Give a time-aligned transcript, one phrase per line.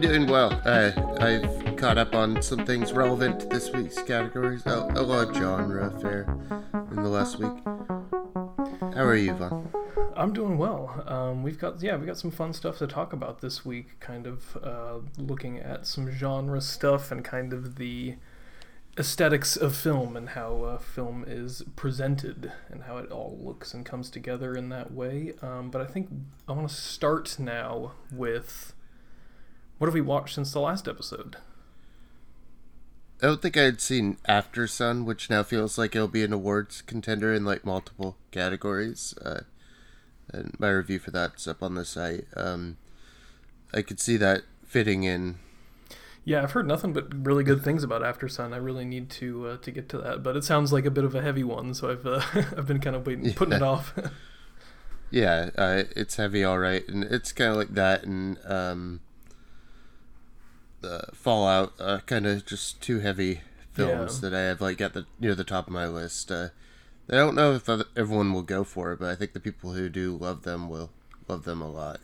[0.00, 0.50] Doing well.
[0.64, 4.64] Uh, I've caught up on some things relevant to this week's categories.
[4.64, 6.22] A, a lot of genre fare
[6.90, 7.52] in the last week.
[8.94, 9.70] How are you, Vaughn?
[10.16, 11.04] I'm doing well.
[11.06, 14.00] Um, we've got yeah, we got some fun stuff to talk about this week.
[14.00, 18.16] Kind of uh, looking at some genre stuff and kind of the
[18.98, 23.84] aesthetics of film and how uh, film is presented and how it all looks and
[23.84, 25.34] comes together in that way.
[25.42, 26.08] Um, but I think
[26.48, 28.72] I want to start now with
[29.80, 31.38] what have we watched since the last episode?
[33.22, 36.82] I don't think I had seen Aftersun, which now feels like it'll be an awards
[36.82, 39.14] contender in like multiple categories.
[39.24, 39.40] Uh,
[40.30, 42.26] and my review for that's up on the site.
[42.36, 42.76] Um,
[43.72, 45.38] I could see that fitting in
[46.26, 48.52] yeah, I've heard nothing but really good things about Aftersun.
[48.52, 51.04] I really need to uh, to get to that, but it sounds like a bit
[51.04, 52.20] of a heavy one, so I've uh,
[52.56, 53.56] I've been kind of waiting, putting yeah.
[53.56, 53.94] it off.
[55.10, 59.00] yeah, uh, it's heavy, all right, and it's kind of like that, and um,
[60.80, 63.40] the Fallout, uh, kind of just two heavy
[63.72, 64.30] films yeah.
[64.30, 66.30] that I have like at the near the top of my list.
[66.30, 66.48] Uh,
[67.08, 69.88] I don't know if everyone will go for it, but I think the people who
[69.88, 70.90] do love them will
[71.28, 72.00] love them a lot.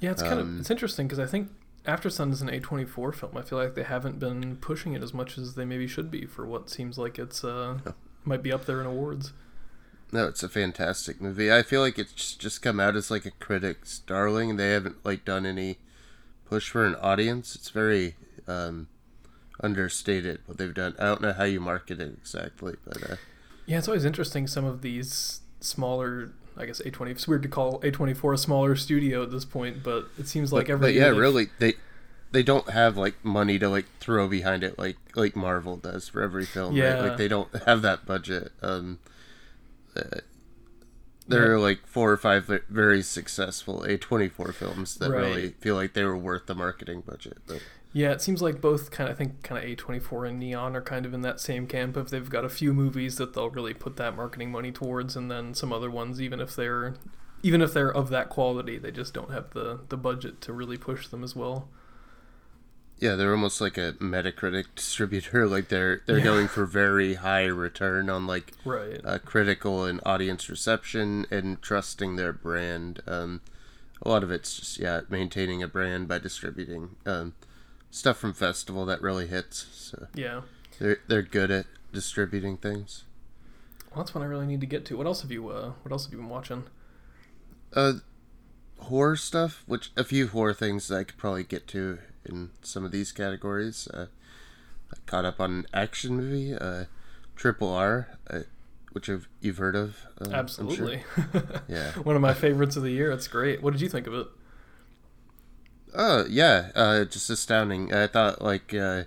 [0.00, 1.50] Yeah, it's kind um, of it's interesting because I think
[1.86, 3.36] Aftersun is an A24 film.
[3.36, 6.24] I feel like they haven't been pushing it as much as they maybe should be
[6.26, 7.94] for what seems like it's uh no.
[8.24, 9.32] might be up there in awards.
[10.12, 11.52] No, it's a fantastic movie.
[11.52, 14.56] I feel like it's just come out as like a critic's darling.
[14.56, 15.78] They haven't like done any
[16.44, 17.54] push for an audience.
[17.54, 18.16] It's very
[18.46, 18.88] um,
[19.60, 20.94] understated what they've done.
[20.98, 23.16] I don't know how you market it exactly, but uh,
[23.66, 24.46] yeah, it's always interesting.
[24.46, 27.10] Some of these smaller I guess A20.
[27.10, 30.68] It's weird to call A24 a smaller studio at this point, but it seems like
[30.68, 30.88] every.
[30.88, 31.74] But yeah, really, they
[32.30, 36.22] they don't have like money to like throw behind it like like Marvel does for
[36.22, 36.76] every film.
[36.76, 37.08] Yeah, right?
[37.08, 38.52] like they don't have that budget.
[38.62, 38.98] Um,
[39.96, 40.20] uh,
[41.26, 45.20] there are like four or five very successful eh, A24 films that right.
[45.20, 47.38] really feel like they were worth the marketing budget.
[47.46, 47.62] But
[47.92, 50.82] yeah, it seems like both kind of I think kind of A24 and Neon are
[50.82, 53.74] kind of in that same camp if they've got a few movies that they'll really
[53.74, 56.94] put that marketing money towards and then some other ones even if they're
[57.42, 60.76] even if they're of that quality, they just don't have the the budget to really
[60.76, 61.68] push them as well.
[62.98, 65.46] Yeah, they're almost like a Metacritic distributor.
[65.54, 66.24] Like they're they're yeah.
[66.24, 69.00] going for very high return on like right.
[69.04, 73.00] uh, critical and audience reception and trusting their brand.
[73.06, 73.40] Um,
[74.02, 76.96] a lot of it's just yeah maintaining a brand by distributing.
[77.04, 77.34] Um,
[77.90, 79.66] stuff from festival that really hits.
[79.72, 80.42] So yeah,
[80.78, 83.04] they're they're good at distributing things.
[83.90, 84.96] Well, that's what I really need to get to.
[84.96, 86.64] What else have you uh, What else have you been watching?
[87.72, 87.94] Uh,
[88.80, 92.92] horror stuff, which a few horror things I could probably get to in some of
[92.92, 93.88] these categories.
[93.88, 94.06] Uh,
[94.92, 96.84] I caught up on an action movie, uh,
[97.36, 98.40] Triple R, uh,
[98.92, 99.98] which you've, you've heard of.
[100.20, 101.02] Uh, Absolutely.
[101.14, 101.62] Sure.
[101.68, 101.92] yeah.
[101.92, 103.10] One of my favorites of the year.
[103.10, 103.62] It's great.
[103.62, 104.26] What did you think of it?
[105.96, 107.94] Oh yeah, uh, just astounding.
[107.94, 109.04] I thought like uh,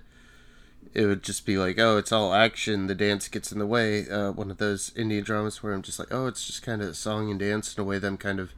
[0.94, 2.86] it would just be like, oh, it's all action.
[2.86, 4.08] The dance gets in the way.
[4.08, 6.96] Uh, one of those Indian dramas where I'm just like, oh, it's just kind of
[6.96, 8.54] song and dance in a way that I'm kind of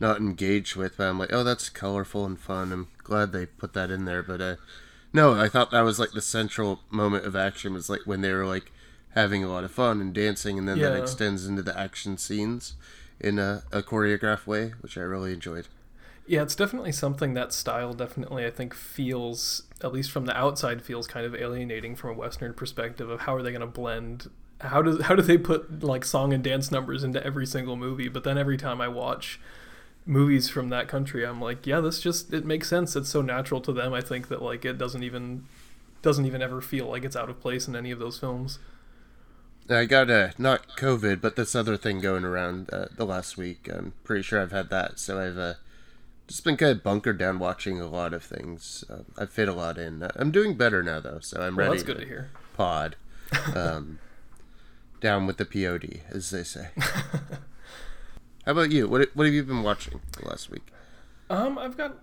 [0.00, 0.96] not engaged with.
[0.96, 2.72] But I'm like, oh, that's colorful and fun.
[2.72, 4.22] I'm glad they put that in there.
[4.22, 4.56] But uh,
[5.12, 8.32] no, I thought that was like the central moment of action was like when they
[8.32, 8.72] were like
[9.14, 10.90] having a lot of fun and dancing, and then yeah.
[10.90, 12.74] that extends into the action scenes
[13.20, 15.68] in a, a choreographed way, which I really enjoyed.
[16.26, 20.82] Yeah, it's definitely something that style definitely I think feels at least from the outside
[20.82, 24.30] feels kind of alienating from a western perspective of how are they going to blend
[24.60, 28.08] how do how do they put like song and dance numbers into every single movie
[28.08, 29.38] but then every time I watch
[30.06, 33.60] movies from that country I'm like yeah this just it makes sense it's so natural
[33.62, 35.46] to them I think that like it doesn't even
[36.04, 38.60] doesn't even ever feel like it's out of place in any of those films.
[39.68, 43.68] I got a not COVID, but this other thing going around uh, the last week.
[43.72, 45.54] I'm pretty sure I've had that, so I've uh,
[46.28, 48.84] just been kind of bunkered down watching a lot of things.
[48.88, 50.06] Uh, I fit a lot in.
[50.14, 51.78] I'm doing better now though, so I'm well, ready.
[51.78, 52.30] That's good to, to hear.
[52.54, 52.96] Pod,
[53.56, 53.98] um,
[55.00, 56.68] down with the pod, as they say.
[58.44, 58.88] How about you?
[58.88, 60.66] What What have you been watching last week?
[61.30, 61.96] Um, I've got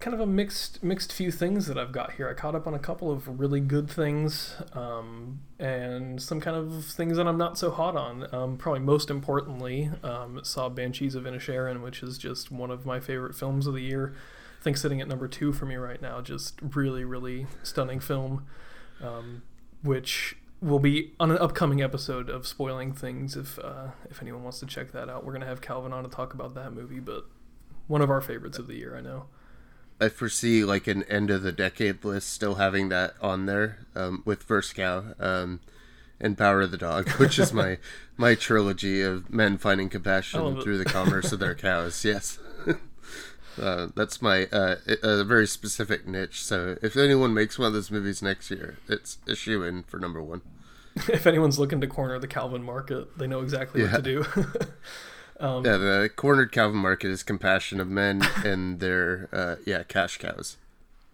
[0.00, 2.28] kind of a mixed mixed few things that I've got here.
[2.28, 6.84] I caught up on a couple of really good things, um, and some kind of
[6.84, 8.32] things that I'm not so hot on.
[8.34, 13.00] Um, probably most importantly, um, saw Banshees of Inisherin, which is just one of my
[13.00, 14.14] favorite films of the year.
[14.60, 16.20] I think sitting at number two for me right now.
[16.20, 18.44] Just really, really stunning film,
[19.02, 19.42] um,
[19.82, 23.36] which will be on an upcoming episode of spoiling things.
[23.36, 26.10] If uh, if anyone wants to check that out, we're gonna have Calvin on to
[26.10, 27.26] talk about that movie, but
[27.86, 28.96] one of our favorites of the year.
[28.96, 29.26] I know.
[30.00, 34.22] I foresee like an end of the decade list still having that on there um,
[34.26, 35.14] with First Cow.
[35.18, 35.60] Um,
[36.20, 37.78] and Power of the Dog, which is my
[38.16, 42.04] my trilogy of men finding compassion through the commerce of their cows.
[42.04, 42.38] Yes.
[43.60, 46.42] Uh, that's my uh, a very specific niche.
[46.42, 49.98] So if anyone makes one of those movies next year, it's a shoe in for
[49.98, 50.42] number one.
[51.08, 53.92] if anyone's looking to corner the Calvin market, they know exactly yeah.
[53.92, 54.24] what to do.
[55.40, 60.18] um, yeah, the cornered Calvin market is compassion of men and their uh, yeah cash
[60.18, 60.56] cows,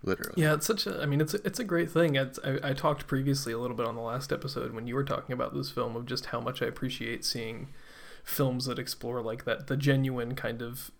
[0.03, 0.41] literally.
[0.41, 1.01] Yeah, it's such a.
[1.03, 2.15] I mean, it's a, it's a great thing.
[2.17, 5.05] It's, I, I talked previously a little bit on the last episode when you were
[5.05, 7.69] talking about this film of just how much I appreciate seeing
[8.25, 10.93] films that explore like that the genuine kind of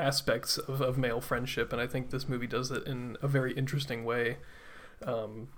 [0.00, 3.52] aspects of, of male friendship, and I think this movie does it in a very
[3.52, 4.38] interesting way.
[5.04, 5.48] Um,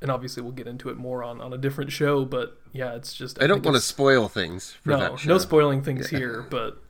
[0.00, 2.24] and obviously, we'll get into it more on, on a different show.
[2.24, 4.76] But yeah, it's just I, I don't want to spoil things.
[4.84, 6.18] no, no spoiling things yeah.
[6.18, 6.46] here.
[6.48, 6.82] But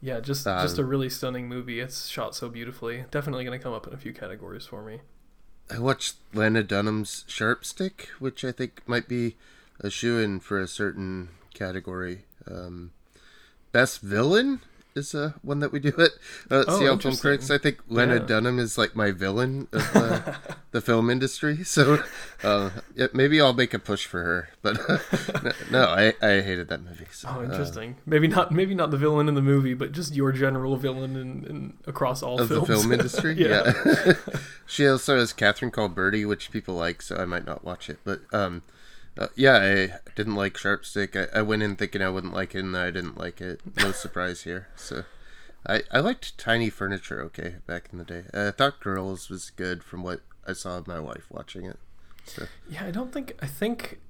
[0.00, 1.80] yeah, just um, just a really stunning movie.
[1.80, 3.04] It's shot so beautifully.
[3.10, 5.00] Definitely going to come up in a few categories for me.
[5.70, 9.36] I watched Lena Dunham's Sharp Stick, which I think might be
[9.80, 12.24] a shoe in for a certain category.
[12.46, 12.92] Um,
[13.72, 14.60] best villain
[14.94, 16.12] is uh, one that we do it.
[16.50, 17.50] Uh, oh, Seattle Film Critics.
[17.50, 18.20] I think Lena yeah.
[18.20, 20.34] Dunham is like my villain of uh,
[20.70, 21.60] the film industry.
[21.72, 22.02] So
[22.42, 24.48] uh, yeah, maybe I'll make a push for her.
[24.60, 24.78] But
[25.70, 27.06] no, I, I hated that movie.
[27.10, 27.96] So, oh, uh, interesting.
[28.04, 31.44] maybe not maybe not the villain in the movie, but just your general villain in,
[31.44, 32.68] in across all of films.
[32.68, 33.34] the film industry.
[33.38, 33.72] yeah.
[33.86, 34.12] yeah.
[34.66, 37.98] she also has Catherine called Birdy, which people like, so I might not watch it.
[38.04, 38.62] But um,
[39.18, 41.16] uh, yeah, I didn't like Sharp Stick.
[41.16, 43.60] I, I went in thinking I wouldn't like it, and I didn't like it.
[43.76, 44.68] No surprise here.
[44.76, 45.04] So,
[45.66, 48.24] I I liked Tiny Furniture okay back in the day.
[48.32, 51.78] I thought Girls was good from what I saw of my wife watching it.
[52.24, 52.46] So.
[52.70, 54.00] Yeah, I don't think I think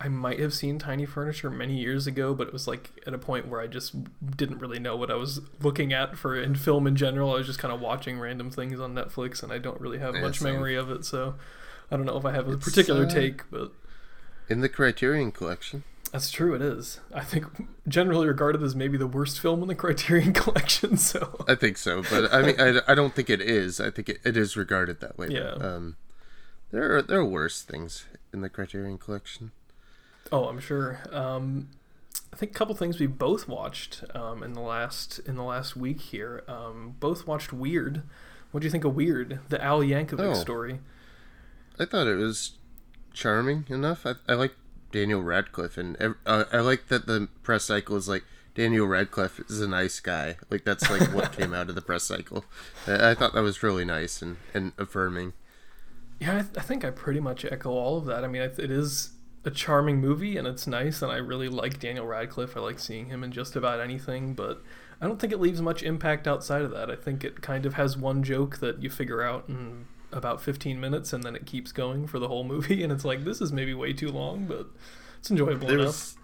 [0.00, 3.18] I might have seen Tiny Furniture many years ago, but it was like at a
[3.18, 3.94] point where I just
[4.36, 7.32] didn't really know what I was looking at for in film in general.
[7.32, 10.14] I was just kind of watching random things on Netflix, and I don't really have
[10.14, 10.54] yeah, much same.
[10.54, 11.04] memory of it.
[11.04, 11.34] So
[11.90, 13.72] I don't know if I have a it's, particular uh, take, but
[14.48, 15.84] in the Criterion Collection.
[16.12, 16.54] That's true.
[16.54, 17.00] It is.
[17.12, 17.46] I think
[17.86, 20.96] generally regarded as maybe the worst film in the Criterion Collection.
[20.96, 23.80] So I think so, but I mean, I, I don't think it is.
[23.80, 25.28] I think it, it is regarded that way.
[25.30, 25.54] Yeah.
[25.56, 25.96] But, um,
[26.70, 29.52] there are there are worse things in the Criterion Collection.
[30.32, 31.00] Oh, I'm sure.
[31.12, 31.68] Um,
[32.32, 35.76] I think a couple things we both watched um, in the last in the last
[35.76, 36.44] week here.
[36.48, 38.02] Um, both watched Weird.
[38.50, 40.34] What do you think of Weird, the Al Yankovic oh.
[40.34, 40.80] story?
[41.78, 42.52] I thought it was
[43.16, 44.06] charming enough.
[44.06, 44.54] I, I like
[44.92, 48.22] Daniel Radcliffe, and uh, I like that the press cycle is like
[48.54, 50.36] Daniel Radcliffe is a nice guy.
[50.50, 52.44] Like that's like what came out of the press cycle.
[52.86, 55.32] I, I, thought that was really nice and, and affirming.
[56.20, 58.24] Yeah, I, th- I think I pretty much echo all of that.
[58.24, 59.10] I mean, it is
[59.44, 62.56] a charming movie and it's nice, and I really like Daniel Radcliffe.
[62.56, 64.62] I like seeing him in just about anything, but
[65.00, 66.90] I don't think it leaves much impact outside of that.
[66.90, 70.80] I think it kind of has one joke that you figure out and about 15
[70.80, 73.52] minutes and then it keeps going for the whole movie and it's like this is
[73.52, 74.66] maybe way too long but
[75.18, 75.86] it's enjoyable there enough.
[75.86, 76.16] was,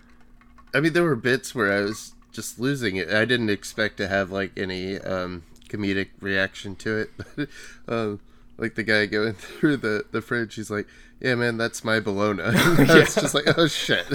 [0.74, 3.10] i mean there were bits where i was just losing it.
[3.10, 7.48] I didn't expect to have like any um, comedic reaction to it
[7.88, 8.20] um,
[8.58, 10.86] like the guy going through the, the fridge he's like
[11.20, 12.42] yeah man that's my bologna.
[12.44, 14.06] It's just like oh shit.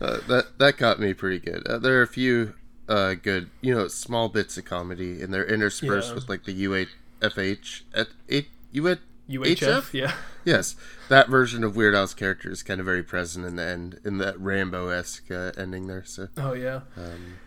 [0.00, 1.66] Uh, that that got me pretty good.
[1.66, 2.54] Uh, there are a few
[2.88, 6.14] uh, good you know small bits of comedy and they're interspersed yeah.
[6.14, 9.94] with like the UHFH at eight UHF, HF?
[9.94, 10.14] yeah.
[10.44, 10.76] Yes,
[11.08, 14.18] that version of Weird Al's character is kind of very present in the end, in
[14.18, 16.04] that Rambo esque uh, ending there.
[16.04, 16.28] So.
[16.36, 16.80] Oh yeah.
[16.96, 17.38] Um,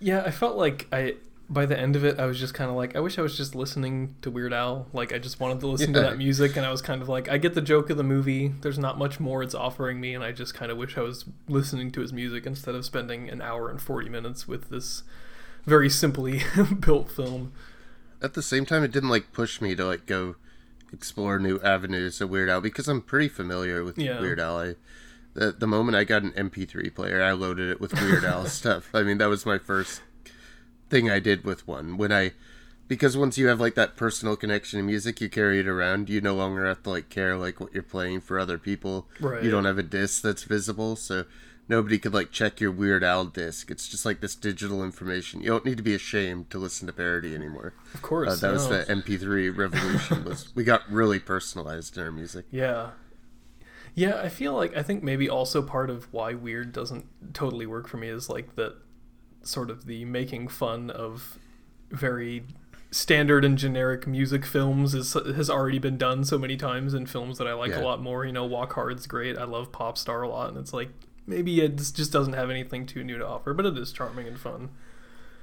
[0.00, 1.14] yeah, I felt like I
[1.50, 3.36] by the end of it, I was just kind of like, I wish I was
[3.36, 4.86] just listening to Weird Al.
[4.92, 6.02] Like, I just wanted to listen yeah.
[6.02, 8.04] to that music, and I was kind of like, I get the joke of the
[8.04, 8.54] movie.
[8.60, 11.24] There's not much more it's offering me, and I just kind of wish I was
[11.48, 15.02] listening to his music instead of spending an hour and 40 minutes with this
[15.66, 16.42] very simply
[16.80, 17.52] built film.
[18.22, 20.36] At the same time, it didn't like push me to like go
[20.92, 24.20] explore new avenues of Weird Al because I'm pretty familiar with yeah.
[24.20, 24.58] Weird Al.
[24.58, 24.74] I,
[25.34, 28.90] the the moment I got an MP3 player, I loaded it with Weird Al stuff.
[28.94, 30.02] I mean, that was my first
[30.88, 31.96] thing I did with one.
[31.96, 32.32] When I
[32.88, 36.10] because once you have like that personal connection to music, you carry it around.
[36.10, 39.06] You no longer have to like care like what you're playing for other people.
[39.20, 39.44] Right.
[39.44, 41.24] You don't have a disc that's visible, so
[41.70, 43.70] nobody could like check your Weird Al disc.
[43.70, 45.40] It's just like this digital information.
[45.40, 47.72] You don't need to be ashamed to listen to parody anymore.
[47.94, 48.52] Of course, uh, that no.
[48.54, 50.24] was the MP3 revolution.
[50.26, 52.44] was we got really personalized in our music.
[52.50, 52.90] Yeah,
[53.94, 54.20] yeah.
[54.20, 57.96] I feel like I think maybe also part of why Weird doesn't totally work for
[57.96, 58.74] me is like that
[59.42, 61.38] sort of the making fun of
[61.90, 62.44] very
[62.90, 67.38] standard and generic music films is has already been done so many times in films
[67.38, 67.80] that I like yeah.
[67.80, 68.26] a lot more.
[68.26, 69.38] You know, Walk Hard's great.
[69.38, 70.90] I love Popstar a lot, and it's like
[71.26, 74.38] maybe it just doesn't have anything too new to offer, but it is charming and
[74.38, 74.70] fun.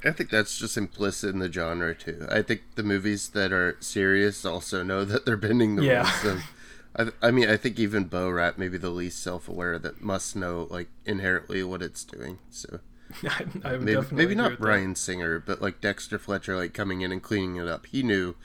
[0.03, 2.27] I think that's just implicit in the genre too.
[2.29, 6.23] I think the movies that are serious also know that they're bending the yeah.
[6.23, 6.43] rules.
[6.95, 10.35] I, I mean, I think even Bo Rat may be the least self-aware that must
[10.35, 12.39] know like inherently what it's doing.
[12.49, 12.79] So
[13.23, 17.11] I, I maybe, definitely maybe not Bryan Singer, but like Dexter Fletcher, like coming in
[17.11, 17.87] and cleaning it up.
[17.87, 18.35] He knew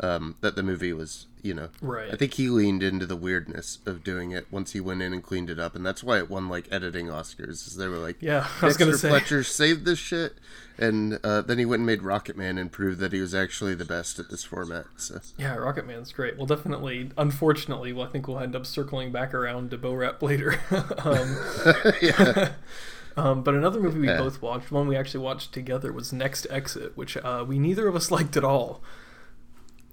[0.00, 1.68] um, that the movie was, you know.
[1.82, 2.12] Right.
[2.12, 5.22] I think he leaned into the weirdness of doing it once he went in and
[5.22, 7.66] cleaned it up, and that's why it won like editing Oscars.
[7.66, 9.08] Is they were like, yeah, I was gonna say.
[9.08, 10.34] Fletcher saved this shit,
[10.78, 13.84] and uh, then he went and made Rocketman and proved that he was actually the
[13.84, 14.86] best at this format.
[14.96, 16.36] So Yeah, Rocketman's great.
[16.36, 17.10] Well, definitely.
[17.18, 20.60] Unfortunately, well, I think we'll end up circling back around to Bo Rap later.
[20.98, 21.36] um,
[22.02, 22.52] yeah,
[23.16, 24.18] um, but another movie we Yeah.
[24.18, 27.96] both watched, one we actually watched together, was Next Exit, which uh, we neither of
[27.96, 28.80] us liked at all.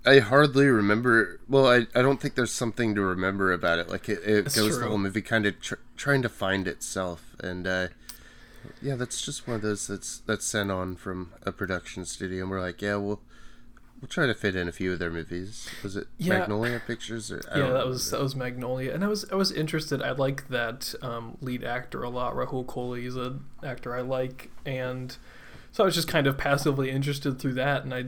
[0.05, 1.39] I hardly remember.
[1.47, 3.89] Well, I, I don't think there's something to remember about it.
[3.89, 4.83] Like it, it That's goes true.
[4.83, 7.87] the whole movie kind of tr- trying to find itself, and uh,
[8.81, 12.51] yeah, that's just one of those that's that's sent on from a production studio, and
[12.51, 13.21] we're like, yeah, we'll
[14.01, 15.69] we'll try to fit in a few of their movies.
[15.81, 16.39] Was it Yeah.
[16.39, 17.31] Magnolia Pictures?
[17.31, 20.01] Or, yeah, that was that was Magnolia, and I was I was interested.
[20.01, 22.33] I like that um, lead actor a lot.
[22.35, 25.15] Rahul Kohli is an actor I like, and
[25.71, 28.05] so I was just kind of passively interested through that, and I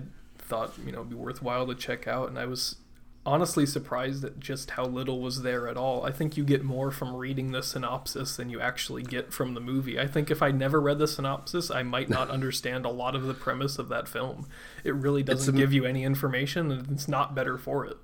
[0.48, 2.30] thought you know it'd be worthwhile to check out.
[2.30, 2.78] And I was
[3.26, 6.06] honestly surprised at just how little was there at all.
[6.06, 9.60] I think you get more from reading the synopsis than you actually get from the
[9.60, 10.00] movie.
[10.00, 13.24] I think if I never read the synopsis, I might not understand a lot of
[13.24, 14.48] the premise of that film.
[14.86, 17.98] It really doesn't a- give you any information, and it's not better for it.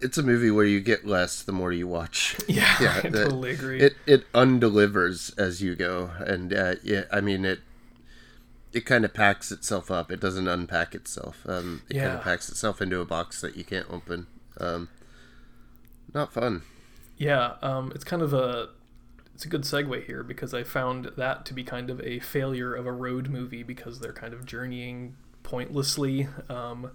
[0.00, 2.36] It's a movie where you get less the more you watch.
[2.48, 3.80] Yeah, Yeah, I that- totally agree.
[3.80, 7.60] It it undelivers as you go, and uh, yeah, I mean it.
[8.74, 10.10] It kind of packs itself up.
[10.10, 11.46] It doesn't unpack itself.
[11.46, 14.26] Um, it kind of packs itself into a box that you can't open.
[14.58, 14.88] Um,
[16.12, 16.62] not fun.
[17.16, 18.70] Yeah, um, it's kind of a
[19.34, 22.74] it's a good segue here because I found that to be kind of a failure
[22.74, 26.28] of a road movie because they're kind of journeying pointlessly.
[26.48, 26.92] Um,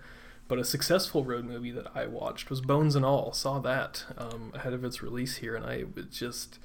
[0.48, 3.34] but a successful road movie that I watched was Bones and All.
[3.34, 6.60] Saw that um, ahead of its release here, and I was just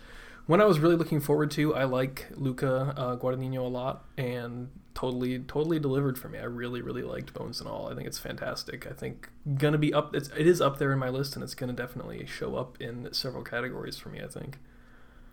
[0.46, 1.74] when I was really looking forward to.
[1.74, 6.38] I like Luca uh, Guadagnino a lot, and totally totally delivered for me.
[6.38, 7.90] I really really liked Bones and All.
[7.90, 8.86] I think it's fantastic.
[8.86, 10.14] I think gonna be up.
[10.14, 13.12] It's, it is up there in my list, and it's gonna definitely show up in
[13.12, 14.22] several categories for me.
[14.22, 14.58] I think.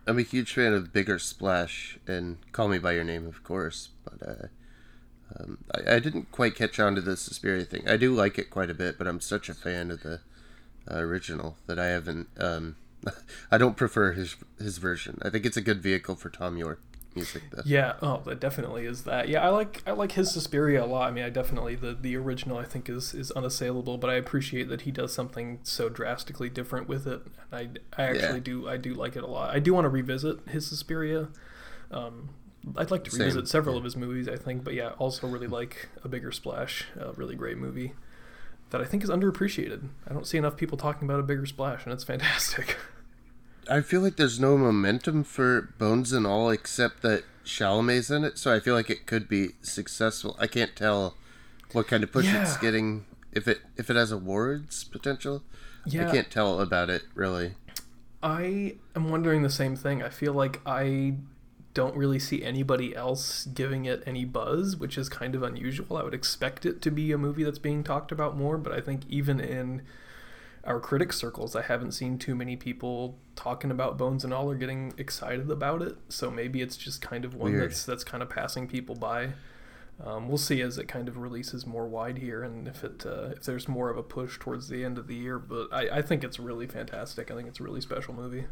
[0.08, 3.90] I'm a huge fan of Bigger Splash and Call Me by Your Name, of course,
[4.04, 4.48] but uh,
[5.40, 7.88] um, I, I didn't quite catch on to the Suspiria thing.
[7.88, 10.22] I do like it quite a bit, but I'm such a fan of the
[10.90, 12.30] uh, original that I haven't.
[12.40, 12.78] Um,
[13.52, 15.20] I don't prefer his his version.
[15.22, 16.82] I think it's a good vehicle for Thom Yorke
[17.16, 17.44] music.
[17.66, 19.28] Yeah, oh, that definitely is that.
[19.30, 21.08] Yeah, I like I like his Suspiria a lot.
[21.08, 24.70] I mean, I definitely the the original I think is is unassailable, but I appreciate
[24.70, 27.22] that he does something so drastically different with it.
[27.52, 28.40] And I I actually Yeah.
[28.40, 29.54] do I do like it a lot.
[29.56, 31.30] I do want to revisit his Suspiria.
[31.92, 32.30] Um,
[32.78, 33.80] I'd like to Same, revisit several yeah.
[33.80, 37.36] of his movies, I think, but yeah, also really like A Bigger Splash, a really
[37.36, 37.94] great movie
[38.70, 39.90] that I think is underappreciated.
[40.08, 42.78] I don't see enough people talking about A Bigger Splash, and it's fantastic.
[43.72, 48.38] I feel like there's no momentum for Bones and All except that Chalamet's in it,
[48.38, 50.36] so I feel like it could be successful.
[50.38, 51.16] I can't tell
[51.72, 53.06] what kind of push it's getting.
[53.32, 55.44] If it if it has awards potential,
[55.86, 57.54] yeah, I can't tell about it really.
[58.22, 60.04] I am wondering the same thing.
[60.04, 61.16] I feel like I
[61.74, 65.96] don't really see anybody else giving it any buzz, which is kind of unusual.
[65.96, 68.82] I would expect it to be a movie that's being talked about more, but I
[68.82, 69.82] think even in
[70.64, 74.56] our critic circles, I haven't seen too many people talking about Bones and All or
[74.56, 75.98] getting excited about it.
[76.10, 77.72] So maybe it's just kind of one Weird.
[77.72, 79.34] that's that's kind of passing people by.
[80.04, 83.30] Um, we'll see as it kind of releases more wide here, and if it uh,
[83.36, 85.38] if there's more of a push towards the end of the year.
[85.40, 87.30] But I, I think it's really fantastic.
[87.32, 88.46] I think it's a really special movie.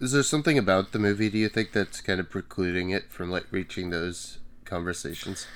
[0.00, 1.28] Is there something about the movie?
[1.28, 5.46] Do you think that's kind of precluding it from like reaching those conversations?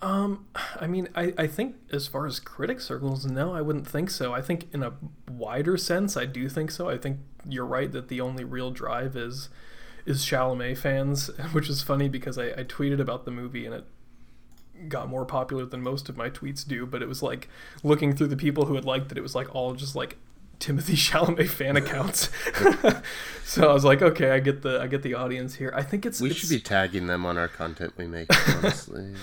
[0.00, 0.46] Um,
[0.80, 4.32] I mean, I, I think as far as critic circles, no, I wouldn't think so.
[4.32, 4.92] I think in a
[5.28, 6.88] wider sense, I do think so.
[6.88, 9.48] I think you're right that the only real drive is
[10.06, 13.84] is Chalamet fans, which is funny because I, I tweeted about the movie and it
[14.88, 16.86] got more popular than most of my tweets do.
[16.86, 17.48] But it was like
[17.82, 20.16] looking through the people who had liked it, it was like all just like
[20.60, 22.30] Timothée Chalamet fan accounts.
[23.44, 25.72] so I was like, okay, I get the I get the audience here.
[25.74, 28.28] I think it's We it's- should be tagging them on our content we make.
[28.56, 29.14] Honestly,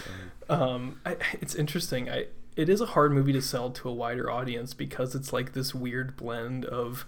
[0.49, 2.09] Um, I, it's interesting.
[2.09, 5.53] I it is a hard movie to sell to a wider audience because it's like
[5.53, 7.05] this weird blend of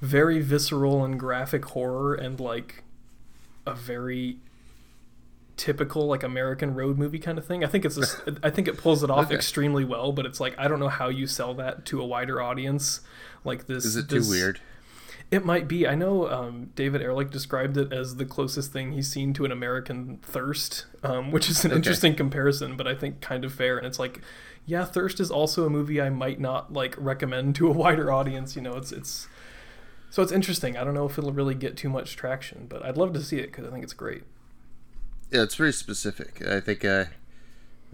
[0.00, 2.82] very visceral and graphic horror and like
[3.66, 4.38] a very
[5.56, 7.62] typical like American road movie kind of thing.
[7.62, 9.34] I think it's a, I think it pulls it off Okay.
[9.34, 12.40] extremely well, but it's like I don't know how you sell that to a wider
[12.40, 13.00] audience.
[13.44, 14.60] Like this is it too weird?
[15.32, 15.86] It might be.
[15.88, 19.52] I know um, David Ehrlich described it as the closest thing he's seen to an
[19.52, 21.76] American Thirst, um, which is an Okay.
[21.76, 23.78] interesting comparison, but I think kind of fair.
[23.78, 24.20] And it's like,
[24.66, 28.56] yeah, Thirst is also a movie I might not like recommend to a wider audience.
[28.56, 29.28] You know, it's it's
[30.10, 30.76] So it's interesting.
[30.76, 33.38] I don't know if it'll really get too much traction, but I'd love to see
[33.38, 34.24] it because I think it's great.
[35.30, 36.46] Yeah, it's very specific.
[36.46, 37.06] I think uh,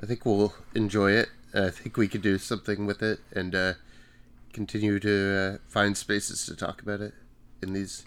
[0.02, 1.30] I think we'll enjoy it.
[1.54, 3.74] I think we could do something with it and uh,
[4.52, 7.14] continue to uh, find spaces to talk about it
[7.62, 8.04] in these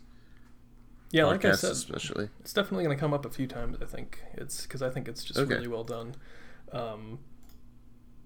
[1.11, 2.29] Yeah, like I said, especially.
[2.39, 3.77] it's definitely going to come up a few times.
[3.81, 5.55] I think it's because I think it's just Okay.
[5.55, 6.15] really well done.
[6.71, 7.19] Um,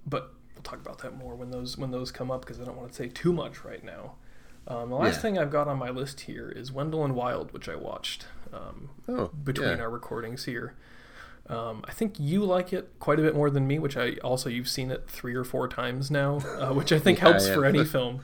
[0.06, 2.78] but we'll talk about that more when those when those come up because I don't
[2.78, 4.16] want to say too much right now.
[4.68, 5.22] Um, the last Yeah.
[5.22, 8.90] thing I've got on my list here is Wendell and Wild, which I watched um,
[9.08, 9.84] Oh, between yeah.
[9.84, 10.74] our recordings here.
[11.48, 14.50] Um, I think you like it quite a bit more than me, which I also
[14.50, 17.64] you've seen it three or four times now, uh, which I think Yeah, helps for
[17.66, 18.22] any film.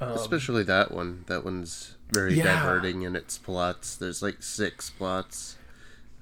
[0.00, 1.24] Um, especially that one.
[1.26, 2.44] That one's very Yeah.
[2.44, 3.96] diverting in its plots.
[3.96, 5.56] There's like six plots.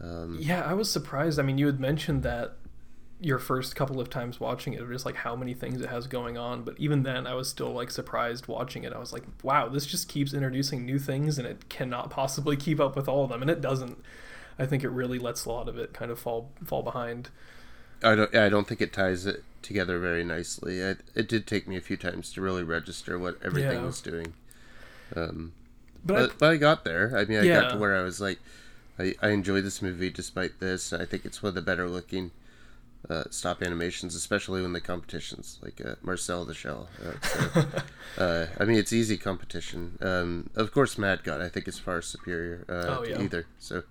[0.00, 1.38] Um, Yeah, I was surprised.
[1.38, 2.56] I mean, you had mentioned that
[3.18, 6.36] your first couple of times watching it, just like how many things it has going
[6.36, 6.62] on.
[6.64, 8.92] But even then, I was still like surprised watching it.
[8.92, 12.78] I was like, wow, this just keeps introducing new things, and it cannot possibly keep
[12.78, 13.98] up with all of them, and it doesn't.
[14.58, 17.30] I think it really lets a lot of it kind of fall fall behind.
[18.02, 18.34] I don't.
[18.34, 20.84] I don't think it ties it together very nicely.
[20.84, 23.86] I, it did take me a few times to really register what everything Yeah.
[23.86, 24.34] was doing.
[25.14, 25.52] Um,
[26.06, 27.16] But, but, but I got there.
[27.16, 28.38] I mean, I got to where I was like,
[28.98, 30.92] I, I enjoy this movie despite this.
[30.92, 32.30] I think it's one of the better looking
[33.10, 36.88] uh, stop animations, especially when the competitions like uh, Marcel the Shell.
[37.04, 37.64] Uh, so,
[38.24, 39.98] uh, I mean, it's easy competition.
[40.00, 43.20] Um, of course, Mad God I think is far superior uh, Oh, to yeah.
[43.22, 43.46] either.
[43.58, 43.82] So.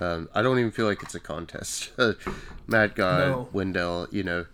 [0.00, 1.90] Um, I don't even feel like it's a contest.
[2.68, 3.48] Mad God, No.
[3.52, 4.46] Wendell, you know.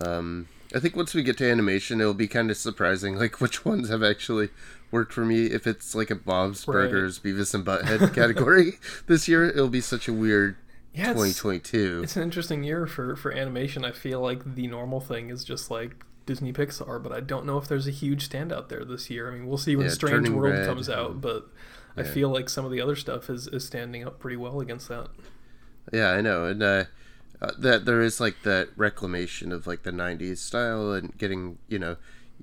[0.00, 3.64] Um, I think once we get to animation, it'll be kind of surprising, like which
[3.64, 4.48] ones have actually
[4.90, 5.46] worked for me.
[5.46, 6.74] If it's like a Bob's Right.
[6.74, 10.56] Burgers, Beavis and Butthead category this year, it'll be such a weird
[10.92, 12.02] yeah, 2022.
[12.04, 13.84] it's an interesting year for for animation.
[13.84, 17.58] I feel like the normal thing is just like Disney Pixar, but I don't know
[17.58, 19.28] if there's a huge standout there this year.
[19.30, 21.48] I mean, we'll see when Yeah, Strange World Red, comes out, but
[21.96, 24.88] I feel like some of the other stuff is, is standing up pretty well against
[24.88, 25.08] that.
[25.92, 26.84] Yeah, I know, and uh,
[27.40, 31.78] uh, that there is like that reclamation of like the '90s style and getting you
[31.78, 31.96] know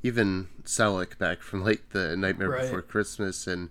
[0.04, 2.62] even Selick back from like the Nightmare Right.
[2.62, 3.70] Before Christmas and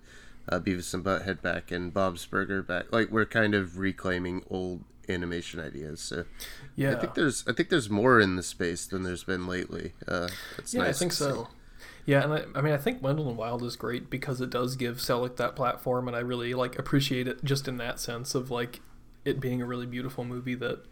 [0.49, 2.91] uh, Beavis and Butthead back and Bob's Burger back.
[2.91, 6.01] Like we're kind of reclaiming old animation ideas.
[6.01, 6.25] So
[6.75, 9.93] Yeah, I think there's I think there's more in the space than there's been lately.
[10.07, 11.49] Uh, it's yeah, nice I think so.
[12.05, 14.75] Yeah, and I, I mean, I think Wendell and Wild is great because it does
[14.75, 18.49] give Selick that platform, and I really like appreciate it just in that sense of
[18.49, 18.81] like
[19.23, 20.83] it being a really beautiful movie that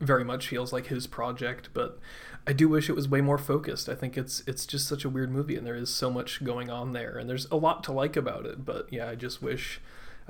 [0.00, 1.70] very much feels like his project.
[1.74, 1.98] But
[2.46, 3.88] I do wish it was way more focused.
[3.88, 6.70] I think it's it's just such a weird movie, and there is so much going
[6.70, 8.64] on there, and there's a lot to like about it.
[8.64, 9.80] But yeah, I just wish.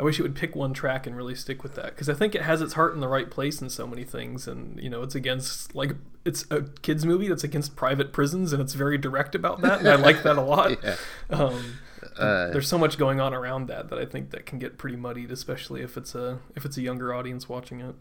[0.00, 2.36] I wish it would pick one track and really stick with that because I think
[2.36, 5.02] it has its heart in the right place in so many things, and you know
[5.02, 9.34] it's against like it's a kids movie that's against private prisons, and it's very direct
[9.34, 10.78] about that, and I like that a lot.
[10.84, 10.96] Yeah.
[11.30, 11.78] Um,
[12.16, 14.96] Uh, there's so much going on around that that I think that can get pretty
[14.96, 17.94] muddied, especially if it's a if it's a younger audience watching it.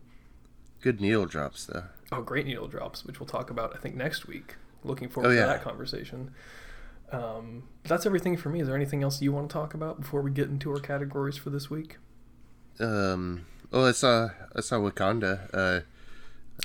[0.82, 1.84] Good needle drops though.
[2.12, 4.56] Oh, great needle drops, which we'll talk about I think next week.
[4.84, 5.42] Looking forward Oh, yeah.
[5.42, 6.32] to that conversation.
[7.12, 8.62] Um, that's everything for me.
[8.62, 11.38] Is there anything else you want to talk about before we get into our categories
[11.38, 11.98] for this week?
[12.80, 13.46] Um.
[13.72, 15.50] Well, I saw I saw Wakanda.
[15.54, 15.84] Uh, I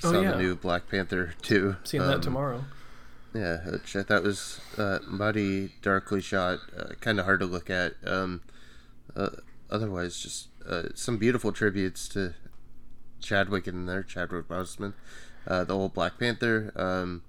[0.07, 0.33] Oh, saw yeah.
[0.33, 1.77] the new Black Panther too.
[1.85, 2.65] Seeing Um, that tomorrow.
[3.35, 7.71] Yeah, which I thought was uh, muddy, darkly shot, uh, kind of hard to look
[7.71, 7.95] at.
[8.07, 8.43] Um,
[9.17, 9.31] uh,
[9.71, 12.35] otherwise, just uh, some beautiful tributes to
[13.23, 14.93] Chadwick in there, Chadwick Boseman,
[15.47, 17.23] uh, the old Black Panther, um,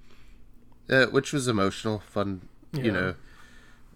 [0.90, 2.42] uh, which was emotional, fun,
[2.74, 2.84] Yeah.
[2.84, 3.16] you know,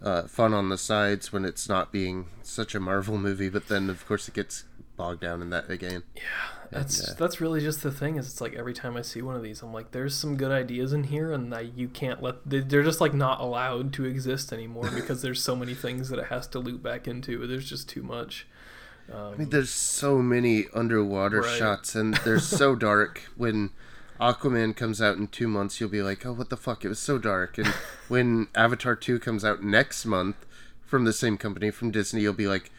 [0.01, 3.89] uh, fun on the sides when it's not being such a Marvel movie, but then
[3.89, 4.63] of course it gets
[4.95, 6.03] bogged down in that again.
[6.15, 6.21] Yeah,
[6.71, 8.17] that's uh, that's really just the thing.
[8.17, 10.51] Is it's like every time I see one of these, I'm like, there's some good
[10.51, 14.51] ideas in here, and I, you can't let they're just like not allowed to exist
[14.53, 17.45] anymore because there's so many things that it has to loop back into.
[17.47, 18.47] There's just too much.
[19.11, 21.57] Um, I mean, there's so many underwater Right.
[21.57, 23.21] shots, and they're so dark.
[23.35, 23.69] When
[24.19, 26.83] Aquaman comes out in two months, you'll be like, "Oh, what the fuck?
[26.83, 27.67] It was so dark." And
[28.07, 30.45] when Avatar two comes out next month
[30.85, 32.71] from the same company from Disney, you'll be like,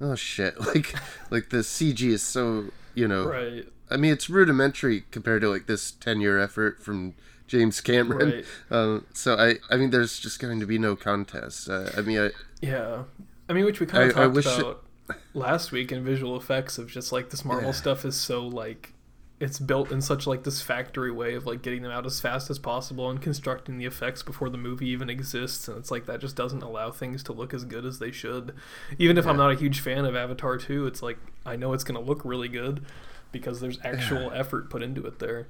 [0.00, 0.94] "Oh shit!" Like,
[1.30, 3.24] like the CG is so you know.
[3.26, 3.66] right.
[3.90, 7.14] I mean, it's rudimentary compared to like this ten year effort from
[7.46, 8.30] James Cameron.
[8.30, 8.44] Right.
[8.70, 11.68] Um, so I, I mean, there's just going to be no contest.
[11.68, 12.30] Uh, I mean, I,
[12.62, 13.04] Yeah.
[13.48, 14.84] I mean, which we kind of I- I talked wish it- about
[15.34, 17.72] last week in visual effects of just like this Marvel Yeah.
[17.72, 18.92] stuff is so like
[19.40, 22.48] it's built in such like this factory way of like getting them out as fast
[22.50, 26.20] as possible and constructing the effects before the movie even exists and it's like that
[26.20, 28.54] just doesn't allow things to look as good as they should
[28.96, 31.82] even if i'm not a huge fan of avatar 2 it's like i know it's
[31.84, 32.84] going to look really good
[33.32, 35.48] because there's actual effort put into it there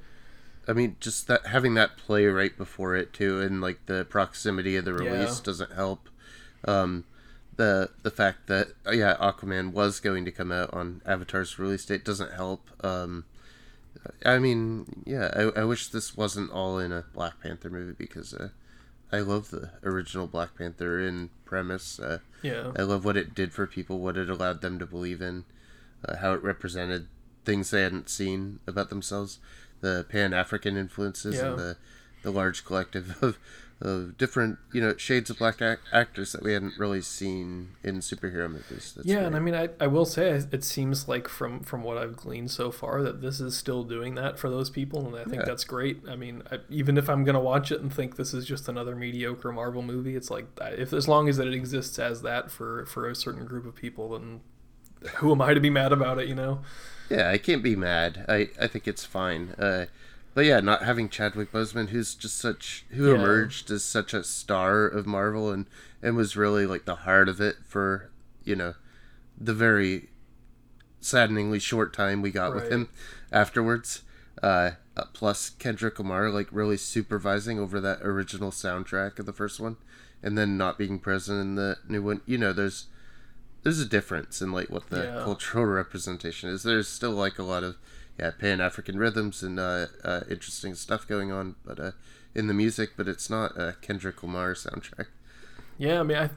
[0.67, 4.77] I mean, just that having that play right before it too, and like the proximity
[4.77, 5.11] of the Yeah.
[5.11, 6.09] release doesn't help.
[6.67, 7.05] Um,
[7.57, 11.85] the the fact that uh, yeah Aquaman was going to come out on Avatar's release
[11.85, 12.69] date doesn't help.
[12.85, 13.25] Um,
[14.25, 18.35] I mean, yeah, I, I wish this wasn't all in a Black Panther movie because
[18.35, 18.49] uh,
[19.13, 21.99] I love the original Black Panther in premise.
[21.99, 22.73] Uh, Yeah.
[22.77, 25.45] I love what it did for people, what it allowed them to believe in,
[26.07, 27.07] uh, how it represented
[27.47, 29.39] things they hadn't seen about themselves,
[29.81, 31.51] the Pan African influences, Yeah.
[31.51, 31.77] and the
[32.23, 33.39] the large collective of
[33.85, 37.99] of different you know shades of black ac- actors that we hadn't really seen in
[38.01, 38.95] superhero movies.
[38.97, 41.99] That's yeah, and I mean, I, I will say it seems like from from what
[41.99, 45.25] I've gleaned so far that this is still doing that for those people, and I
[45.25, 45.45] think Yeah.
[45.47, 46.01] that's great.
[46.09, 48.97] I mean, I, even if I'm gonna watch it and think this is just another
[48.97, 53.09] mediocre Marvel movie, it's like if as long as it exists as that for for
[53.09, 54.41] a certain group of people, then
[55.17, 56.29] who am I to be mad about it?
[56.29, 56.61] You know?
[57.11, 58.25] Yeah, I can't be mad.
[58.29, 59.51] I, I think it's fine.
[59.59, 59.85] Uh,
[60.35, 63.15] but yeah, not having Chadwick Boseman, who's just such who Yeah.
[63.17, 65.67] emerged as such a star of Marvel and
[66.03, 68.11] and was really like the heart of it for
[68.45, 68.75] you know
[69.39, 70.11] the very
[71.01, 72.89] saddeningly short time we got with him
[73.33, 74.03] afterwards.
[74.43, 79.59] Uh, uh, plus Kendrick Lamar like really supervising over that original soundtrack of the first
[79.61, 79.77] one,
[80.23, 82.21] and then not being present in the new one.
[82.27, 82.87] You know, there's
[83.63, 85.23] there's a difference in like what the Yeah.
[85.25, 86.63] cultural representation is.
[86.63, 87.77] There's still like a lot of
[88.19, 91.93] yeah Pan African rhythms and uh, uh, interesting stuff going on, but uh,
[92.35, 95.07] in the music, but it's not a Kendrick Lamar soundtrack.
[95.77, 96.31] Yeah, I mean, I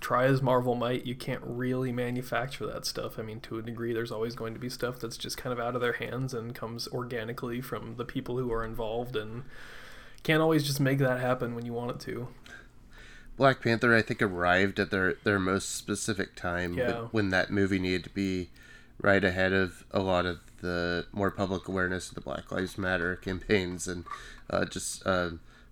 [0.00, 3.18] try as Marvel might, you can't really manufacture that stuff.
[3.18, 5.58] I mean, to a degree, there's always going to be stuff that's just kind of
[5.58, 9.44] out of their hands and comes organically from the people who are involved, and
[10.22, 12.28] can't always just make that happen when you want it to.
[13.38, 17.06] Black Panther, I think, arrived at their their most specific time Yeah.
[17.12, 18.50] when that movie needed to be
[19.02, 23.16] right ahead of a lot of the more public awareness of the Black Lives Matter
[23.16, 24.04] campaigns and
[24.48, 25.30] uh, just uh,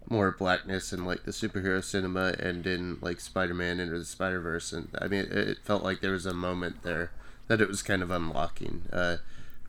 [0.09, 4.73] more blackness in like the superhero cinema and in like Spider-Man into the Spider-Verse.
[4.73, 7.13] And I mean it, it felt like there was a moment there
[7.47, 9.19] that it was kind of unlocking uh,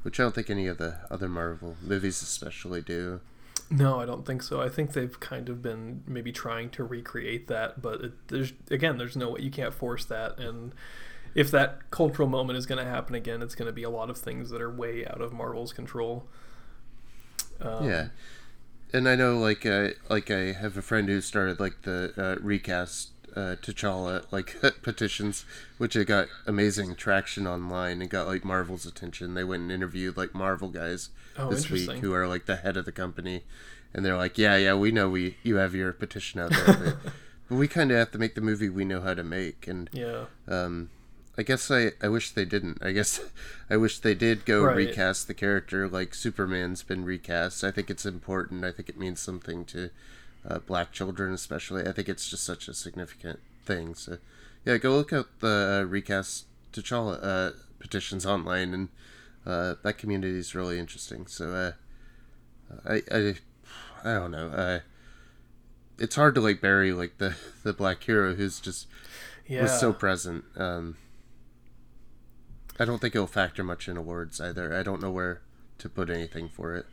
[0.03, 3.21] which I don't think any of the other Marvel movies especially do.
[3.69, 4.61] No, I don't think so.
[4.61, 8.97] I think they've kind of been maybe trying to recreate that, but it, there's again,
[8.97, 10.73] there's no way you can't force that, and
[11.35, 14.09] if that cultural moment is going to happen again, it's going to be a lot
[14.09, 16.25] of things that are way out of Marvel's control.
[17.59, 18.07] Um, yeah
[18.91, 22.41] and i know like uh, like i have a friend who started like the uh,
[22.43, 25.45] recast uh, T'Challa like petitions,
[25.77, 29.33] which it got amazing traction online and got like Marvel's attention.
[29.33, 32.75] They went and interviewed like Marvel guys Oh, this week who are like the head
[32.75, 33.43] of the company,
[33.93, 36.97] and they're like, "Yeah, yeah, we know we you have your petition out there, but,
[37.49, 39.89] but we kind of have to make the movie we know how to make." And
[39.93, 40.25] Yeah.
[40.47, 40.89] um,
[41.37, 42.79] I guess I, I wish they didn't.
[42.81, 43.19] I guess
[43.69, 44.75] I wish they did go Right.
[44.75, 47.63] recast the character like Superman's been recast.
[47.63, 48.65] I think it's important.
[48.65, 49.89] I think it means something to
[50.47, 51.87] uh, black children, especially.
[51.87, 53.95] I think it's just such a significant thing.
[53.95, 54.17] So,
[54.65, 58.89] yeah, go look out the uh, recast T'Challa uh, petitions online, and
[59.45, 61.27] uh, that community is really interesting.
[61.27, 61.71] So, uh,
[62.85, 63.35] I, I,
[64.03, 64.47] I don't know.
[64.47, 64.79] Uh,
[65.97, 68.87] it's hard to like bury like the the black hero who's just
[69.47, 69.61] Yeah.
[69.63, 70.43] was so present.
[70.57, 70.97] Um,
[72.81, 74.75] I don't think it'll factor much in awards either.
[74.75, 75.41] I don't know where
[75.77, 76.87] to put anything for it.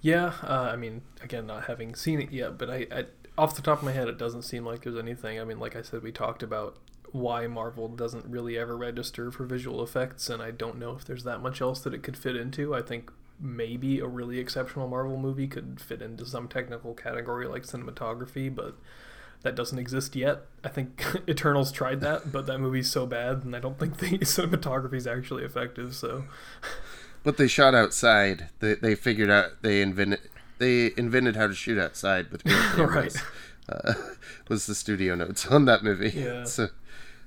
[0.00, 3.04] Yeah, uh, I mean, again, not having seen it yet, but I, I,
[3.36, 5.38] off the top of my head, it doesn't seem like there's anything.
[5.38, 6.78] I mean, like I said, we talked about
[7.12, 11.24] why Marvel doesn't really ever register for visual effects, and I don't know if there's
[11.24, 12.74] that much else that it could fit into.
[12.74, 17.64] I think maybe a really exceptional Marvel movie could fit into some technical category like
[17.64, 18.78] cinematography, but
[19.42, 20.42] that doesn't exist yet.
[20.64, 24.18] I think Eternals tried that, but that movie's so bad, and I don't think the
[24.18, 25.94] cinematography is actually effective.
[25.94, 26.24] So,
[27.22, 28.48] But they shot outside.
[28.60, 30.20] They, they figured out they invented
[30.58, 33.16] they invented how to shoot outside with real cameras.
[33.16, 33.24] Right.
[33.68, 33.94] Uh,
[34.48, 36.10] was the studio notes on that movie?
[36.10, 36.44] Yeah.
[36.44, 36.68] So,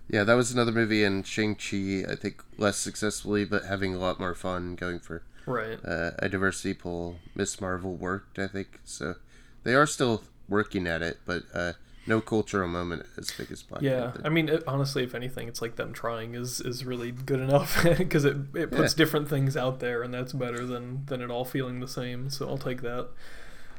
[0.09, 2.03] yeah, that was another movie in Shang Chi.
[2.09, 5.79] I think less successfully, but having a lot more fun going for right.
[5.85, 7.19] uh, a diversity poll.
[7.35, 8.79] Miss Marvel worked, I think.
[8.83, 9.15] So
[9.63, 11.73] they are still working at it, but uh,
[12.07, 14.21] no cultural moment as big as Black Yeah, Panther.
[14.25, 17.83] I mean, it, honestly, if anything, it's like them trying is is really good enough
[17.97, 18.97] because it it puts Yeah.
[18.97, 22.29] different things out there, and that's better than than it all feeling the same.
[22.29, 23.09] So I'll take that.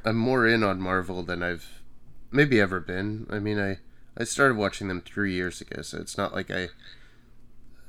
[0.04, 1.80] I'm more in on Marvel than I've
[2.30, 3.26] maybe ever been.
[3.30, 3.78] I mean, I
[4.16, 6.68] I started watching them three years ago, so it's not like I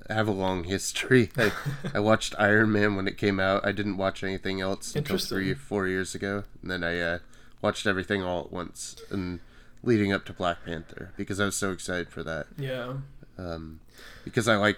[0.09, 1.29] have a long history.
[1.37, 1.51] I,
[1.93, 3.65] I watched Iron Man when it came out.
[3.65, 7.19] I didn't watch anything else until three four years ago, and then I uh,
[7.61, 9.39] watched everything all at once and
[9.83, 12.47] leading up to Black Panther because I was so excited for that.
[12.57, 12.95] Yeah,
[13.37, 13.81] um,
[14.23, 14.77] because I like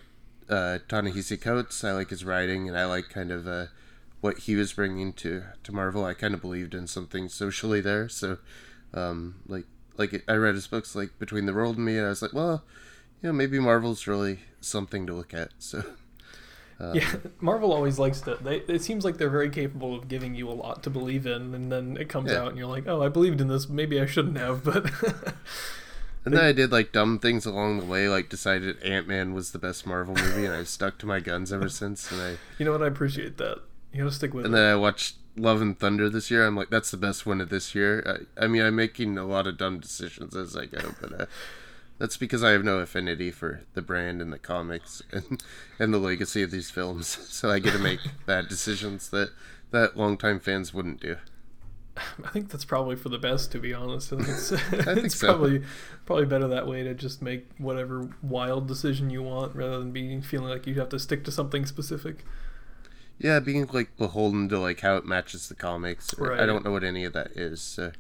[0.50, 1.84] uh, Ta-Nehisi Coates.
[1.84, 3.68] I like his writing, and I like kind of uh,
[4.22, 6.06] what he was bringing to to Marvel.
[6.06, 8.10] I kind of believed in something socially there.
[8.10, 8.40] So,
[8.94, 9.66] um, like
[9.98, 12.34] like I read his books like Between the World and Me, and I was like,
[12.34, 12.64] well,
[13.22, 15.52] you know, maybe Marvel's really something to look at.
[15.60, 15.84] So.
[16.80, 18.36] Um, yeah, Marvel always likes to.
[18.36, 21.54] They, it seems like they're very capable of giving you a lot to believe in,
[21.54, 22.40] and then it comes yeah.
[22.40, 23.70] out, and you're like, "Oh, I believed in this.
[23.70, 24.92] Maybe I shouldn't have." But
[26.26, 29.52] and then I did like dumb things along the way, like decided Ant Man was
[29.52, 32.12] the best Marvel movie, and I've stuck to my guns ever since.
[32.12, 33.60] And I, you know what, I appreciate that.
[33.94, 34.58] You gotta stick with and it.
[34.58, 36.46] And then I watched Love and Thunder this year.
[36.46, 38.26] I'm like, that's the best one of this year.
[38.38, 41.22] I, I mean, I'm making a lot of dumb decisions as I go, but.
[41.22, 41.26] Uh,
[41.98, 45.44] that's because I have no affinity for the brand and the comics and,
[45.80, 47.18] and the legacy of these films.
[47.36, 49.32] So I get to make bad decisions that
[49.72, 51.18] that longtime fans wouldn't do.
[51.98, 54.12] I think that's probably for the best, to be honest.
[54.12, 54.52] I think it's,
[54.88, 55.28] I think it's so.
[55.28, 55.64] probably
[56.06, 60.22] probably better that way to just make whatever wild decision you want rather than being
[60.22, 62.26] feeling like you have to stick to something specific.
[63.18, 66.18] Yeah, being like beholden to like how it matches the comics.
[66.18, 66.40] Right.
[66.40, 67.62] I don't know what any of that is.
[67.62, 67.92] So,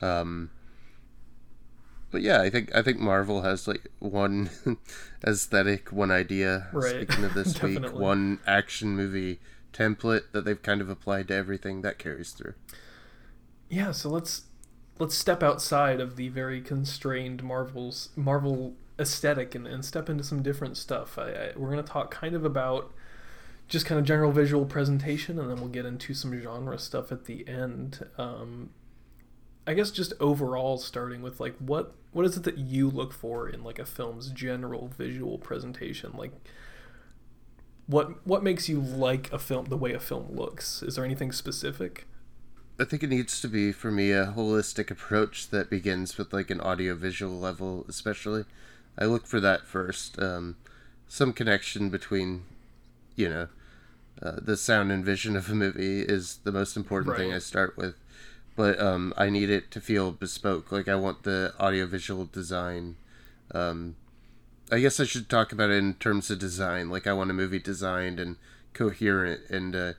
[0.00, 0.50] um,
[2.16, 4.48] but yeah, I think I think Marvel has like one
[5.26, 6.68] aesthetic, one idea.
[6.72, 7.06] Right.
[7.06, 9.38] Speaking of this week, one action movie
[9.74, 12.54] template that they've kind of applied to everything that carries through.
[13.68, 14.44] Yeah, so let's
[14.98, 20.42] let's step outside of the very constrained Marvel's Marvel aesthetic and, and step into some
[20.42, 21.18] different stuff.
[21.18, 22.94] I, I, we're going to talk kind of about
[23.68, 27.26] just kind of general visual presentation, and then we'll get into some genre stuff at
[27.26, 28.06] the end.
[28.16, 28.70] Um,
[29.66, 33.48] I guess just overall, starting with like what what is it that you look for
[33.48, 36.12] in like a film's general visual presentation?
[36.16, 36.32] Like,
[37.86, 40.82] what what makes you like a film the way a film looks?
[40.82, 42.06] Is there anything specific?
[42.78, 46.50] I think it needs to be for me a holistic approach that begins with like
[46.50, 48.44] an audio visual level, especially.
[48.98, 50.20] I look for that first.
[50.20, 50.56] Um,
[51.08, 52.44] some connection between,
[53.14, 53.48] you know,
[54.22, 57.18] uh, the sound and vision of a movie is the most important right.
[57.18, 57.94] thing I start with
[58.56, 60.72] but um, I need it to feel bespoke.
[60.72, 62.96] Like I want the audiovisual design.
[63.52, 63.96] Um,
[64.72, 66.90] I guess I should talk about it in terms of design.
[66.90, 68.36] Like I want a movie designed and
[68.72, 69.92] coherent, and uh,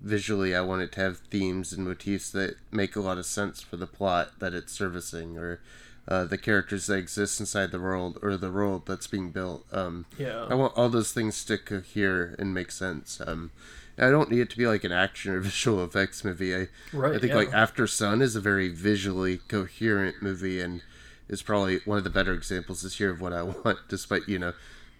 [0.00, 3.60] visually, I want it to have themes and motifs that make a lot of sense
[3.60, 5.60] for the plot that it's servicing, or
[6.08, 9.64] uh, the characters that exist inside the world, or the world that's being built.
[9.72, 13.20] Um, yeah, I want all those things to cohere and make sense.
[13.24, 13.52] Um,
[14.00, 16.54] I don't need it to be like an action or visual effects movie.
[16.54, 17.36] I, right, I think yeah.
[17.36, 20.82] like Aftersun is a very visually coherent movie and
[21.28, 24.38] is probably one of the better examples this year of what I want, despite you
[24.38, 24.52] know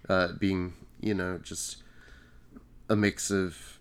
[0.08, 1.82] uh, being you know just
[2.88, 3.78] a mix of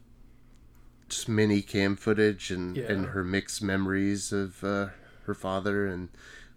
[1.09, 2.91] just mini cam footage and yeah.
[2.91, 4.87] and her mixed memories of uh,
[5.25, 6.09] her father and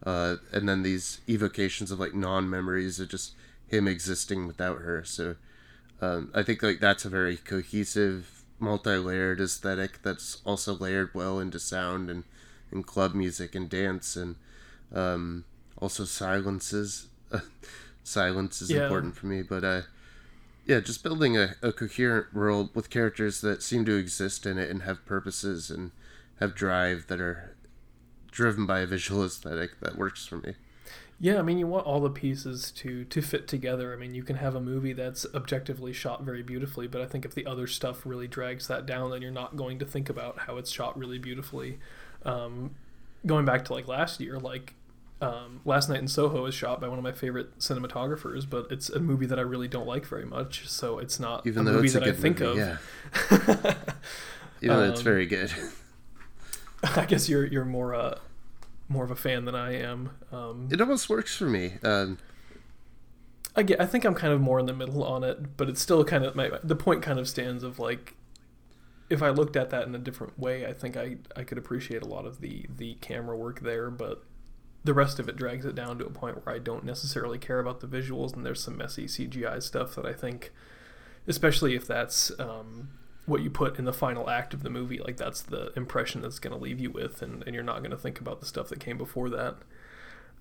[0.05, 3.35] uh, and then these evocations of like non memories of just
[3.68, 5.03] him existing without her.
[5.05, 5.37] So
[6.01, 11.59] um, I think like that's a very cohesive multi-layered aesthetic that's also layered well into
[11.59, 12.25] sound and,
[12.70, 14.37] and club music and dance and
[14.94, 15.44] um,
[15.79, 17.09] also silences.
[18.05, 18.85] Silence is yeah.
[18.85, 19.83] important for me, but uh,
[20.66, 24.70] yeah, just building a, a coherent world with characters that seem to exist in it
[24.70, 25.90] and have purposes and
[26.40, 27.57] have drive that are
[28.31, 30.55] driven by a visual aesthetic that works for me.
[31.22, 33.92] Yeah, I mean, you want all the pieces to to fit together.
[33.92, 37.24] I mean, you can have a movie that's objectively shot very beautifully, but I think
[37.24, 40.40] if the other stuff really drags that down, then you're not going to think about
[40.40, 41.78] how it's shot really beautifully.
[42.24, 42.74] Um,
[43.24, 44.74] going back to like last year, like
[45.20, 48.90] um, Last Night in Soho is shot by one of my favorite cinematographers, but it's
[48.90, 51.88] a movie that I really don't like very much, so it's not Even a movie
[51.90, 52.80] that a I think movie, of.
[53.30, 53.74] Yeah.
[54.61, 55.52] Even though it's um, very good.
[56.82, 58.18] I guess you're you're more uh,
[58.88, 60.10] more of a fan than I am.
[60.30, 61.74] Um, it almost works for me.
[61.82, 62.18] Um,
[63.54, 63.80] I get.
[63.80, 66.24] I think I'm kind of more in the middle on it, but it's still kind
[66.24, 68.14] of my the point kind of stands of like
[69.10, 72.02] if I looked at that in a different way, I think I I could appreciate
[72.02, 74.24] a lot of the the camera work there, but
[74.84, 77.60] the rest of it drags it down to a point where I don't necessarily care
[77.60, 80.52] about the visuals, and there's some messy CGI stuff that I think,
[81.26, 82.88] especially if that's um,
[83.24, 86.38] what you put in the final act of the movie like that's the impression that's
[86.38, 88.68] going to leave you with and, and you're not going to think about the stuff
[88.68, 89.56] that came before that.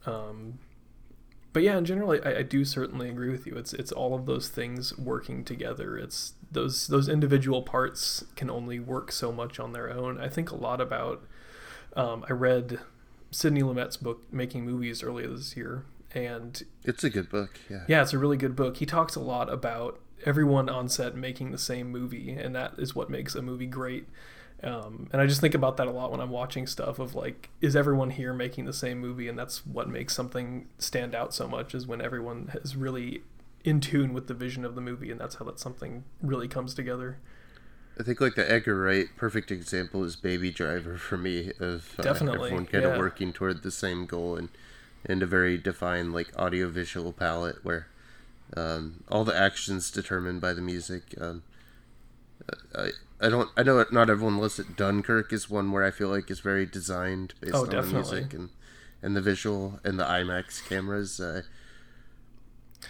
[0.05, 0.59] Um,
[1.53, 3.55] but yeah in general I, I do certainly agree with you.
[3.55, 5.97] It's it's all of those things working together.
[5.97, 10.19] It's those those individual parts can only work so much on their own.
[10.19, 11.23] I think a lot about
[11.95, 12.79] um, i read
[13.31, 17.83] sidney lumet's book making movies earlier this year and it's a good book yeah.
[17.87, 18.77] Yeah it's a really good book.
[18.77, 22.95] He talks a lot about everyone on set making the same movie, and that is
[22.95, 24.07] what makes a movie great.
[24.63, 27.49] Um, and I just think about that a lot when I'm watching stuff of like,
[27.61, 29.27] is everyone here making the same movie?
[29.27, 33.23] And that's what makes something stand out so much is when everyone is really
[33.63, 36.73] in tune with the vision of the movie, and that's how that something really comes
[36.73, 37.17] together.
[37.99, 42.03] I think like the Edgar Wright perfect example is Baby Driver for me of uh,
[42.03, 42.91] definitely everyone kind yeah.
[42.91, 44.49] of working toward the same goal and
[45.05, 47.87] and a very defined like audio visual palette where
[48.57, 51.13] Um, all the actions determined by the music.
[51.19, 51.43] Um,
[52.75, 54.75] I I don't I know not everyone loves it.
[54.75, 58.01] Dunkirk is one where I feel like is very designed based Oh, on definitely.
[58.01, 58.49] the music and
[59.01, 61.19] and the visual and the IMAX cameras.
[61.19, 61.43] Uh,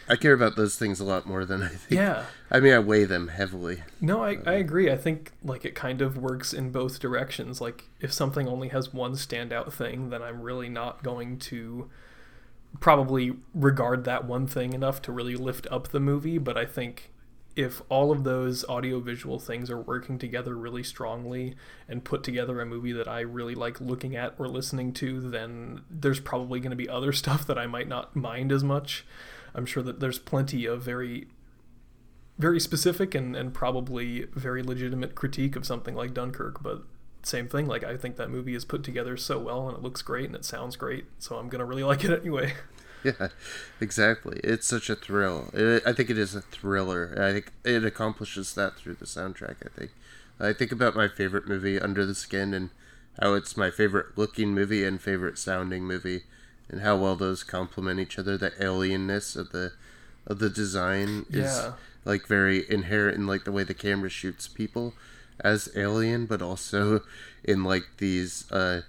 [0.07, 1.91] I care about those things a lot more than I think.
[1.91, 2.25] Yeah.
[2.49, 3.83] I mean, I weigh them heavily.
[3.99, 4.89] No, I, I agree.
[4.89, 7.59] I think like it kind of works in both directions.
[7.61, 11.89] Like if something only has one standout thing, then I'm really not going to
[12.79, 16.37] probably regard that one thing enough to really lift up the movie.
[16.37, 17.11] But I think
[17.55, 21.55] if all of those audiovisual things are working together really strongly
[21.87, 25.81] and put together a movie that I really like looking at or listening to, then
[25.89, 29.05] there's probably going to be other stuff that I might not mind as much.
[29.53, 31.27] I'm sure that there's plenty of very
[32.39, 36.81] very specific and, and probably very legitimate critique of something like Dunkirk, but
[37.23, 37.67] same thing.
[37.67, 40.35] Like I think that movie is put together so well and it looks great and
[40.35, 42.53] it sounds great, so I'm gonna really like it anyway.
[43.03, 43.29] Yeah,
[43.79, 44.39] exactly.
[44.43, 45.49] It's such a thrill.
[45.53, 47.15] It, I think it is a thriller.
[47.19, 49.55] I think it accomplishes that through the soundtrack.
[49.65, 49.91] I think.
[50.39, 52.69] I think about my favorite movie, Under the Skin, and
[53.19, 56.23] how it's my favorite looking movie and favorite sounding movie,
[56.69, 58.37] and how well those complement each other.
[58.37, 59.73] The alienness of the
[60.27, 61.73] of the design is Yeah.
[62.05, 64.93] like very inherent in like the way the camera shoots people
[65.43, 67.01] as alien, but also
[67.43, 68.81] in like these uh,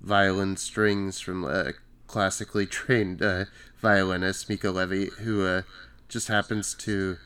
[0.00, 1.72] violin strings from a
[2.06, 3.44] classically trained uh,
[3.80, 5.62] violinist Mica Levi, who uh,
[6.08, 7.16] just happens to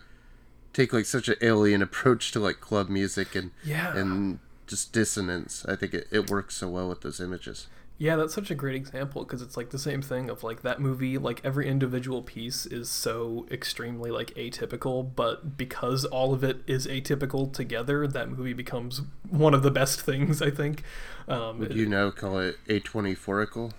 [0.73, 3.95] take like such an alien approach to like club music and Yeah.
[3.97, 5.65] and just dissonance.
[5.69, 7.67] I think it, it works so well with those images.
[8.03, 10.81] Yeah, that's such a great example because it's like the same thing of like that
[10.81, 16.63] movie, like every individual piece is so extremely like atypical, but because all of it
[16.67, 20.83] is atypical together, that movie becomes one of the best things, I think.
[21.29, 23.73] Um, Would you now call it a twenty fourical?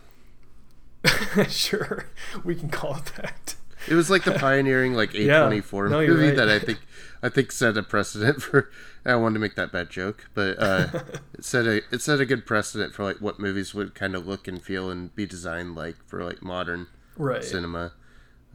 [1.50, 2.06] sure,
[2.46, 3.56] we can call it that.
[3.88, 6.36] It was like the pioneering like A twenty four movie right.
[6.36, 6.80] that I think
[7.22, 8.70] I think set a precedent for.
[9.06, 10.88] I wanted to make that bad joke, but uh,
[11.34, 14.26] it set a it set a good precedent for like what movies would kind of
[14.26, 17.44] look and feel and be designed like for like modern Right.
[17.44, 17.92] cinema.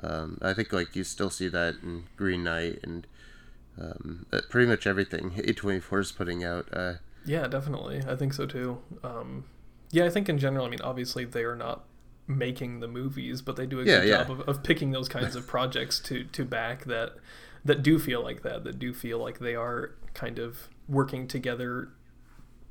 [0.03, 3.07] Um, I think like you still see that in Green Knight and
[3.81, 6.67] um, uh, pretty much everything A twenty four is putting out.
[6.73, 6.95] Uh,
[7.27, 8.03] Yeah, definitely.
[8.09, 8.79] I think so too.
[9.05, 9.45] Um,
[9.91, 11.85] yeah, I think in general, I mean, obviously they are not
[12.29, 14.17] making the movies, but they do a Yeah, good yeah.
[14.19, 17.15] job of, of picking those kinds of projects to to back that
[17.65, 21.89] that do feel like that, that do feel like they are kind of working together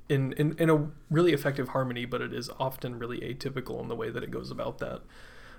[0.10, 3.96] in, in, in a really effective harmony, but it is often really atypical in the
[3.96, 5.02] way that it goes about that.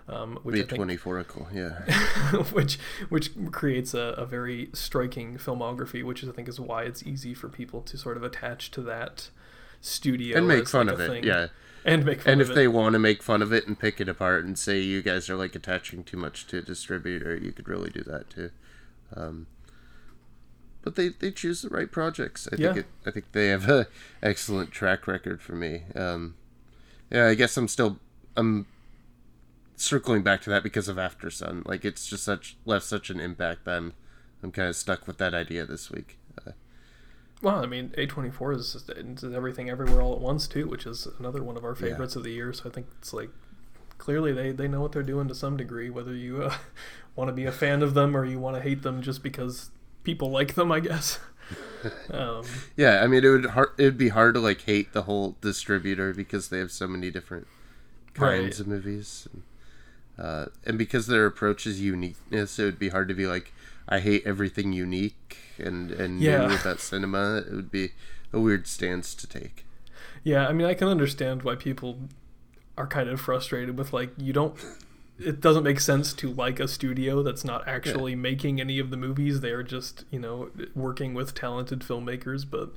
[0.09, 1.83] Um, which be I a think twenty fourical, yeah.
[2.53, 2.79] which
[3.11, 7.35] which creates a, a very striking filmography, which is, I think is why it's easy
[7.35, 9.29] for people to sort of attach to that
[9.83, 11.25] studio and make fun like, of it, thing.
[11.25, 11.49] yeah.
[11.89, 12.55] And make fun And if it.
[12.55, 15.29] they want to make fun of it and pick it apart and say you guys
[15.31, 18.51] are like attaching too much to a distributor, you could really do that too.
[19.17, 19.47] Um,
[20.83, 22.47] but they, they choose the right projects.
[22.53, 22.75] I Yeah.
[22.75, 23.87] think it, I think they have a
[24.23, 25.85] excellent track record for me.
[25.95, 26.35] Um,
[27.11, 27.99] yeah, I guess I'm still
[28.37, 28.67] I'm
[29.77, 31.67] circling back to that because of Aftersun.
[31.67, 33.67] Like it's just such left such an impact.
[33.67, 33.95] I'm
[34.43, 36.19] I'm kind of stuck with that idea this week.
[36.47, 36.53] Uh,
[37.43, 40.67] well, I mean, A twenty four is just- it's everything everywhere all at once too,
[40.67, 41.89] which is another one of our Yeah.
[41.91, 42.53] favorites of the year.
[42.53, 43.31] So I think it's like
[43.99, 46.55] clearly they they know what they're doing to some degree, whether you uh,
[47.17, 49.71] want to be a fan of them or you want to hate them just because
[50.05, 51.19] people like them, I guess.
[52.11, 52.45] um,
[52.77, 55.37] Yeah, I mean it would hard, it would be hard to like hate the whole
[55.41, 57.47] distributor because they have so many different
[58.15, 58.61] kinds Right.
[58.61, 59.43] of movies, and,
[60.19, 63.53] uh, and because their approach is uniqueness, it would be hard to be like
[63.89, 66.47] I hate everything unique and and Yeah.
[66.47, 67.39] new about cinema.
[67.47, 67.91] It would be
[68.33, 69.65] a weird stance to take.
[70.25, 72.01] Yeah, I mean, I can understand why people
[72.77, 74.55] are kind of frustrated with like you don't.
[75.19, 78.97] It doesn't make sense to like a studio that's not actually making any of the
[78.97, 79.41] movies.
[79.41, 82.45] They are just you know working with talented filmmakers.
[82.49, 82.71] But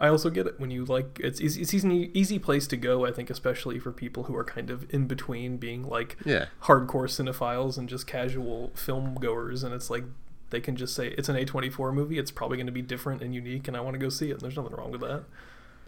[0.00, 3.04] I also get it when you like it's easy, it's easy easy place to go.
[3.06, 7.06] I think especially for people who are kind of in between being like Yeah, hardcore
[7.08, 10.04] cinephiles and just casual film goers, and it's like
[10.50, 12.18] they can just say it's an A24 movie.
[12.18, 14.34] It's probably going to be different and unique, and I want to go see it.
[14.34, 15.24] And there's nothing wrong with that.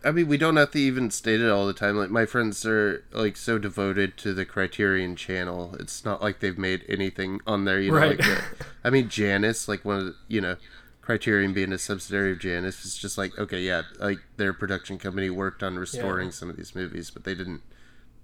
[0.05, 1.97] I mean we don't have to even state it all the time.
[1.97, 5.75] Like my friends are like so devoted to the Criterion Channel.
[5.81, 7.81] It's not like they've made anything on there.
[7.81, 8.17] You know, Right.
[8.17, 8.43] like the,
[8.85, 10.57] I mean Janus, like one of the, you know.
[11.01, 15.31] Criterion being a subsidiary of Janus is just like okay, yeah, like their production company
[15.31, 16.33] worked on restoring Yeah.
[16.33, 17.63] some of these movies, but they didn't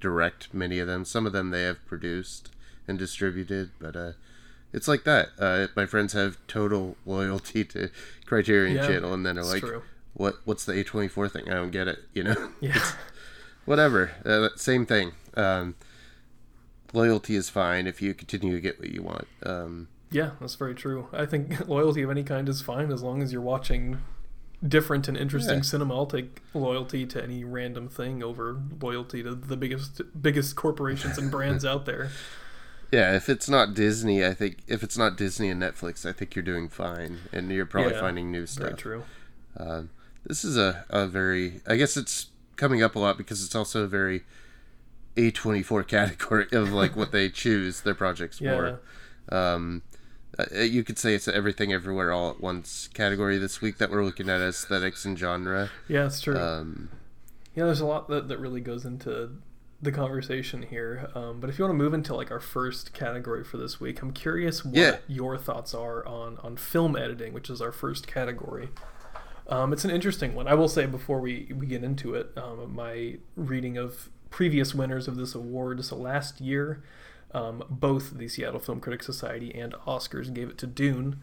[0.00, 1.04] direct many of them.
[1.06, 2.50] Some of them they have produced
[2.86, 4.12] and distributed, but uh,
[4.74, 5.28] it's like that.
[5.38, 7.88] Uh, my friends have total loyalty to
[8.26, 9.82] Criterion Yeah, Channel, and then they're like, true.
[10.12, 10.34] "What?
[10.44, 11.48] What's the A twenty four thing?
[11.48, 12.78] I don't get it." You know, Yeah.
[13.64, 14.10] whatever.
[14.26, 15.12] Uh, same thing.
[15.36, 15.74] Um,
[16.92, 19.26] loyalty is fine if you continue to get what you want.
[19.44, 21.08] Um, Yeah, that's very true.
[21.12, 23.98] I think loyalty of any kind is fine as long as you're watching
[24.66, 25.62] different and interesting Yeah.
[25.62, 25.94] cinema.
[25.94, 31.30] I'll take loyalty to any random thing over loyalty to the biggest biggest corporations and
[31.30, 32.10] brands out there.
[32.92, 36.34] Yeah, if it's not Disney, I think if it's not Disney and Netflix, I think
[36.34, 38.64] you're doing fine, and you're probably Yeah, finding new stuff.
[38.66, 39.04] Very true.
[39.56, 39.90] Um,
[40.24, 43.82] this is a, a very, I guess it's coming up a lot because it's also
[43.84, 44.22] a very
[45.16, 48.76] A24 category of like what they choose their projects Yeah.
[49.28, 49.34] for.
[49.36, 49.82] Um,
[50.38, 54.04] uh, you could say it's everything everywhere all at once category this week that we're
[54.04, 55.70] looking at aesthetics and genre.
[55.88, 56.36] Yeah, it's true.
[56.36, 56.88] Um,
[57.54, 59.30] Yeah, there's a lot that, that really goes into
[59.84, 61.08] the conversation here.
[61.14, 64.02] Um, but if you want to move into like our first category for this week,
[64.02, 64.96] I'm curious what Yeah.
[65.06, 68.68] your thoughts are on on film editing, which is our first category.
[69.46, 70.48] Um, it's an interesting one.
[70.48, 75.06] I will say before we, we get into it, um, my reading of previous winners
[75.06, 75.84] of this award.
[75.84, 76.82] So last year,
[77.32, 81.20] um, both the Seattle Film Critics Society and Oscars gave it to Dune.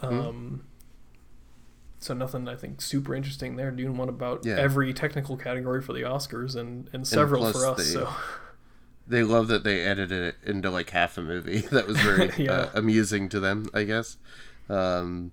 [0.00, 0.64] Um,
[1.98, 3.70] So nothing, I think, super interesting there.
[3.70, 4.56] Dune won about Yeah.
[4.56, 7.78] every technical category for the Oscars and, and several plus for us.
[7.78, 8.12] they- so
[9.08, 11.60] they love that they edited it into like half a movie.
[11.70, 12.52] That was very Yeah.
[12.52, 14.16] uh, amusing to them, I guess.
[14.68, 15.32] Um,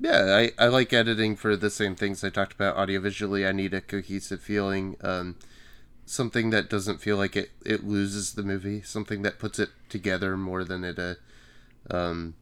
[0.00, 3.48] yeah, I, I like editing for the same things I talked about audiovisually.
[3.48, 5.36] I need a cohesive feeling, um,
[6.04, 10.36] something that doesn't feel like it, it loses the movie, something that puts it together
[10.36, 10.98] more than it.
[10.98, 11.14] Uh,
[11.90, 12.34] um,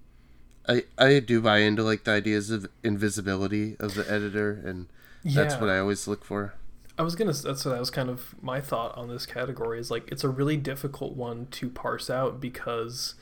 [0.69, 4.87] I I do buy into like the ideas of invisibility of the editor, and
[5.25, 6.55] that's what I always look for.
[6.97, 7.33] I was gonna.
[7.33, 9.81] That's what that was kind of my thought on this category.
[9.81, 13.15] Is like it's a really difficult one to parse out because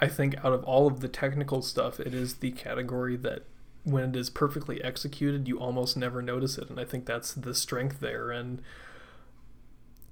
[0.00, 3.44] I think out of all of the technical stuff, it is the category that
[3.84, 7.54] when it is perfectly executed, you almost never notice it, and I think that's the
[7.54, 8.30] strength there.
[8.30, 8.60] And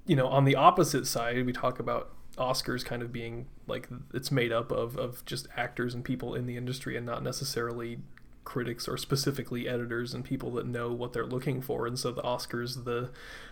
[0.07, 4.30] you know, on the opposite side, we talk about Oscars kind of being like it's
[4.30, 7.99] made up of of just actors and people in the industry, and not necessarily
[8.45, 11.87] critics or specifically editors and people that know what they're looking for.
[11.87, 13.11] And so the oscars the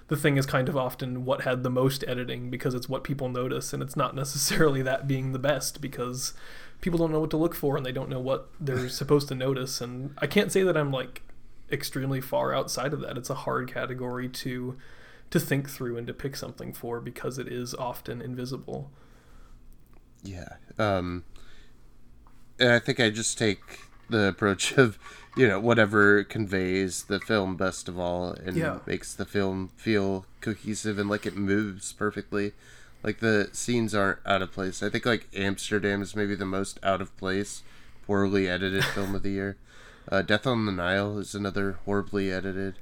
[0.09, 3.29] the thing is kind of often what had the most editing because it's what people
[3.29, 6.33] notice and it's not necessarily that being the best because
[6.81, 9.35] people don't know what to look for and they don't know what they're supposed to
[9.35, 9.81] notice.
[9.81, 11.23] And i can't say that i'm like
[11.73, 13.19] extremely far outside of that.
[13.19, 14.77] It's a hard category to
[15.35, 18.91] to think through and to pick something for because it is often invisible
[20.23, 20.55] Yeah.
[20.79, 21.25] Um,
[22.59, 23.61] and I think I just take
[24.09, 24.99] the approach of,
[25.37, 28.79] you know, whatever conveys the film best of all and Yeah.
[28.87, 32.53] makes the film feel cohesive and like it moves perfectly.
[33.03, 34.83] Like the scenes aren't out of place.
[34.83, 37.63] I think like Amsterdam is maybe the most out of place,
[38.07, 39.57] poorly edited film of the year.
[40.11, 42.79] Uh, Death on the Nile is another horribly edited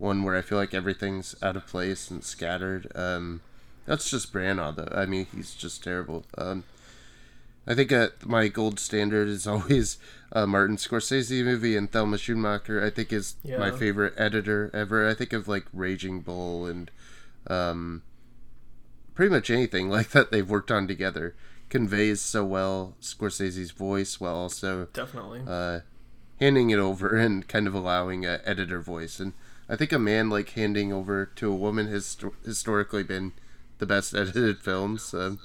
[0.00, 2.90] one where I feel like everything's out of place and scattered.
[2.94, 3.42] Um,
[3.86, 4.96] that's just Branagh though.
[4.96, 6.24] I mean, he's just terrible.
[6.36, 6.64] Um,
[7.66, 9.98] I think uh, my gold standard is always
[10.32, 12.82] a Martin Scorsese movie, and Thelma Schoonmaker.
[12.82, 15.08] I think is my favorite editor ever.
[15.08, 16.90] I think of like Raging Bull and
[17.46, 18.02] um,
[19.14, 21.34] pretty much anything like that they've worked on together
[21.68, 25.80] conveys so well Scorsese's voice while also definitely uh,
[26.40, 29.20] handing it over and kind of allowing a editor voice.
[29.20, 29.32] And
[29.70, 33.32] I think a man like handing over to a woman has sto- historically been
[33.78, 35.14] the best edited films.
[35.14, 35.38] Um,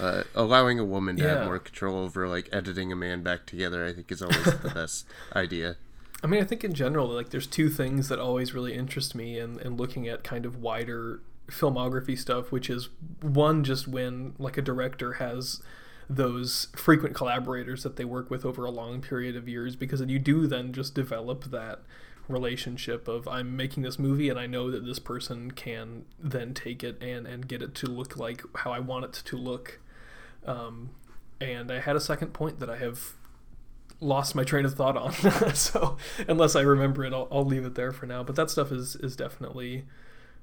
[0.00, 1.36] uh, allowing a woman to Yeah.
[1.36, 4.70] have more control over like editing a man back together, I think, is always the
[4.74, 5.76] best idea.
[6.22, 9.38] I mean, I think in general, like, there's two things that always really interest me
[9.38, 12.88] in, in looking at kind of wider filmography stuff, which is
[13.20, 15.60] one, just when, like, a director has
[16.08, 20.18] those frequent collaborators that they work with over a long period of years, because you
[20.18, 21.80] do then just develop that
[22.28, 26.82] relationship of I'm making this movie and I know that this person can then take
[26.82, 29.80] it and, and get it to look like how I want it to look.
[30.46, 30.90] Um,
[31.40, 33.14] and I had a second point that I have
[34.00, 35.12] lost my train of thought on.
[35.54, 35.96] so
[36.28, 38.22] unless I remember it, I'll, I'll leave it there for now.
[38.22, 39.84] But that stuff is is definitely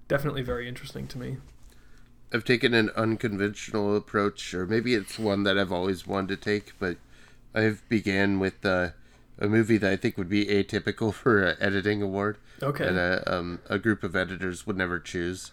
[0.07, 1.38] definitely very interesting to me.
[2.34, 6.73] I've taken an unconventional approach, or maybe it's one that I've always wanted to take,
[6.79, 6.97] but
[7.53, 8.89] I've began with uh,
[9.41, 12.87] a movie that I think would be atypical for an editing award, Okay.
[12.87, 15.51] and a um, a group of editors would never choose,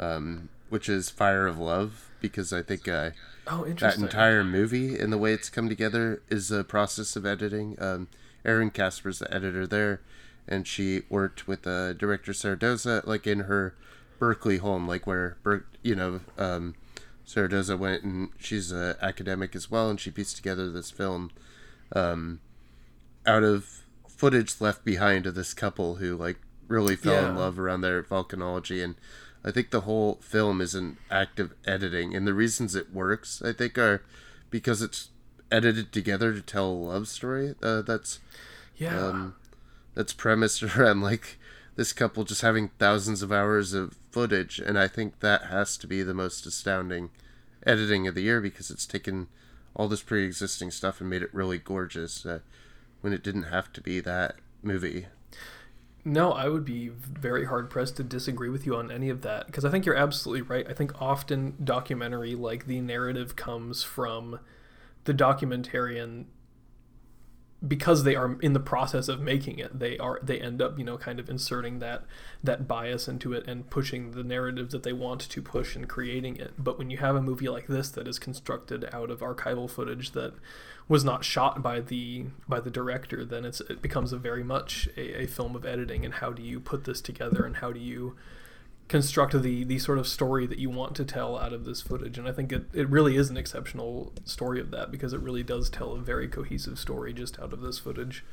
[0.00, 3.10] um, which is Fire of Love, because I think uh,
[3.46, 7.76] oh, that entire movie and the way it's come together is a process of editing.
[7.80, 8.08] Um,
[8.44, 10.00] Erin Casper's the editor there,
[10.48, 13.74] and she worked with uh, director Sara Dosa, like in her
[14.18, 16.74] Berkeley home, like where Ber- you know um,
[17.24, 21.30] Sara Dosa went, and she's an academic as well, and she pieced together this film
[21.92, 22.40] um,
[23.26, 27.80] out of footage left behind of this couple who like really fell in love around
[27.82, 28.94] their volcanology and
[29.44, 33.42] I think the whole film is an act of editing and the reasons it works
[33.44, 34.02] I think are
[34.50, 35.10] because it's
[35.50, 37.54] edited together to tell a love story.
[37.62, 38.20] Uh, that's
[38.76, 38.98] Yeah.
[39.08, 39.36] um,
[39.94, 41.38] that's premised around like
[41.76, 45.86] this couple just having thousands of hours of footage, and I think that has to
[45.86, 47.10] be the most astounding
[47.66, 49.28] editing of the year because it's taken
[49.74, 52.38] all this pre-existing stuff and made it really gorgeous uh,
[53.00, 55.06] when it didn't have to be that movie.
[56.04, 59.46] No, I would be very hard pressed to disagree with you on any of that
[59.46, 60.64] because I think you're absolutely right.
[60.68, 64.38] I think often documentary, like the narrative, comes from
[65.02, 66.26] the documentarian
[67.66, 69.78] because they are in the process of making it.
[69.78, 72.04] They are they end up you know kind of inserting that
[72.44, 76.36] that bias into it and pushing the narrative that they want to push and creating
[76.36, 76.52] it.
[76.58, 80.12] But when you have a movie like this that is constructed out of archival footage
[80.12, 80.34] that
[80.88, 84.88] was not shot by the by the director, then it's it becomes a very much
[84.96, 87.80] a, a film of editing and how do you put this together and how do
[87.80, 88.16] you
[88.88, 92.18] construct the the sort of story that you want to tell out of this footage
[92.18, 95.42] and i think it, it really is an exceptional story of that because it really
[95.42, 98.24] does tell a very cohesive story just out of this footage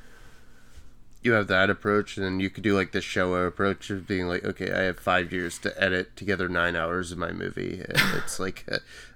[1.25, 4.27] You have that approach, and then you could do like the Shoah approach of being
[4.27, 7.79] like, okay, I have five years to edit together nine hours of my movie.
[7.87, 8.65] And it's like,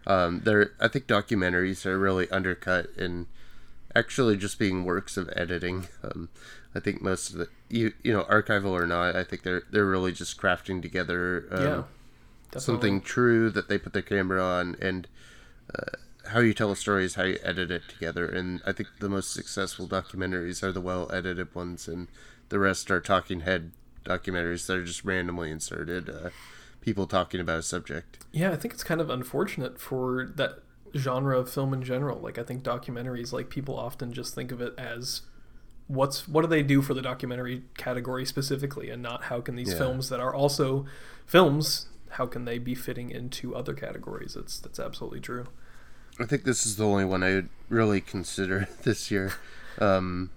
[0.06, 0.72] um, there.
[0.80, 3.28] I think documentaries are really undercut in
[3.94, 5.88] actually just being works of editing.
[6.02, 6.30] Um,
[6.74, 9.86] I think most of the you you know archival or not, I think they're they're
[9.86, 11.84] really just crafting together um, yeah
[12.52, 12.60] definitely.
[12.60, 15.08] something true that they put their camera on and
[15.74, 15.98] uh,
[16.30, 19.10] how you tell a story is how you edit it together and i think the
[19.10, 22.08] most successful documentaries are the well edited ones and
[22.50, 23.72] the rest are talking head
[24.06, 26.30] documentaries that are just randomly inserted uh,
[26.82, 30.60] people talking about a subject Yeah, I think it's kind of unfortunate for that
[30.96, 32.20] genre of film in general.
[32.20, 35.24] Like I think documentaries, like people often just think of it as
[35.88, 39.72] what's what do they do for the documentary category specifically and not how can these
[39.72, 39.78] Yeah.
[39.78, 40.86] films that are also
[41.26, 44.34] films how can they be fitting into other categories?
[44.34, 45.48] That's that's absolutely true.
[46.20, 49.34] I think this is the only one i would really consider this year.
[49.80, 50.32] Um,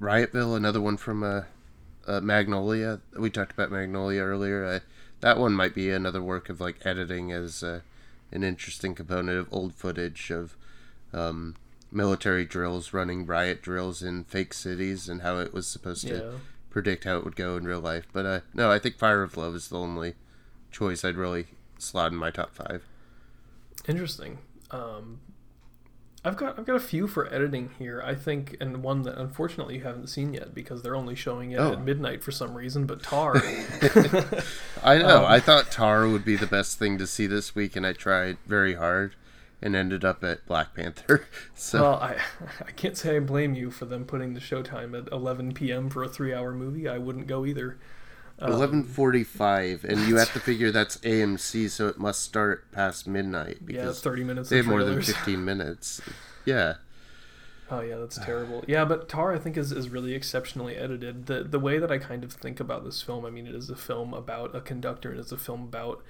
[0.00, 1.42] Riotsville another one from uh,
[2.06, 3.00] uh, magnolia.
[3.18, 4.64] We talked about magnolia earlier.
[4.64, 4.80] Uh,
[5.20, 7.80] that one might be another work of like editing as uh,
[8.32, 10.56] an interesting component of old footage of
[11.12, 11.54] um,
[11.92, 16.40] military drills running riot drills in fake cities and how it was supposed to
[16.70, 19.36] predict how it would go in real life but uh, no i think fire of
[19.36, 20.14] love is the only
[20.70, 21.46] choice i'd really
[21.78, 22.82] slot in my top five
[23.88, 24.38] Interesting.
[24.70, 25.18] Um,
[26.24, 28.00] I've got I've got a few for editing here.
[28.06, 31.58] I think, and one that unfortunately you haven't seen yet because they're only showing it
[31.58, 31.72] Oh.
[31.72, 32.86] at midnight for some reason.
[32.86, 33.32] But Tar.
[34.84, 35.18] I know.
[35.22, 37.92] Um, I thought Tar would be the best thing to see this week, and I
[37.92, 39.16] tried very hard,
[39.62, 41.26] and ended up at Black Panther.
[41.54, 42.16] So well, I
[42.66, 45.88] I can't say I blame you for them putting the showtime at 11 p.m.
[45.90, 46.88] for a three-hour movie.
[46.88, 47.78] I wouldn't go either.
[48.38, 53.06] Um, eleven forty-five, and you have to figure that's AMC, so it must start past
[53.06, 54.48] midnight Yeah, because 30 minutes.
[54.48, 56.00] they have more than fifteen minutes.
[56.44, 56.74] Yeah,
[57.70, 58.64] Oh yeah, that's terrible.
[58.66, 61.26] Yeah, but Tar I think is, is really exceptionally edited.
[61.26, 63.70] The the way that I kind of think about this film, I mean, it is
[63.70, 66.02] a film about a conductor, and it's a film about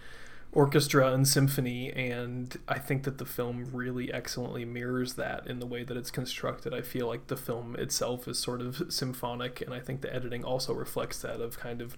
[0.52, 5.66] orchestra and symphony, and I think that the film really excellently mirrors that in the
[5.66, 6.74] way that it's constructed.
[6.74, 10.44] I feel like the film itself is sort of symphonic, and I think the editing
[10.44, 11.96] also reflects that of kind of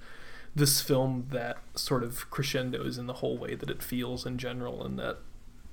[0.55, 4.85] this film that sort of crescendos in the whole way that it feels in general,
[4.85, 5.19] and that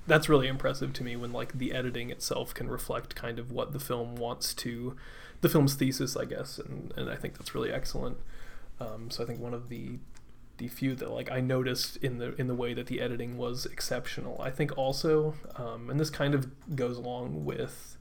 [0.06, 3.72] that's really impressive to me when like the editing itself can reflect kind of what
[3.72, 4.96] the film wants to
[5.40, 8.16] the film's thesis i guess and, and i think that's really excellent
[8.80, 9.98] um, so i think one of the
[10.58, 13.66] the few that like i noticed in the in the way that the editing was
[13.66, 14.40] exceptional.
[14.40, 17.96] I think also um, and this kind of goes along with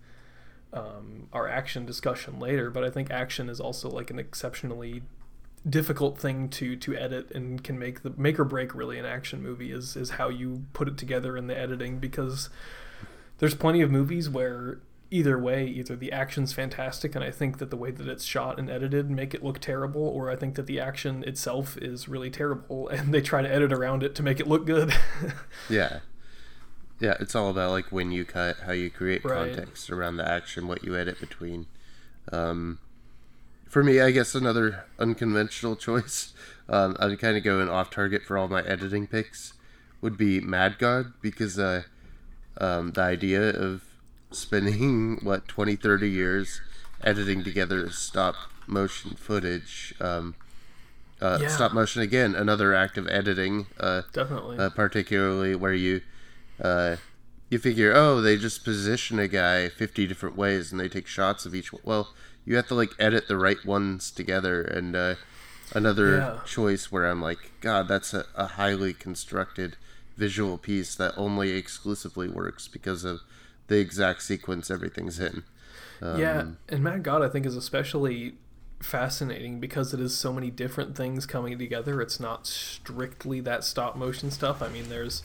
[0.74, 5.02] um, our action discussion later but i think action is also like an exceptionally
[5.70, 9.44] difficult thing to to edit and can make the make or break really an action
[9.44, 12.50] movie is is how you put it together in the editing because
[13.38, 14.80] there's plenty of movies where
[15.14, 18.58] either way either the action's fantastic and I think that the way that it's shot
[18.58, 22.30] and edited make it look terrible or I think that the action itself is really
[22.30, 24.94] terrible and they try to edit around it to make it look good.
[25.70, 26.00] yeah,
[27.00, 27.16] yeah.
[27.20, 29.54] It's all about like when you cut, how you create Right.
[29.54, 31.68] context around the action, what you edit between.
[32.32, 32.80] Um,
[33.68, 36.34] for me, I guess another unconventional choice.
[36.70, 39.54] Um, I'm kind of go going off target for all my editing picks.
[40.02, 41.84] Would be Mad God because uh,
[42.58, 43.84] um, the idea of
[44.32, 46.62] spending what 20, 30 years
[47.04, 48.36] editing together stop
[48.68, 49.94] motion footage.
[50.00, 50.36] Um,
[51.22, 51.48] uh, Yeah.
[51.50, 53.68] Stop motion again, another act of editing.
[53.80, 54.58] Uh, Definitely.
[54.58, 56.02] uh, particularly where you
[56.64, 56.96] uh,
[57.50, 61.46] you figure oh they just position a guy 50 different ways and they take shots
[61.46, 61.82] of each one.
[61.84, 62.14] well
[62.46, 65.16] you have to like edit the right ones together and uh,
[65.74, 66.40] another Yeah.
[66.46, 69.76] choice where i'm like god that's a, a highly constructed
[70.16, 73.22] visual piece that only exclusively works because of
[73.72, 75.44] the exact sequence everything's in.
[76.02, 78.36] Um, yeah, and Mad God I think is especially
[78.82, 82.02] fascinating because it is so many different things coming together.
[82.02, 84.62] It's not strictly that stop motion stuff.
[84.62, 85.24] I mean, there's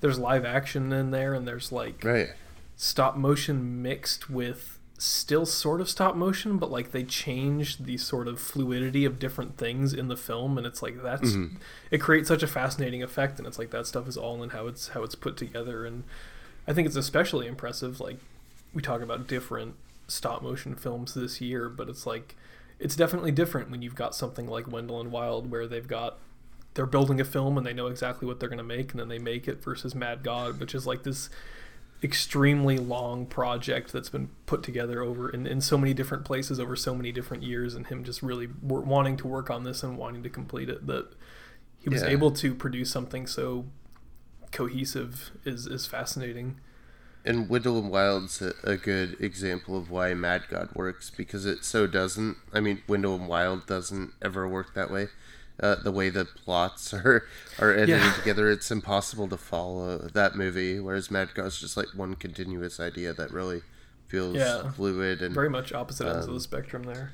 [0.00, 2.30] there's live action in there, and there's like right.
[2.76, 8.28] stop motion mixed with still sort of stop motion, but like they change the sort
[8.28, 11.56] of fluidity of different things in the film, and it's like that's Mhm.
[11.90, 14.66] it creates such a fascinating effect, and it's like that stuff is all in how
[14.66, 16.04] it's how it's put together, and
[16.68, 18.00] I think it's especially impressive.
[18.00, 18.18] Like
[18.74, 19.74] we talk about different
[20.08, 22.36] stop motion films this year, but it's like
[22.78, 26.18] it's definitely different when you've got something like Wendell and Wild where they've got
[26.74, 29.08] they're building a film and they know exactly what they're going to make and then
[29.08, 31.30] they make it versus Mad God, which is like this
[32.02, 36.76] extremely long project that's been put together over in, in so many different places over
[36.76, 39.96] so many different years and him just really w- wanting to work on this and
[39.96, 41.06] wanting to complete it that
[41.80, 42.08] he was Yeah.
[42.08, 43.64] able to produce something so
[44.52, 46.60] cohesive is is fascinating
[47.24, 51.64] And Wendell and Wild's a, a good example of why Mad God works because it
[51.64, 52.36] so doesn't.
[52.52, 55.08] I mean, Wendell and Wild doesn't ever work that way.
[55.58, 57.24] Uh, the way the plots are
[57.58, 58.12] are edited Yeah.
[58.12, 60.78] together, it's impossible to follow that movie.
[60.78, 63.62] Whereas Mad God's just like one continuous idea that really
[64.06, 64.70] feels Yeah.
[64.72, 67.12] fluid and very much opposite ends of Um, the spectrum there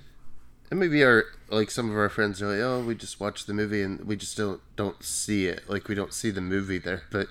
[0.73, 3.53] and maybe our like some of our friends are like, oh, we just watch the
[3.53, 5.69] movie and we just don't don't see it.
[5.69, 7.03] Like we don't see the movie there.
[7.11, 7.29] But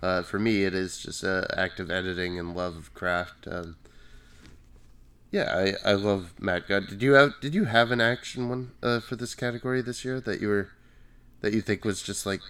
[0.00, 3.48] uh, for me, it is just an uh, active editing and love of craft.
[3.50, 3.74] Um,
[5.32, 6.86] yeah, I, I love Mad God.
[6.86, 10.20] Did you have Did you have an action one uh, for this category this year
[10.20, 10.68] that you were
[11.40, 12.42] that you think was just like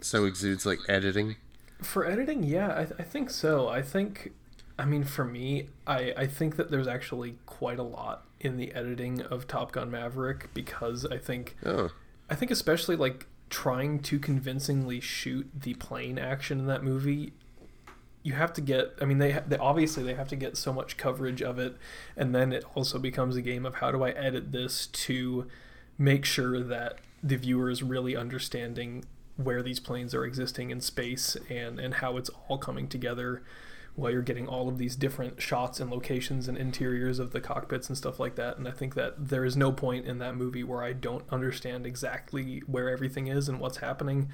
[0.00, 1.36] so exudes like editing?
[1.82, 3.68] For editing, yeah, I, I think so.
[3.68, 4.32] I think,
[4.80, 8.72] I mean, for me, I, I think that there's actually quite a lot in the
[8.72, 11.90] editing of Top Gun Maverick because I think, Oh,
[12.30, 17.34] I think especially like trying to convincingly shoot the plane action in that movie.
[18.22, 18.94] You have to get.
[19.02, 21.76] I mean, they, they obviously they have to get so much coverage of it,
[22.16, 25.46] and then it also becomes a game of how do I edit this to
[25.98, 29.04] make sure that the viewer is really understanding
[29.36, 33.42] where these planes are existing in space and and how it's all coming together
[34.00, 37.88] while you're getting all of these different shots and locations and interiors of the cockpits
[37.88, 40.64] and stuff like that and i think that there is no point in that movie
[40.64, 44.28] where i don't understand exactly where everything is and what's happening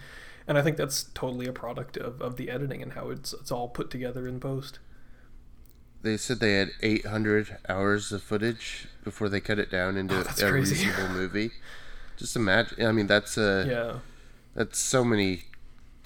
[0.47, 3.51] and i think that's totally a product of, of the editing and how it's it's
[3.51, 4.79] all put together in post
[6.03, 10.21] they said they had 800 hours of footage before they cut it down into Oh,
[10.21, 10.87] a crazy.
[10.87, 11.51] reasonable movie.
[12.17, 12.87] Just imagine.
[12.87, 13.99] I mean, that's a yeah
[14.55, 15.45] That's so many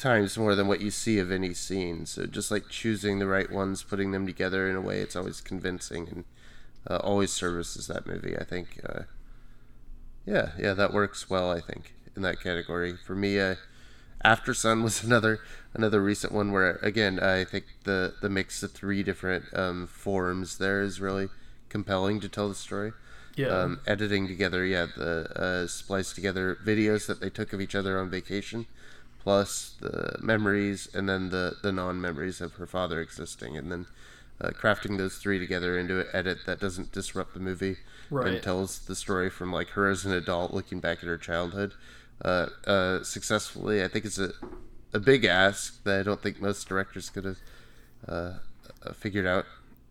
[0.00, 2.06] times more than what you see of any scene.
[2.06, 5.40] So just like choosing the right ones, putting them together in a way it's always
[5.40, 6.24] convincing and
[6.88, 8.36] uh, always services that movie.
[8.36, 8.80] I think.
[8.88, 9.02] Uh,
[10.26, 11.50] yeah, yeah, that works well.
[11.50, 13.38] I think in that category for me.
[13.38, 13.56] Uh,
[14.24, 15.40] Aftersun was another
[15.72, 20.58] another recent one where again I think the the mix of three different um, forms
[20.58, 21.28] there is really
[21.68, 22.92] compelling to tell the story
[23.36, 27.74] yeah um, editing together, yeah, the uh, spliced together videos that they took of each
[27.74, 28.66] other on vacation,
[29.22, 33.86] plus the memories and then the, the non memories of her father existing, and then
[34.40, 37.76] uh, crafting those three together into an edit that doesn't disrupt the movie
[38.10, 38.26] Right.
[38.26, 41.74] and tells the story from like her as an adult looking back at her childhood
[42.24, 43.84] uh, uh, successfully.
[43.84, 44.32] I think it's a
[44.92, 47.38] a big ask that I don't think most directors could have
[48.08, 48.32] uh,
[48.84, 49.44] uh, figured out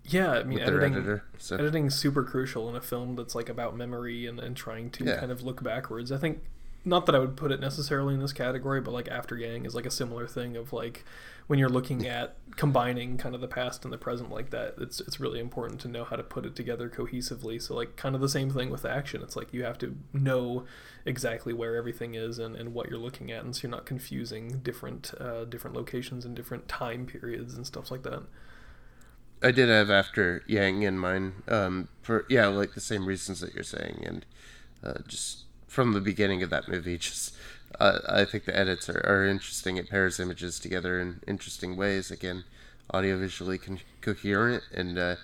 [0.04, 1.24] yeah i mean editing editor.
[1.38, 5.06] So editing's super crucial in a film that's like about memory and, and trying to
[5.06, 5.18] Yeah.
[5.20, 6.12] kind of look backwards.
[6.12, 6.42] I think
[6.86, 9.76] not that I would put it necessarily in this category, but like After Yang is
[9.76, 11.04] like a similar thing of like
[11.48, 15.02] when you're looking at combining kind of the past and the present like that, it's
[15.02, 17.62] it's really important to know how to put it together cohesively.
[17.62, 19.22] So like kind of the same thing with action.
[19.22, 20.66] It's like you have to know
[21.06, 24.60] exactly where everything is and, and what you're looking at and so you're not confusing
[24.60, 28.24] different uh, different locations and different time periods and stuff like that.
[29.42, 33.54] I did have after Yang in mind um, for yeah, like the same reasons that
[33.54, 34.26] you're saying, and
[34.84, 37.34] uh, just from the beginning of that movie, just
[37.80, 39.78] uh, I think the edits are, are interesting.
[39.78, 42.12] It pairs images together in interesting ways.
[42.12, 42.44] Again,
[42.94, 45.16] audiovisually con- coherent, and uh,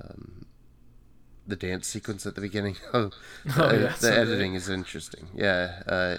[0.00, 0.46] um,
[1.46, 2.76] the dance sequence at the beginning.
[2.94, 3.10] Oh,
[3.56, 5.28] Oh, uh, yeah, the editing is interesting.
[5.34, 6.16] Yeah, uh,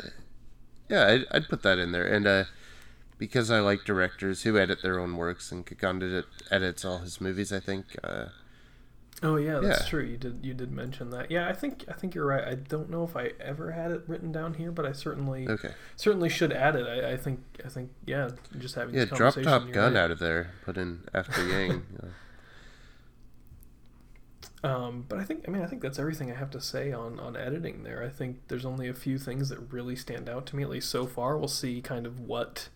[0.90, 2.44] yeah, I'd, I'd put that in there, and uh,
[3.18, 7.52] because I like directors who edit their own works, and it, edits all his movies.
[7.52, 7.96] I think.
[9.24, 9.88] Oh yeah, that's Yeah.
[9.90, 10.04] true.
[10.04, 11.32] You did you did mention that.
[11.32, 12.44] Yeah, I think I think you're right.
[12.48, 15.72] I don't know if I ever had it written down here, but I certainly okay.
[15.96, 16.86] certainly should add it.
[16.88, 20.00] I, I think I think yeah, just having Yeah, this drop Top Gun right.
[20.04, 20.52] out of there.
[20.64, 21.84] Put in after Yang.
[22.04, 22.08] uh,
[24.64, 27.20] Um, but I think I mean I think that's everything I have to say on
[27.20, 28.04] on editing there.
[28.04, 30.90] I think there's only a few things that really stand out to me at least
[30.90, 31.38] so far.
[31.38, 32.70] We'll see kind of what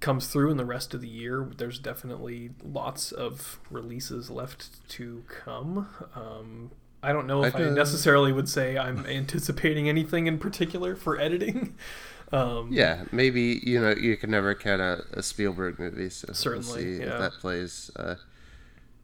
[0.00, 5.22] comes through in the rest of the year, there's definitely lots of releases left to
[5.28, 5.88] come.
[6.14, 6.70] Um,
[7.02, 11.18] I don't know if I, I necessarily would say I'm anticipating anything in particular for
[11.18, 11.76] editing.
[12.32, 16.68] Um, yeah, maybe you know you can never count out a Spielberg movie, so certainly
[16.68, 17.14] we'll see yeah.
[17.14, 17.90] if that plays.
[17.96, 18.14] Uh,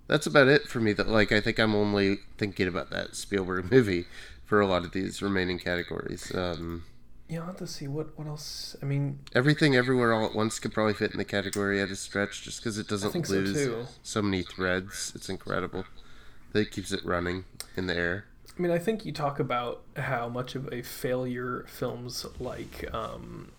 [0.07, 0.92] that's about it for me.
[0.92, 4.05] That like I think I'm only thinking about that Spielberg movie
[4.44, 6.32] for a lot of these remaining categories.
[6.36, 6.84] Um,
[7.29, 8.77] yeah, I'll have to see what what else.
[8.81, 11.97] I mean, everything everywhere all at once could probably fit in the category at a
[11.97, 15.12] stretch, just because it doesn't lose so, so, many threads.
[15.14, 15.85] It's incredible.
[16.53, 17.45] That keeps it running
[17.77, 18.27] in the air.
[18.57, 23.51] I mean, I think you talk about how much of a failure films like um,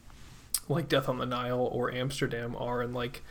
[0.69, 3.21] like Death on the Nile or Amsterdam are, and like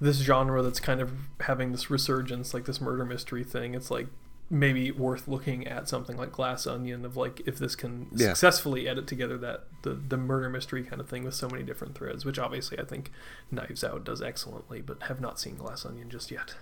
[0.00, 3.74] this genre that's kind of having this resurgence, like this murder mystery thing.
[3.74, 4.06] It's like
[4.54, 8.28] maybe worth looking at something like Glass Onion of like if this can yeah.
[8.28, 11.96] successfully edit together that the the murder mystery kind of thing with so many different
[11.96, 13.10] threads, which obviously I think
[13.50, 16.54] Knives Out does excellently, but have not seen Glass Onion just yet.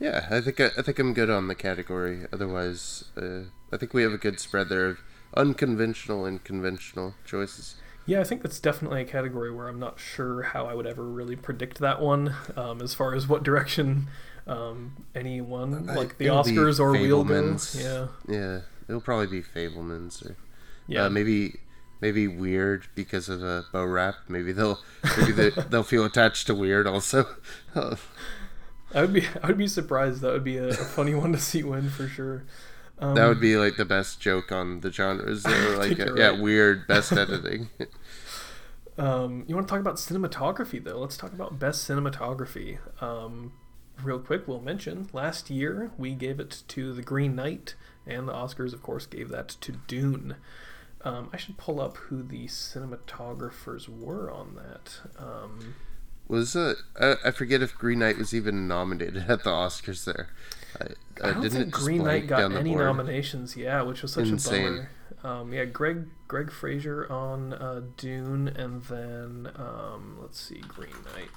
[0.00, 2.24] Yeah, I think I, I think I'm good on the category.
[2.32, 4.98] Otherwise, uh, I think we have a good spread there of
[5.36, 7.76] unconventional and conventional choices.
[8.06, 11.04] Yeah, I think that's definitely a category where I'm not sure how I would ever
[11.04, 14.08] really predict that one, um, as far as what direction
[14.48, 17.58] um, anyone like the it'll Oscars or Wheel go.
[17.74, 20.36] Yeah, yeah, it'll probably be Fabelmans or
[20.86, 21.60] yeah, uh, maybe
[22.00, 24.14] maybe Weird because of a Bo Rhap.
[24.28, 24.80] Maybe they'll
[25.18, 27.26] maybe they, they'll feel attached to Weird also.
[27.74, 30.22] I would be I would be surprised.
[30.22, 32.44] That would be a, a funny one to see win for sure.
[33.00, 35.46] Um, that would be like the best joke on the genres.
[35.46, 36.18] Or like a, right.
[36.18, 37.68] yeah, weird best editing.
[38.96, 40.98] um, you want to talk about cinematography though?
[40.98, 42.78] Let's talk about best cinematography.
[43.02, 43.52] Um,
[44.02, 47.74] real quick, we'll mention last year we gave it to The Green Knight,
[48.06, 50.36] and the Oscars, of course, gave that to Dune.
[51.02, 55.00] Um, I should pull up who the cinematographers were on that.
[55.18, 55.74] Um,
[56.26, 60.28] was uh, I, I forget if Green Knight was even nominated at the Oscars there.
[60.80, 62.84] I, I don't think Green Knight got any board?
[62.84, 63.56] nominations.
[63.56, 64.66] Yeah, which was such Insane.
[64.66, 64.90] a bummer.
[65.24, 71.30] Um, yeah, Greig Greig Fraser on uh, Dune, and then um, let's see, Green Knight.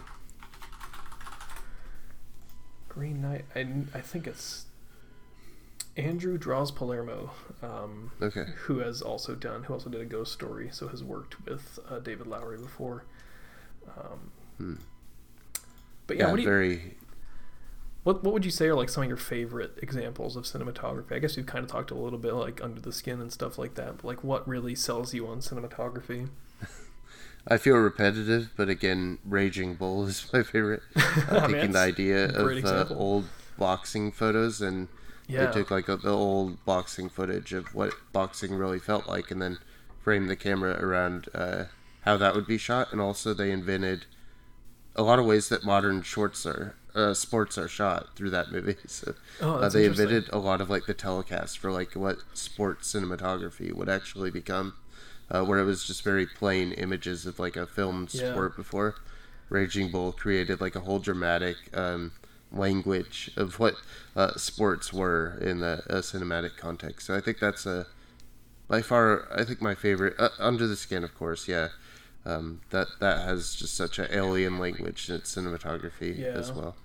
[2.93, 3.45] Green Knight.
[3.55, 3.61] I,
[3.93, 4.65] I think it's
[5.95, 7.31] Andrew Droz Palermo.
[7.63, 8.45] Um, okay.
[8.65, 9.63] Who has also done?
[9.63, 10.69] Who also did a Ghost Story?
[10.71, 13.05] So has worked with uh, David Lowery before.
[13.97, 14.31] Um,
[14.61, 14.75] Hmm.
[16.05, 16.97] But yeah, yeah what do you, very.
[18.03, 21.13] What what would you say are like some of your favorite examples of cinematography?
[21.13, 23.57] I guess we've kind of talked a little bit like under the skin and stuff
[23.57, 23.97] like that.
[23.97, 26.29] But like, what really sells you on cinematography?
[27.47, 30.83] I feel repetitive, but again, Raging Bull is my favorite.
[31.29, 33.25] Uh, taking the idea of uh, old
[33.57, 34.87] boxing photos and
[35.27, 35.45] yeah.
[35.45, 39.41] they took like a, the old boxing footage of what boxing really felt like, and
[39.41, 39.57] then
[39.99, 41.65] framed the camera around uh,
[42.01, 44.05] how that would be shot, and also they invented
[44.95, 48.75] a lot of ways that modern shorts are uh, sports are shot through that movie.
[48.87, 52.93] So oh, uh, they invented a lot of like the telecast for like what sports
[52.93, 54.73] cinematography would actually become,
[55.31, 58.31] uh, where it was just very plain images of like a filmed yeah.
[58.31, 58.95] sport before.
[59.49, 62.11] Raging Bull created like a whole dramatic um,
[62.51, 63.75] language of what
[64.15, 67.07] uh, sports were in the cinematic context.
[67.07, 67.87] So I think that's a
[68.67, 70.15] by far I think my favorite.
[70.19, 71.69] Uh, Under the Skin, of course, yeah.
[72.23, 76.27] Um, that that has just such an alien language in its cinematography yeah.
[76.27, 76.75] as well.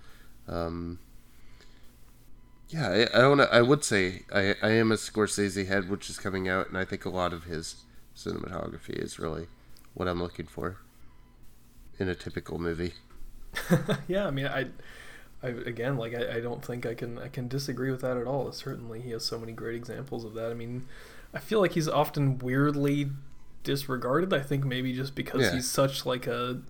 [0.47, 0.99] Um,
[2.69, 3.47] yeah, I, I don't know.
[3.51, 6.85] I would say I, I am a Scorsese head, which is coming out, and I
[6.85, 7.75] think a lot of his
[8.17, 9.47] cinematography is really
[9.93, 10.77] what I'm looking for
[11.99, 12.93] in a typical movie.
[14.07, 14.67] yeah, I mean, I,
[15.41, 18.25] I again, like, I, I don't think I can I can disagree with that at
[18.25, 18.51] all.
[18.51, 20.51] Certainly, he has so many great examples of that.
[20.51, 20.87] I mean,
[21.33, 23.11] I feel like he's often weirdly
[23.63, 24.33] disregarded.
[24.33, 25.53] I think maybe just because yeah.
[25.53, 26.61] he's such like a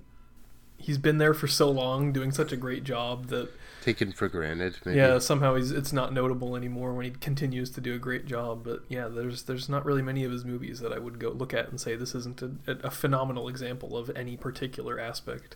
[0.77, 3.49] he's been there for so long, doing such a great job that
[3.81, 4.77] taken for granted.
[4.85, 4.97] Maybe.
[4.97, 8.63] Yeah, somehow he's it's not notable anymore when he continues to do a great job.
[8.63, 11.53] But yeah, there's there's not really many of his movies that I would go look
[11.53, 12.51] at and say this isn't a,
[12.83, 15.55] a phenomenal example of any particular aspect.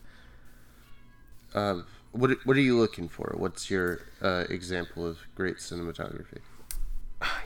[1.54, 3.36] Uh, what what are you looking for?
[3.38, 6.40] What's your uh, example of great cinematography?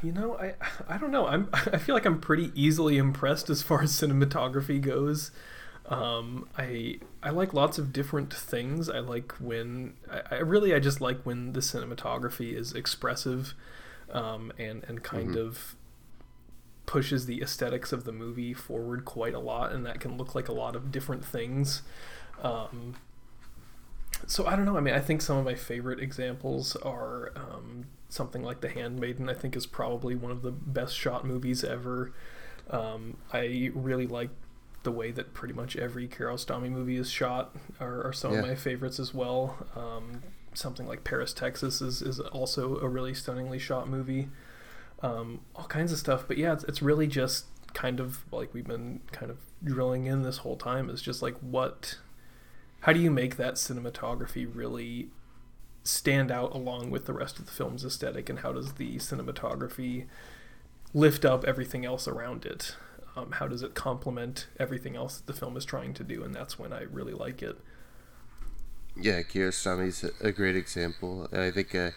[0.03, 0.53] you know, I
[0.87, 1.27] I don't know.
[1.27, 5.31] I'm I feel like I'm pretty easily impressed as far as cinematography goes.
[5.87, 8.89] Um, I I like lots of different things.
[8.89, 13.53] I like when I, I really I just like when the cinematography is expressive,
[14.11, 15.47] um, and and kind mm-hmm.
[15.47, 15.75] of
[16.85, 20.47] pushes the aesthetics of the movie forward quite a lot, and that can look like
[20.47, 21.83] a lot of different things.
[22.41, 22.95] Um,
[24.27, 24.77] so I don't know.
[24.77, 29.29] I mean, I think some of my favorite examples are um, something like The Handmaiden.
[29.29, 32.11] I think is probably one of the best shot movies ever.
[32.71, 34.29] Um, I really like
[34.85, 38.39] the way that pretty much every Kiarostami movie is shot are, are some Yeah.
[38.39, 39.67] of my favorites as well.
[39.75, 40.23] Um,
[40.53, 44.29] something like Paris, Texas is, is also a really stunningly shot movie.
[45.01, 46.23] Um, all kinds of stuff.
[46.27, 50.21] But yeah, it's, it's really just kind of like we've been kind of drilling in
[50.21, 51.97] this whole time is just like what,
[52.81, 55.09] how do you make that cinematography really
[55.83, 60.05] stand out along with the rest of the film's aesthetic and how does the cinematography
[60.93, 62.75] lift up everything else around it?
[63.15, 66.23] Um, how does it complement everything else that the film is trying to do?
[66.23, 67.57] And that's when I really like it.
[68.97, 71.27] Yeah, Kiarostami's a- a great example.
[71.31, 71.91] I think uh,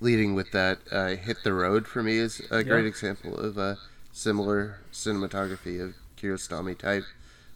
[0.00, 2.86] leading with that, uh, Hit the Road for me is a great Yeah.
[2.86, 3.78] example of a
[4.12, 7.08] similar cinematography of Kiarostami type,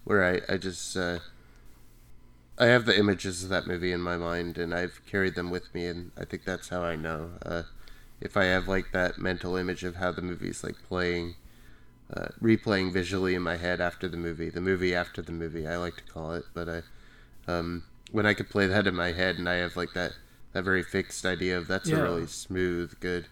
[0.05, 1.21] where I, I just uh,
[2.59, 5.73] I have the images of that movie in my mind and I've carried them with
[5.75, 7.63] me, and I think that's how I know uh,
[8.21, 11.37] if I have like that mental image of how the movie's like playing.
[12.15, 15.77] Uh, replaying visually in my head after the movie, the movie after the movie, I
[15.77, 16.45] like to call it.
[16.55, 16.83] But I,
[17.47, 20.13] um, when I could play that in my head and I have like that
[20.55, 21.99] that very fixed idea of that's Yeah.
[21.99, 23.27] a really smooth, good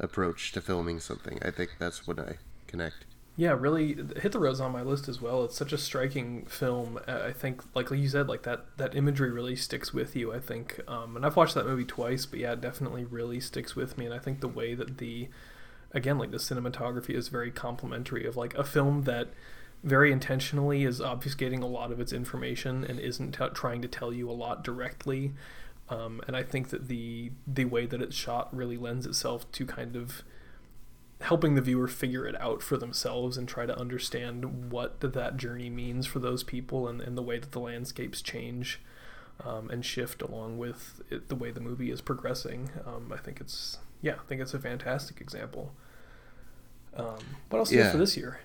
[0.00, 1.38] approach to filming something.
[1.42, 3.04] I think that's when I connect.
[3.36, 5.44] Yeah, really, Hit the Road's on my list as well.
[5.44, 6.98] It's such a striking film.
[7.06, 10.32] I think, like you said, like that that imagery really sticks with you.
[10.34, 13.76] I think, um, and I've watched that movie twice, but yeah, it definitely really sticks
[13.76, 14.04] with me.
[14.06, 15.28] And I think the way that the,
[15.92, 19.28] again, like the cinematography is very complimentary of like a film that
[19.82, 24.12] very intentionally is obfuscating a lot of its information and isn't t- trying to tell
[24.12, 25.32] you a lot directly.
[25.88, 29.66] Um, and I think that the the way that it's shot really lends itself to
[29.66, 30.22] kind of
[31.22, 35.68] helping the viewer figure it out for themselves and try to understand what that journey
[35.68, 38.80] means for those people and, and the way that the landscapes change
[39.44, 42.70] um, and shift along with it, the way the movie is progressing.
[42.86, 45.72] Um, I think it's yeah, I think it's a fantastic example.
[46.96, 48.40] Um, what else do you have for this year?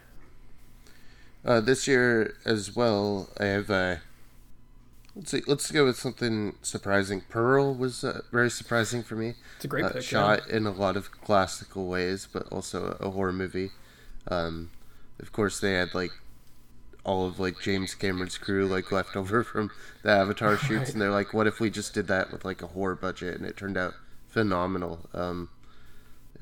[1.43, 3.69] Uh, this year as well, I have.
[3.69, 3.95] Uh,
[5.15, 5.41] let's see.
[5.47, 7.21] Let's go with something surprising.
[7.29, 9.33] Pearl was uh, very surprising for me.
[9.57, 10.03] It's a great uh, pick.
[10.03, 13.71] shot in a lot of classical ways, but also a, a horror movie.
[14.27, 14.71] Um,
[15.19, 16.11] of course, they had like
[17.03, 19.69] all of like James Cameron's crew like left over from
[20.03, 20.89] the Avatar shoots, Right.
[20.93, 23.45] and they're like, "What if we just did that with like a horror budget?" And
[23.45, 23.93] it turned out
[24.35, 24.99] phenomenal.
[25.13, 25.49] Um,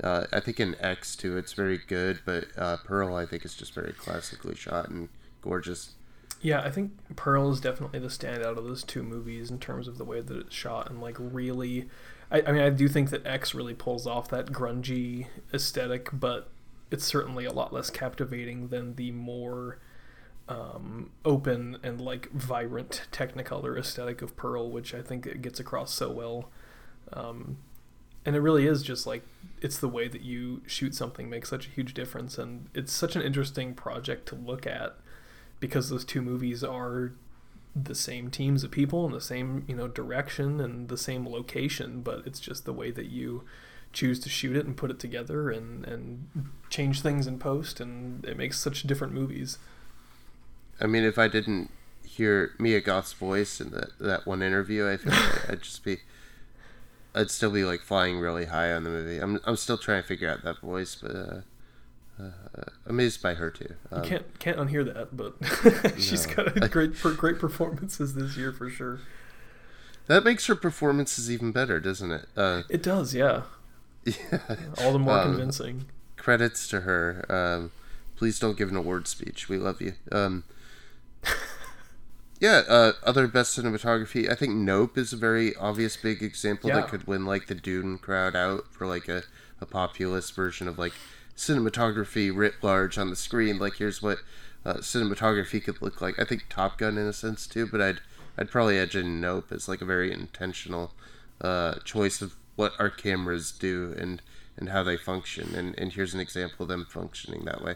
[0.02, 3.54] uh, I think in X too, it's very good, but uh, Pearl I think is
[3.54, 5.08] just very classically shot and
[5.42, 5.94] gorgeous.
[6.42, 9.96] Yeah, I think Pearl is definitely the standout of those two movies in terms of
[9.96, 11.88] the way that it's shot and like really.
[12.32, 16.50] I, I mean, I do think that X really pulls off that grungy aesthetic, but
[16.90, 19.78] it's certainly a lot less captivating than the more
[20.48, 25.94] um, open and like vibrant Technicolor aesthetic of Pearl, which I think it gets across
[25.94, 26.50] so well.
[27.12, 27.58] Um,
[28.24, 29.22] and it really is just like
[29.60, 33.16] it's the way that you shoot something makes such a huge difference, and it's such
[33.16, 34.96] an interesting project to look at
[35.60, 37.12] because those two movies are
[37.76, 42.02] the same teams of people and the same you know direction and the same location
[42.02, 43.42] but it's just the way that you
[43.94, 46.28] choose to shoot it and put it together and and
[46.68, 49.58] change things in post and it makes such different movies.
[50.80, 51.70] I mean, if I didn't
[52.04, 55.14] hear Mia Goth's voice in that that one interview, I think
[55.48, 55.98] I'd just be,
[57.14, 59.18] I'd still be like flying really high on the movie.
[59.18, 61.40] I'm I'm still trying to figure out that voice, but uh,
[62.20, 62.30] uh,
[62.86, 63.74] amazed by her too.
[63.92, 65.34] Um, you can't can't unhear that but
[66.00, 66.34] she's No.
[66.44, 69.00] got a great great performances this year for sure
[70.06, 72.26] that makes her performances even better, doesn't it?
[72.36, 73.42] Uh, it does yeah
[74.04, 74.38] yeah.
[74.78, 75.86] all the more Um, convincing
[76.16, 77.24] Credits to her.
[77.28, 77.70] Um,
[78.16, 79.48] please don't give an award speech.
[79.48, 79.94] We love you.
[80.12, 80.44] Um,
[82.40, 82.62] yeah.
[82.68, 84.30] Uh, other best cinematography.
[84.30, 86.76] I think Nope is a very obvious big example Yeah.
[86.76, 89.22] that could win like the Dune crowd out for like a,
[89.60, 90.92] a populist version of like
[91.36, 93.58] cinematography writ large on the screen.
[93.58, 94.18] Like here's what
[94.64, 96.18] uh, cinematography could look like.
[96.18, 98.00] I think Top Gun in a sense too, but I'd
[98.38, 100.92] I'd probably edge in Nope as like a very intentional
[101.40, 104.22] uh, choice of what our cameras do and
[104.56, 105.54] and how they function.
[105.54, 107.74] And and here's an example of them functioning that way.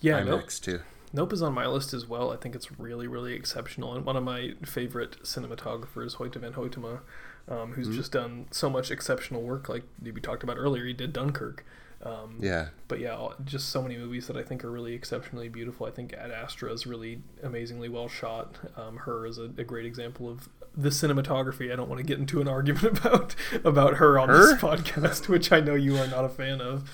[0.00, 0.42] yeah nope.
[0.44, 0.80] IMAX too.
[1.12, 2.32] Nope is on my list as well.
[2.32, 3.94] I think it's really, really exceptional.
[3.94, 7.00] And one of my favorite cinematographers, Hoyte van Hoytema,
[7.48, 9.68] um, who's just done so much exceptional work.
[9.68, 11.64] Like we talked about earlier, he did Dunkirk.
[12.02, 12.68] Um, Yeah.
[12.88, 15.86] But yeah, just so many movies that I think are really exceptionally beautiful.
[15.86, 18.56] I think Ad Astra is really amazingly well shot.
[18.76, 21.70] Um, her is a, a great example of the cinematography.
[21.72, 23.34] I don't want to get into an argument about
[23.64, 24.46] about her on Her?
[24.46, 26.90] this podcast, which I know you are not a fan of.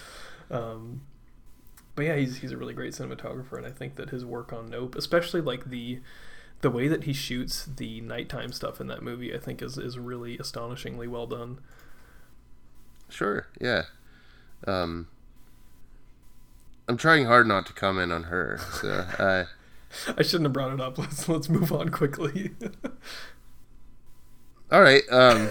[0.51, 1.03] Um,
[1.99, 4.71] but yeah, he's he's a really great cinematographer, and I think that his work on
[4.71, 5.99] Nope, especially like the
[6.61, 9.99] the way that he shoots the nighttime stuff in that movie, I think is is
[9.99, 11.59] really astonishingly well done.
[13.09, 13.49] Sure.
[13.61, 13.87] Yeah.
[14.65, 15.09] Um,
[16.87, 18.61] I'm trying hard not to comment on her.
[18.75, 18.89] So
[19.19, 19.47] uh,
[20.17, 20.99] I shouldn't have brought it up.
[21.01, 22.53] Let's let's move on quickly.
[24.71, 25.03] All right.
[25.11, 25.51] Um,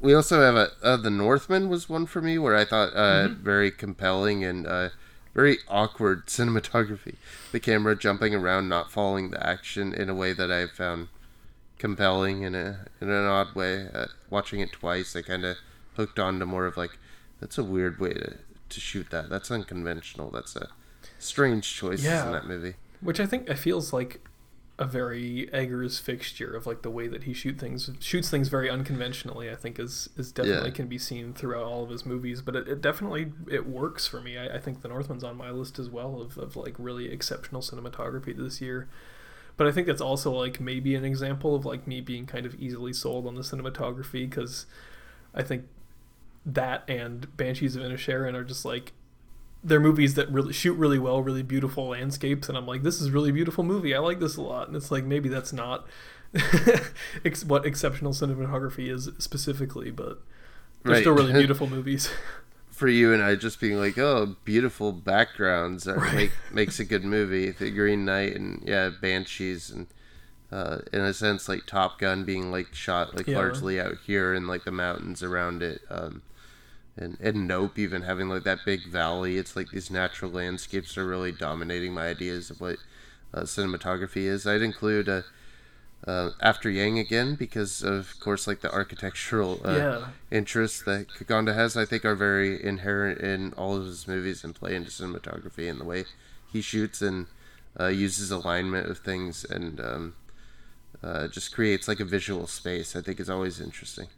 [0.00, 3.28] we also have a uh, the Northman was one for me where I thought uh,
[3.28, 3.42] mm-hmm.
[3.42, 4.90] very compelling and uh,
[5.34, 7.16] very awkward cinematography.
[7.52, 11.08] The camera jumping around, not following the action in a way that I found
[11.78, 13.88] compelling in a in an odd way.
[13.92, 15.56] Uh, watching it twice, I kind of
[15.96, 16.98] hooked on to more of like
[17.40, 18.36] that's a weird way to
[18.68, 19.30] to shoot that.
[19.30, 20.30] That's unconventional.
[20.30, 20.68] That's a
[21.18, 22.26] strange choice yeah.
[22.26, 22.74] in that movie.
[23.00, 24.20] Which I think I feels like
[24.78, 28.70] a very Eggers fixture of like the way that he shoot things shoots things very
[28.70, 29.50] unconventionally.
[29.50, 30.74] I think is is definitely yeah.
[30.74, 34.20] can be seen throughout all of his movies, but it, it definitely it works for
[34.20, 34.38] me.
[34.38, 37.60] I, I, think The Northman's on my list as well of, of like really exceptional
[37.60, 38.88] cinematography this year.
[39.56, 42.54] But I think that's also like maybe an example of like me being kind of
[42.54, 44.66] easily sold on the cinematography because
[45.34, 45.64] I think
[46.46, 48.92] that and Banshees of Inisherin are just like
[49.62, 53.10] they're movies that really shoot really well, really beautiful landscapes, and I'm like, this is
[53.10, 53.94] really beautiful movie.
[53.94, 55.86] I like this a lot, and it's like maybe that's not
[57.46, 60.22] what exceptional cinematography is specifically, but
[60.82, 61.00] they're right.
[61.00, 62.10] still really beautiful movies.
[62.70, 66.14] For you and I, just being like, oh, beautiful backgrounds that right.
[66.14, 67.50] make, makes a good movie.
[67.50, 69.88] The Green Knight and yeah, Banshees and
[70.52, 73.36] uh, in a sense like Top Gun being like shot like yeah.
[73.36, 75.80] largely out here in like the mountains around it.
[75.90, 76.22] Um,
[76.98, 79.38] and, and Nope even having like that big valley.
[79.38, 82.76] It's like these natural landscapes are really dominating my ideas of what
[83.32, 84.46] uh, cinematography is.
[84.46, 85.22] I'd include uh,
[86.06, 90.06] uh, After Yang again because of course like the architectural uh, yeah.
[90.30, 91.76] interests that Kogonada has.
[91.76, 95.80] I think are very inherent in all of his movies and play into cinematography and
[95.80, 96.04] the way
[96.52, 97.26] he shoots and
[97.78, 100.14] uh, uses alignment of things and um,
[101.02, 102.96] uh, just creates like a visual space.
[102.96, 104.08] I think is always interesting.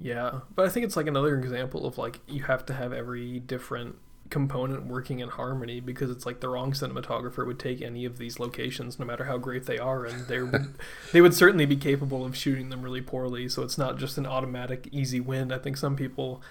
[0.00, 3.40] Yeah, but I think it's like another example of like you have to have every
[3.40, 3.96] different
[4.30, 8.40] component working in harmony because it's like the wrong cinematographer would take any of these
[8.40, 10.74] locations no matter how great they are and they would
[11.12, 14.26] they would certainly be capable of shooting them really poorly so it's not just an
[14.26, 15.52] automatic easy win.
[15.52, 16.42] I think some people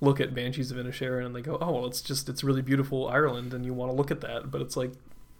[0.00, 3.06] look at banshees of inisherin and they go oh well it's just it's really beautiful
[3.08, 4.50] ireland and you want to look at that.
[4.50, 4.92] But it's like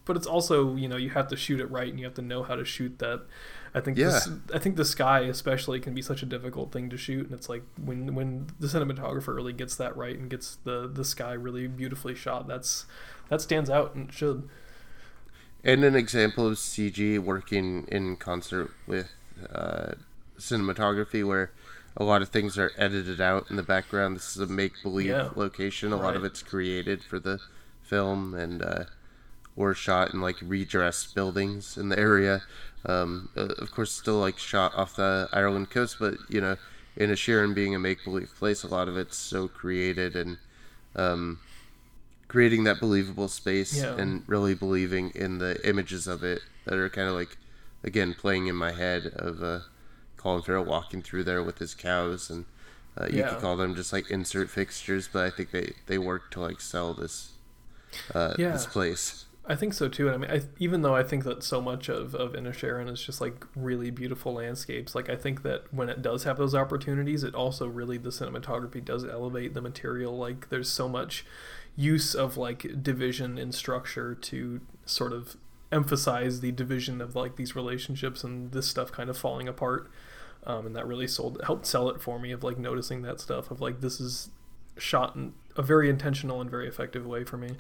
[0.05, 2.23] but it's also you know you have to shoot it right and you have to
[2.23, 3.23] know how to shoot that
[3.75, 4.07] I think yeah.
[4.07, 7.35] This, I think the sky especially can be such a difficult thing to shoot, and
[7.35, 11.33] it's like when when the cinematographer really gets that right and gets the the sky
[11.33, 12.87] really beautifully shot, that's
[13.29, 14.49] that stands out and should.
[15.62, 19.11] And an example of CG working in concert with
[19.53, 19.93] uh,
[20.39, 21.53] cinematography, where
[21.97, 24.16] a lot of things are edited out in the background.
[24.16, 25.31] This is a make believe yeah.
[25.37, 25.93] location.
[25.93, 26.03] A right.
[26.03, 27.41] lot of it's created for the
[27.83, 28.85] film and uh,
[29.61, 32.43] or shot in like redressed buildings in the area.
[32.87, 36.57] Um, uh, of course, still like shot off the Ireland coast, but you know,
[36.97, 40.39] in a Inisherin being a make believe place, a lot of it's so created and
[40.97, 41.41] um,
[42.27, 43.95] creating that believable space yeah.
[43.97, 47.37] and really believing in the images of it that are kind of like,
[47.85, 49.61] again, playing in my head of uh,
[50.17, 52.47] Colin Farrell walking through there with his cows and.
[53.01, 53.29] Uh, you yeah.
[53.29, 56.61] could call them just like insert fixtures, but I think they, they work to like
[56.61, 57.31] sell this
[58.15, 58.51] uh, yeah.
[58.51, 59.27] this place.
[59.51, 60.07] I think so too.
[60.07, 63.03] And I mean, I, even though I think that so much of of Inisherin is
[63.03, 67.25] just like really beautiful landscapes, like I think that when it does have those opportunities,
[67.25, 70.17] it also really the cinematography does elevate the material.
[70.17, 71.27] Like there's so much
[71.75, 75.37] use of like division and structure to sort of
[75.73, 79.91] emphasize the division of like these relationships and this stuff kind of falling apart.
[80.45, 83.51] Um, and that really sold helped sell it for me of like noticing that stuff
[83.51, 84.31] of like this is
[84.79, 87.57] shot in a very intentional and very effective way for me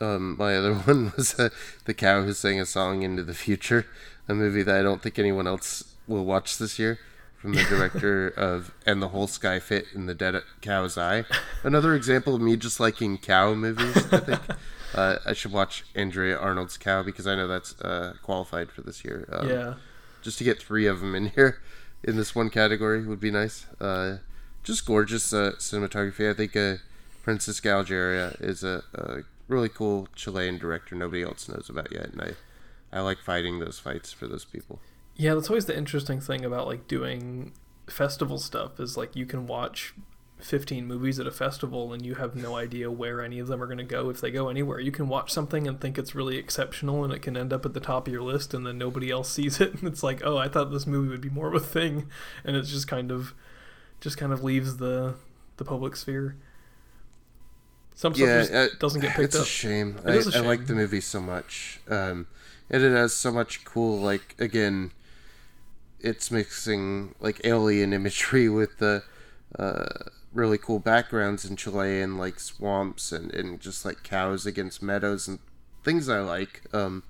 [0.00, 1.50] um, my other one was uh,
[1.84, 3.86] the cow who sang a song into the future,
[4.28, 6.98] a movie that I don't think anyone else will watch this year.
[7.36, 11.24] From the director of And the Whole Sky Fit in the Dead Cow's Eye.
[11.64, 14.40] Another example of me just liking cow movies, I think.
[14.92, 19.04] Uh, I should watch Andrea Arnold's Cow because I know that's uh, qualified for this
[19.04, 19.28] year.
[19.30, 19.74] Um, yeah.
[20.20, 21.60] Just to get three of them in here
[22.02, 23.66] in this one category would be nice.
[23.80, 24.18] Uh,
[24.62, 26.28] just gorgeous uh, cinematography.
[26.28, 26.82] I think uh,
[27.22, 32.22] Francisca Alegría is a, a really cool Chilean director nobody else knows about yet, and
[32.22, 32.30] I
[32.92, 34.80] I like fighting those fights for those people.
[35.16, 37.52] Yeah, that's always the interesting thing about like doing
[37.88, 39.94] festival stuff is like you can watch
[40.38, 43.66] 15 movies at a festival and you have no idea where any of them are
[43.66, 44.80] going to go if they go anywhere.
[44.80, 47.74] You can watch something and think it's really exceptional and it can end up at
[47.74, 50.38] the top of your list and then nobody else sees it and it's like, "Oh,
[50.38, 52.08] I thought this movie would be more of a thing."
[52.44, 53.34] And it's just kind of
[54.00, 55.14] just kind of leaves the
[55.58, 56.36] the public sphere.
[58.00, 59.42] Some stuff yeah, just uh, doesn't get picked it's up.
[59.42, 60.00] It's a shame.
[60.06, 60.42] I, a shame.
[60.42, 61.80] I like the movie so much.
[61.86, 62.28] Um,
[62.70, 64.92] and it has so much cool, like, again,
[66.00, 69.02] it's mixing, like, alien imagery with the
[69.58, 69.84] uh,
[70.32, 75.38] really cool backgrounds in Chilean, like, swamps and, and just, like, cows against meadows and
[75.84, 76.62] things I like.
[76.72, 77.02] Um,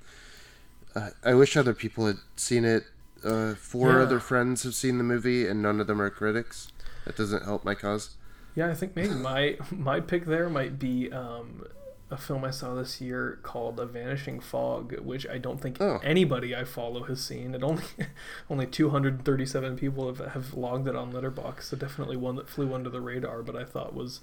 [0.96, 2.82] I, I wish other people had seen it.
[3.22, 4.02] Uh, four Yeah.
[4.02, 6.72] other friends have seen the movie, and none of them are critics.
[7.04, 8.16] That doesn't help my cause.
[8.54, 11.64] Yeah, I think maybe my my pick there might be um,
[12.10, 16.00] a film I saw this year called A Vanishing Fog, which I don't think Oh.
[16.02, 17.54] anybody I follow has seen.
[17.54, 17.84] It only
[18.50, 21.62] only 237 people have, have logged it on Letterboxd.
[21.62, 23.42] so definitely one that flew under the radar.
[23.42, 24.20] But I thought was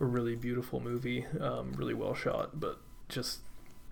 [0.00, 3.40] a really beautiful movie, um, really well shot, but just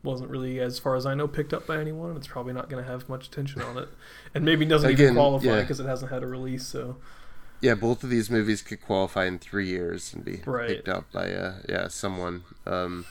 [0.04, 2.16] wasn't really, as far as I know, picked up by anyone.
[2.16, 3.88] It's probably not going to have much attention on it,
[4.34, 5.60] and maybe doesn't even Again, qualify yeah.
[5.60, 6.66] because it hasn't had a release.
[6.66, 6.96] So
[7.62, 10.68] Yeah, both of these movies could qualify in three years and be Right.
[10.68, 12.44] picked up by uh, yeah someone.
[12.66, 13.06] Um,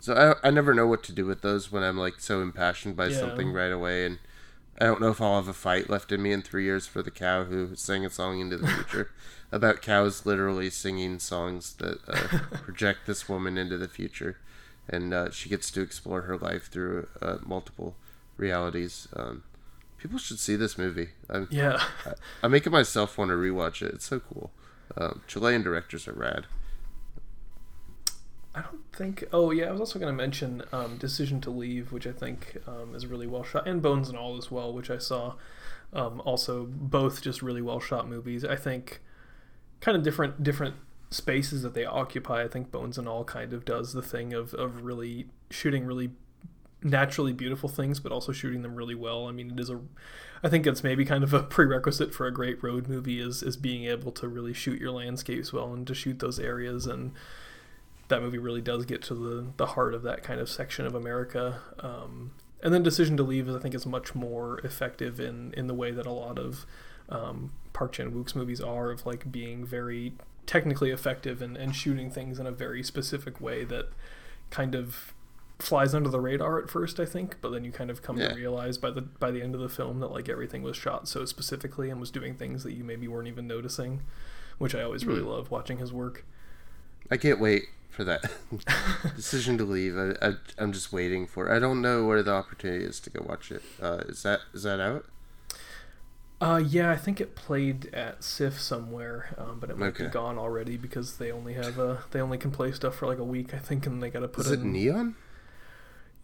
[0.00, 2.96] so I I never know what to do with those when I'm like so impassioned
[2.96, 3.18] by Yeah.
[3.20, 4.18] something right away, and
[4.80, 7.02] I don't know if I'll have a fight left in me in three years for
[7.02, 9.10] the cow who sang a song into the future
[9.52, 12.28] about cows literally singing songs that uh,
[12.64, 14.38] project this woman into the future,
[14.88, 17.96] and uh, she gets to explore her life through uh, multiple
[18.38, 19.08] realities.
[19.16, 19.44] Um,
[20.06, 21.08] people should see this movie.
[21.28, 21.82] I'm, yeah.
[22.42, 23.92] I'm making myself want to rewatch it.
[23.92, 24.52] It's so cool.
[24.96, 26.46] Um, Chilean directors are rad.
[28.54, 29.24] I don't think.
[29.32, 32.56] Oh yeah, I was also going to mention um, Decision to Leave, which I think
[32.68, 35.34] um, is really well shot, and Bones and All as well, which I saw.
[35.92, 38.44] Um, also, both just really well shot movies.
[38.44, 39.00] I think
[39.80, 40.76] kind of different different
[41.10, 42.44] spaces that they occupy.
[42.44, 46.12] I think Bones and All kind of does the thing of of really shooting really
[46.82, 49.26] naturally beautiful things, but also shooting them really well.
[49.26, 49.80] I mean, it is a.
[50.42, 53.56] I think it's maybe kind of a prerequisite for a great road movie is is
[53.56, 57.12] being able to really shoot your landscapes well and to shoot those areas and
[58.08, 60.94] that movie really does get to the, the heart of that kind of section of
[60.94, 61.60] America.
[61.80, 65.66] Um, and then Decision to Leave, is, I think, is much more effective in, in
[65.66, 66.66] the way that a lot of
[67.08, 70.12] um, Park Chan Wook's movies are, of like being very
[70.46, 73.86] technically effective and, and shooting things in a very specific way that
[74.50, 75.12] kind of
[75.58, 78.28] flies under the radar at first, I think, but then you kind of come Yeah.
[78.28, 81.08] to realize by the by the end of the film that like everything was shot
[81.08, 84.02] so specifically and was doing things that you maybe weren't even noticing,
[84.58, 85.28] which I always really Hmm.
[85.28, 86.24] love watching his work.
[87.10, 88.22] I can't wait for that
[89.16, 89.96] decision to leave.
[89.96, 91.50] I, I I'm just waiting for.
[91.50, 93.62] I don't know where the opportunity is to go watch it.
[93.80, 95.06] Uh, is that is that out?
[96.38, 100.36] Uh, yeah, I think it played at SIFF somewhere, um, but it might be gone
[100.36, 103.54] already because they only have a they only can play stuff for like a week,
[103.54, 105.16] I think, and they got to put Is it neon?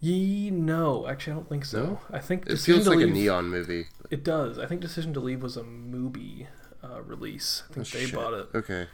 [0.03, 1.83] Ye no, actually, I don't think so.
[1.85, 1.99] No?
[2.11, 3.85] I think It Decision feels like a neon movie.
[4.11, 4.59] It does.
[4.59, 6.47] I think Decision to Leave was a MUBI
[6.83, 7.63] uh, release.
[7.69, 8.15] I think Oh, they shit.
[8.15, 8.47] bought it.
[8.53, 8.87] Okay,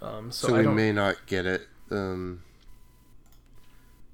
[0.00, 0.74] Um, so, so, I we don't.
[0.76, 1.68] may not get it.
[1.90, 2.42] Um,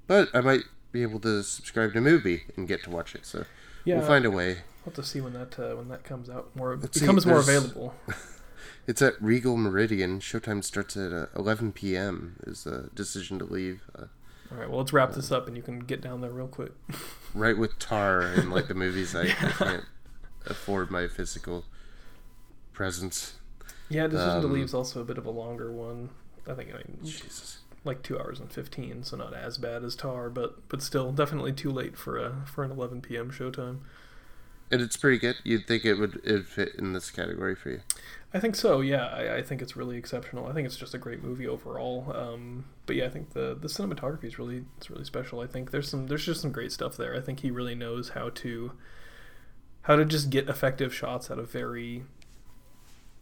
[0.09, 3.25] but I might be able to subscribe to MUBI and get to watch it.
[3.25, 3.45] So
[3.85, 4.55] yeah, we'll find a way.
[4.85, 6.51] We'll have to see when that uh, when that comes out.
[6.57, 7.95] More Let's see, becomes more there's- available.
[8.89, 10.19] It's at Regal Meridian.
[10.19, 12.37] Showtime starts at uh, 11 p.m.
[12.47, 13.83] Is the decision to leave.
[14.51, 14.69] Uh, All right.
[14.69, 16.73] Well, let's wrap this up, and you can get down there real quick.
[17.35, 19.85] right with Tar and like the movies I, I can't
[20.47, 21.65] afford my physical
[22.73, 23.35] presence.
[23.89, 26.11] Yeah, Decision to Um, Leave is also a bit of a longer one.
[26.47, 27.59] I think I mean, Jesus.
[27.85, 31.53] like two hours and fifteen, so not as bad as Tar, but but still definitely
[31.53, 33.31] too late for a for an eleven p.m.
[33.31, 33.79] showtime.
[34.71, 35.37] And it's pretty good.
[35.45, 37.81] You'd think it would it fit in this category for you.
[38.33, 38.81] I think so.
[38.81, 40.47] Yeah, I, I think it's really exceptional.
[40.47, 42.13] I think it's just a great movie overall.
[42.15, 45.41] Um, but yeah, I think the the cinematography is really it's really special.
[45.41, 47.15] I think there's some there's just some great stuff there.
[47.17, 48.73] I think he really knows how to
[49.83, 52.05] how to just get effective shots out of very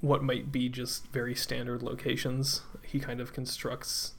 [0.00, 2.62] what might be just very standard locations.
[2.82, 4.14] He kind of constructs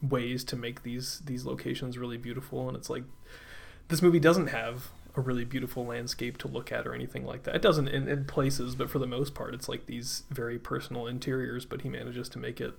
[0.00, 3.04] ways to make these these locations really beautiful and it's like
[3.86, 7.54] this movie doesn't have a really beautiful landscape to look at or anything like that.
[7.54, 11.06] It doesn't in, in places, but for the most part, it's like these very personal
[11.06, 11.64] interiors.
[11.66, 12.74] But he manages to make it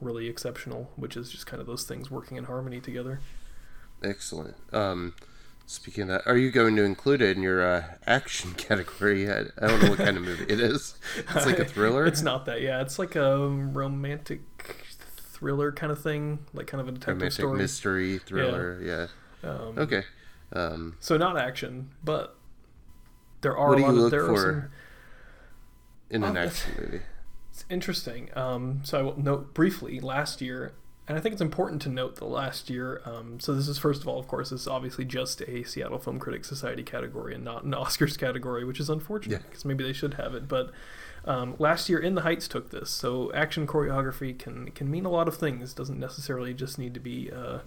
[0.00, 3.20] really exceptional, which is just kind of those things working in harmony together.
[4.02, 4.56] Excellent.
[4.72, 5.14] Um,
[5.66, 9.30] speaking of that, are you going to include it in your uh, action category?
[9.30, 10.96] I, I don't know what kind of movie it is.
[11.16, 12.04] It's like a thriller.
[12.06, 12.60] It's not that.
[12.62, 14.40] Yeah, it's like a romantic
[15.16, 17.58] thriller kind of thing, like kind of a detective romantic story.
[17.58, 18.80] mystery thriller.
[18.82, 19.48] Yeah.
[19.48, 20.02] Um, Okay.
[20.52, 22.36] Um, So not action, but
[23.40, 24.70] there are what a do you lot of look there are some for
[26.10, 27.00] in an Oh, action movie?
[27.50, 28.30] It's interesting.
[28.36, 30.72] Um, so I will note briefly last year,
[31.08, 33.00] and I think it's important to note the last year.
[33.04, 35.98] Um, so this is first of all, of course, this is obviously just a Seattle
[35.98, 39.46] Film Critics Society category and not an Oscars category, which is unfortunate Yeah.
[39.48, 40.48] because maybe they should have it.
[40.48, 40.70] But
[41.24, 42.90] um, last year, In the Heights took this.
[42.90, 45.72] So action choreography can can mean a lot of things.
[45.72, 47.60] It doesn't necessarily just need to be uh,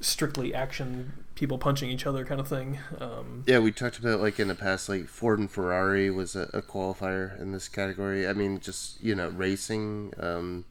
[0.00, 2.78] strictly action, people punching each other kind of thing.
[3.00, 6.50] Um, Yeah, we talked about like in the past, like Ford and Ferrari was a,
[6.52, 8.26] a qualifier in this category.
[8.28, 10.12] I mean, just you know, racing.
[10.18, 10.64] Um,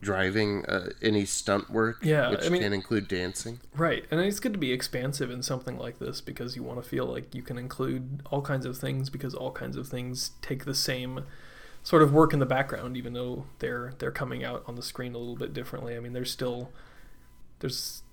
[0.00, 3.58] driving uh, any stunt work, Yeah, which I mean- can include dancing.
[3.74, 6.88] Right, and it's good to be expansive in something like this because you want to
[6.88, 10.64] feel like you can include all kinds of things because all kinds of things take
[10.66, 11.24] the same
[11.82, 15.16] sort of work in the background, even though they're they're coming out on the screen
[15.16, 15.96] a little bit differently.
[15.96, 16.70] I mean, there's still
[17.58, 18.04] there's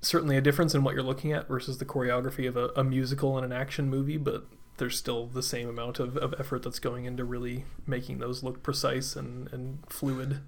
[0.00, 3.36] certainly a difference in what you're looking at versus the choreography of a, a musical
[3.36, 4.46] and an action movie, but
[4.78, 8.62] there's still the same amount of, of effort that's going into really making those look
[8.62, 10.40] precise and, and fluid.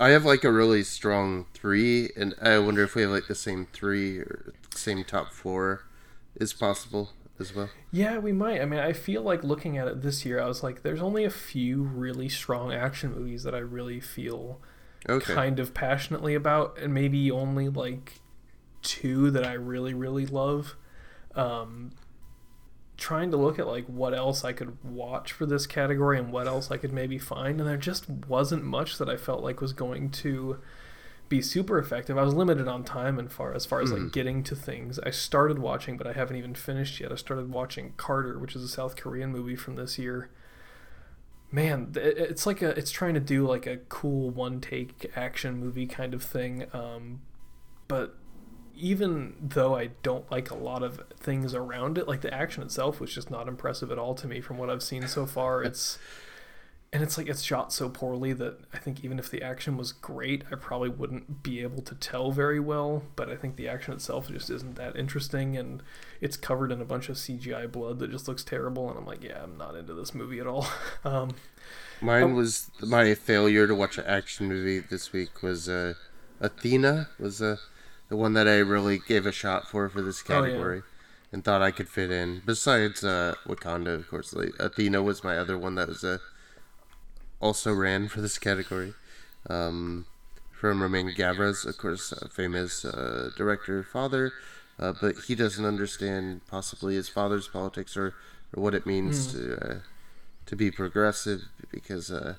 [0.00, 3.34] I have like a really strong three, and I wonder if we have like the
[3.34, 5.84] same three or same top four
[6.36, 7.70] is possible as well.
[7.90, 8.60] Yeah, we might.
[8.60, 11.24] I mean, I feel like looking at it this year, I was like, there's only
[11.24, 14.60] a few really strong action movies that I really feel
[15.08, 15.34] Okay.
[15.34, 18.20] kind of passionately about, and maybe only like
[18.82, 20.76] two that I really, really love.
[21.34, 21.90] Um,
[22.96, 26.48] trying to look at like what else I could watch for this category and what
[26.48, 29.72] else I could maybe find, and there just wasn't much that I felt like was
[29.72, 30.58] going to
[31.28, 32.16] be super effective.
[32.18, 34.04] I was limited on time and far as far as Mhm.
[34.04, 34.98] like getting to things.
[35.00, 37.12] I started watching, but I haven't even finished yet.
[37.12, 40.30] I started watching Carter, which is a South Korean movie from this year.
[41.50, 45.86] Man, it's like a it's trying to do like a cool one take action movie
[45.86, 46.66] kind of thing.
[46.74, 47.20] Um,
[47.88, 48.16] but
[48.76, 53.00] even though I don't like a lot of things around it, like the action itself
[53.00, 55.62] was just not impressive at all to me from what I've seen so far.
[55.68, 55.98] It's
[56.92, 59.92] and it's like it's shot so poorly that I think even if the action was
[59.92, 63.02] great, I probably wouldn't be able to tell very well.
[63.16, 65.82] But I think the action itself just isn't that interesting, and
[66.20, 68.88] it's covered in a bunch of CGI blood that just looks terrible.
[68.88, 70.66] And I'm like, yeah, I'm not into this movie at all.
[71.04, 71.36] Um,
[72.00, 72.34] Mine Oh.
[72.34, 75.94] was my failure to watch an action movie this week was uh,
[76.40, 77.56] Athena was uh,
[78.08, 80.50] the one that I really gave a shot for for this Oh, yeah.
[80.50, 80.82] category
[81.32, 82.42] and thought I could fit in.
[82.46, 86.18] Besides uh, Wakanda, of course, like, Athena was my other one that was uh,
[87.40, 88.94] also ran for this category.
[89.48, 90.06] Um,
[90.52, 94.32] from Romain Gavras, of course, a famous uh, director, father,
[94.78, 98.14] uh, but he doesn't understand possibly his father's politics or,
[98.52, 99.78] or what it means to uh,
[100.46, 102.34] to be progressive because uh,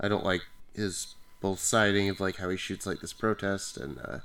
[0.00, 0.42] I don't like
[0.74, 4.18] his both siding of like how he shoots like this protest and uh,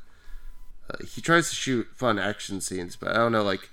[0.89, 3.69] uh, he tries to shoot fun action scenes, but I don't know like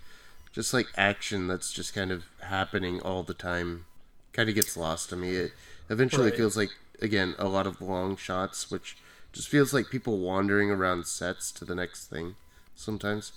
[0.53, 3.87] just like action that's just kind of happening all the time
[4.33, 5.37] kind of gets lost to me.
[5.37, 5.53] It
[5.91, 6.37] eventually Right.
[6.39, 6.71] feels like
[7.03, 8.99] again a lot of long shots, which
[9.33, 12.37] just feels like people wandering around sets to the next thing
[12.75, 13.35] sometimes.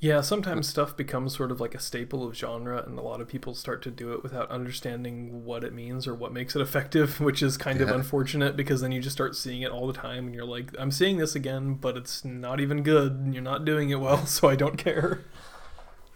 [0.00, 3.28] Yeah, sometimes stuff becomes sort of like a staple of genre, and a lot of
[3.28, 7.20] people start to do it without understanding what it means or what makes it effective,
[7.20, 10.26] which is kind of unfortunate because then you just start seeing it all the time,
[10.26, 13.64] and you're like, I'm seeing this again, but it's not even good, and you're not
[13.64, 15.24] doing it well, so I don't care.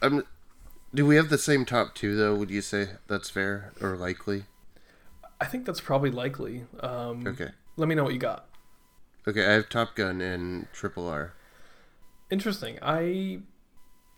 [0.02, 0.24] Um,
[0.94, 2.34] do we have the same top two though?
[2.36, 4.46] Would you say that's fair or likely?
[5.40, 6.64] I think that's probably likely.
[6.80, 7.48] Um, Okay.
[7.76, 8.48] Let me know what you got.
[9.26, 11.34] Okay, I have Top Gun and Triple R.
[12.30, 12.78] Interesting.
[12.82, 13.40] I,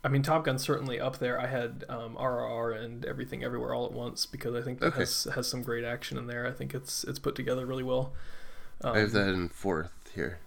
[0.03, 1.39] I mean, Top Gun's certainly up there.
[1.41, 5.01] I had um, RRR and Everything Everywhere All at Once because I think that Okay.
[5.01, 6.47] has has some great action in there.
[6.47, 8.13] I think it's it's put together really well.
[8.83, 10.39] Um, I have that in fourth here.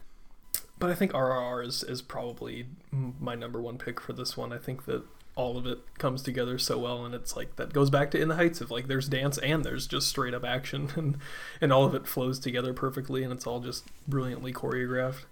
[0.79, 4.51] But I think RRR is, is probably my number one pick for this one.
[4.51, 5.03] I think that
[5.35, 8.27] all of it comes together so well, and it's like that goes back to In
[8.27, 11.17] the Heights of like there's dance and there's just straight up action, and
[11.61, 15.25] and all of it flows together perfectly, and it's all just brilliantly choreographed.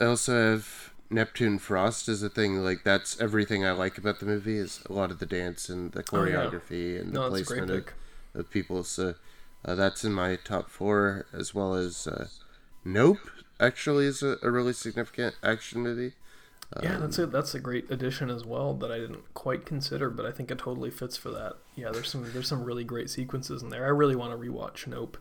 [0.00, 2.56] I also have Neptune Frost as a thing.
[2.64, 5.92] Like that's everything I like about the movie is a lot of the dance and
[5.92, 6.36] the Oh, yeah.
[6.36, 7.88] choreography and the No, that's a great placement
[8.34, 8.84] of, of people.
[8.84, 9.14] So
[9.64, 12.28] uh, that's in my top four, as well as uh,
[12.84, 13.18] Nope.
[13.60, 16.12] Actually, is a, a really significant action movie.
[16.82, 17.32] Yeah, that's it.
[17.32, 20.58] That's a great addition as well that I didn't quite consider, but I think it
[20.58, 21.56] totally fits for that.
[21.76, 23.84] Yeah, there's some there's some really great sequences in there.
[23.84, 25.16] I really want to rewatch Nope.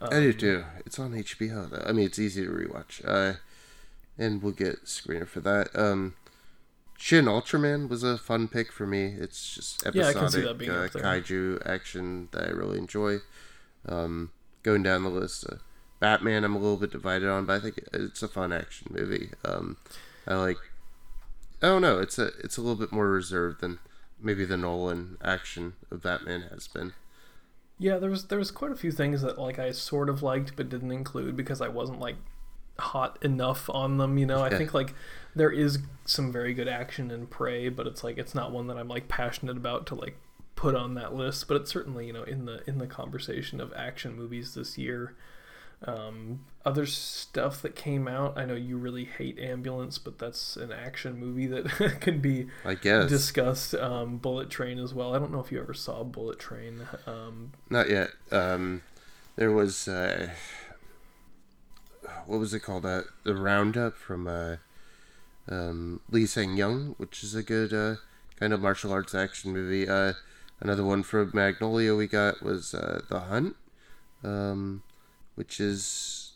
[0.00, 0.64] Um, I do too.
[0.86, 1.68] It's on HBO.
[1.70, 1.84] Though.
[1.86, 3.02] I mean, it's easy to rewatch.
[3.04, 3.38] Uh,
[4.18, 5.68] and we'll get screener for that.
[5.74, 6.14] Um,
[6.96, 9.14] Shin Ultraman was a fun pick for me.
[9.18, 12.78] It's just Yeah, I episodic can see that being uh, kaiju action that I really
[12.78, 13.18] enjoy.
[13.86, 14.32] Um,
[14.62, 15.56] going down the list, uh,
[15.98, 19.30] Batman I'm a little bit divided on, but I think it's a fun action movie.
[19.44, 19.78] Um,
[20.26, 20.58] I like.
[21.62, 22.02] Oh, I don't.
[22.02, 23.78] It's a it's a little bit more reserved than
[24.20, 26.92] maybe the Nolan action of Batman has been.
[27.78, 30.56] Yeah, there was there was quite a few things that like I sort of liked
[30.56, 32.16] but didn't include because I wasn't like
[32.78, 34.18] hot enough on them.
[34.18, 34.58] You know, I Yeah.
[34.58, 34.94] think like
[35.34, 38.76] there is some very good action in Prey, but it's like it's not one that
[38.76, 40.16] I'm like passionate about to like
[40.56, 41.48] put on that list.
[41.48, 45.14] But it's certainly you know in the in the conversation of action movies this year.
[45.86, 50.72] Um, other stuff that came out, I know you really hate Ambulance, but that's an
[50.72, 53.74] action movie that can be I guess discussed.
[53.74, 55.14] Um, Bullet Train as well.
[55.14, 56.86] I don't know if you ever saw Bullet Train.
[57.06, 58.10] Um, Not yet.
[58.30, 58.82] Um,
[59.36, 60.28] there was uh,
[62.26, 62.84] what was it called?
[62.84, 64.56] Uh, the Roundup from uh,
[65.48, 67.96] um, Lee Sang Young, which is a good uh,
[68.38, 69.88] kind of martial arts action movie.
[69.88, 70.12] Uh,
[70.60, 73.56] another one from Magnolia we got was uh, The Hunt,
[74.22, 74.82] um,
[75.40, 76.32] which is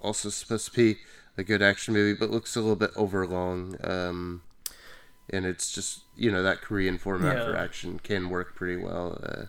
[0.00, 1.00] also supposed to be
[1.36, 3.76] a good action movie, but looks a little bit overlong.
[3.82, 4.42] Um,
[5.28, 7.44] and it's just you know that Korean format Yeah.
[7.46, 9.18] for action can work pretty well.
[9.20, 9.46] Uh,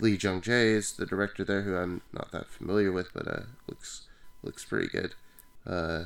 [0.00, 3.42] Lee Jung Jae is the director there, who I'm not that familiar with, but uh,
[3.68, 4.08] looks
[4.42, 5.14] looks pretty good.
[5.66, 6.04] Uh,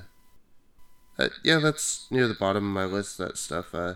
[1.16, 3.18] uh, yeah, that's near the bottom of my list.
[3.18, 3.72] That stuff.
[3.72, 3.94] Uh,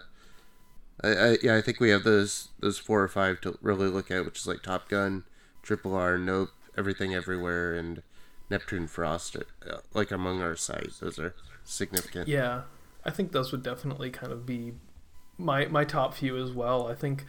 [1.03, 4.09] I, I yeah, I think we have those those four or five to really look
[4.13, 5.25] at, which is like Top Gun,
[5.65, 8.03] Triple R, Nope, Everything Everywhere, and
[8.51, 9.37] Neptune Frost.
[9.37, 12.29] Uh, like among our sites, those are significant.
[12.29, 12.63] Yeah,
[13.05, 14.75] I think those would definitely kind of be
[15.39, 16.89] my my top few as well.
[16.89, 17.25] I think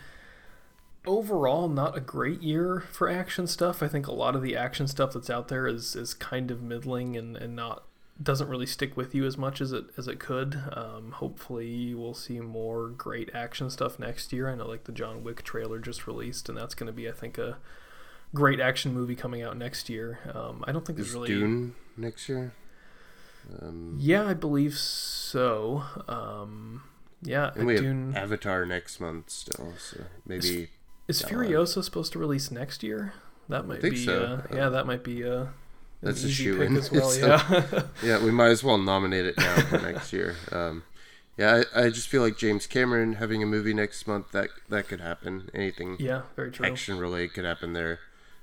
[1.06, 3.82] overall not a great year for action stuff.
[3.82, 6.62] I think a lot of the action stuff that's out there is is kind of
[6.62, 7.86] middling and, and not
[8.22, 10.62] doesn't really stick with you as much as it as it could.
[10.74, 14.50] Um, hopefully we'll see more great action stuff next year.
[14.50, 17.14] I know like the John Wick trailer just released and that's going to be I
[17.14, 17.58] think a
[18.34, 20.20] great action movie coming out next year.
[20.34, 22.54] Um, I don't think there's Is really Dune next year?
[23.62, 25.84] Um, yeah, I believe so.
[26.08, 26.84] Um,
[27.22, 30.70] yeah, and we have Avatar next month still, so maybe
[31.08, 33.14] Is Yeah, Furiosa supposed to release next year?
[33.50, 33.96] That might be.
[33.98, 34.24] so.
[34.52, 35.24] Uh, yeah, that might be.
[35.28, 35.48] Uh,
[36.02, 36.78] That's a easy shoo-in.
[36.78, 37.10] as well.
[37.10, 37.84] So- Yeah.
[38.04, 40.36] yeah, we might as well nominate it now for next year.
[40.52, 40.84] Um,
[41.38, 44.88] yeah, I, I just feel like James Cameron having a movie next month that that
[44.88, 45.50] could happen.
[45.54, 46.66] Anything yeah, very true.
[46.66, 48.00] action related could happen there.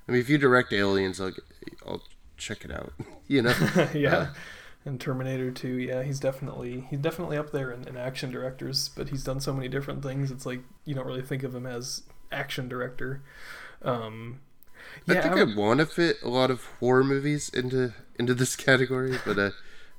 [0.09, 1.33] I mean, if you direct Aliens, I'll
[1.85, 2.01] I'll
[2.35, 2.93] check it out.
[3.27, 3.53] you know,
[3.93, 4.15] yeah.
[4.15, 4.27] Uh,
[4.85, 9.09] and Terminator 2, yeah, he's definitely he's definitely up there in, in action directors, but
[9.09, 10.31] he's done so many different things.
[10.31, 13.21] It's like you don't really think of him as action director.
[13.83, 14.39] Um,
[15.05, 18.33] yeah, I think I I, want to fit a lot of horror movies into into
[18.33, 19.51] this category, but uh,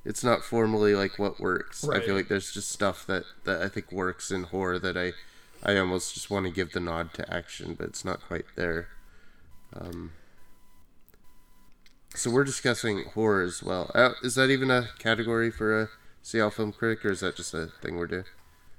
[0.03, 1.87] it's not formally like what works.
[1.87, 5.13] I feel like there's just stuff that that I think works in horror that I
[5.63, 8.89] I almost just want to give the nod to action, but it's not quite there.
[9.75, 10.11] Um,
[12.13, 13.89] so we're discussing horror as well.
[13.95, 15.89] Uh, is that even a category for a
[16.21, 18.25] Seattle Film Critic, or is that just a thing we're doing?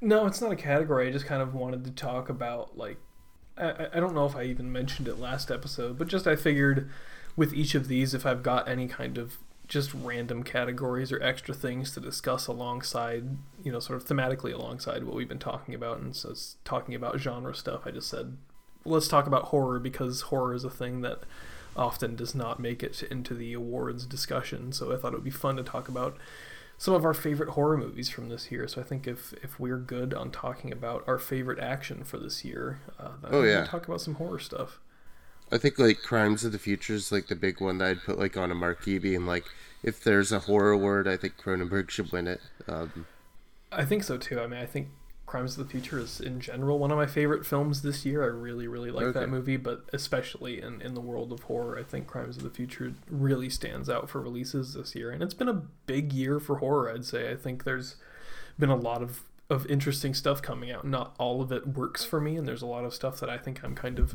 [0.01, 1.09] No, it's not a category.
[1.09, 2.98] I just kind of wanted to talk about like
[3.56, 6.36] I, I- I don't know if I even mentioned it last episode, but just I
[6.36, 6.90] figured
[7.36, 9.39] with each of these if I've got any kind of
[9.69, 15.05] just random categories or extra things to discuss alongside, you know, sort of thematically alongside
[15.05, 18.36] what we've been talking about and so it's talking about genre stuff, I just said
[18.84, 21.20] let's talk about horror because horror is a thing that
[21.76, 24.72] often does not make it into the awards discussion.
[24.72, 26.16] So I thought it would be fun to talk about
[26.78, 28.66] some of our favorite horror movies from this year.
[28.68, 32.44] So I think if if we're good on talking about our favorite action for this
[32.44, 33.64] year, uh, then Oh, yeah.
[33.64, 34.80] talk about some horror stuff.
[35.50, 38.18] I think like Crimes of the Future is like the big one that I'd put
[38.18, 39.44] like on a marquee, being like,
[39.82, 42.40] if there's a horror award, I think Cronenberg should win it.
[42.66, 43.06] Um,
[43.70, 44.40] I think so too.
[44.40, 44.88] I mean, I think
[45.27, 48.23] Crimes of the Future is in general one of my favorite films this year.
[48.23, 49.20] I really, really like Okay.
[49.20, 52.51] that movie, but especially in, in the world of horror, I think Crimes of the
[52.51, 55.11] Future really stands out for releases this year.
[55.11, 57.31] And it's been a big year for horror, I'd say.
[57.31, 57.97] I think there's
[58.59, 60.85] been a lot of, of interesting stuff coming out.
[60.86, 63.39] Not all of it works for me, and there's a lot of stuff that I
[63.39, 64.15] think I'm kind of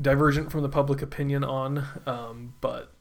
[0.00, 1.84] divergent from the public opinion on.
[2.06, 2.92] Um, but,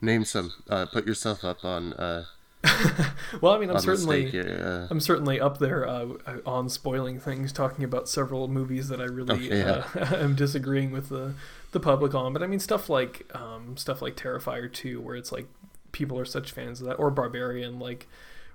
[0.00, 0.52] name some.
[0.68, 2.24] Uh, put yourself up on uh,
[3.40, 4.28] well, I mean, I'm certainly.
[4.28, 4.60] stake here.
[4.62, 6.08] Uh, I'm certainly up there uh,
[6.44, 9.84] on spoiling things, talking about several movies that I really Okay, yeah.
[9.94, 11.34] uh, am disagreeing with the
[11.72, 12.32] the public on.
[12.32, 15.46] But I mean, stuff like um, stuff like Terrifier 2, where it's like
[15.92, 18.06] people are such fans of that, or Barbarian, like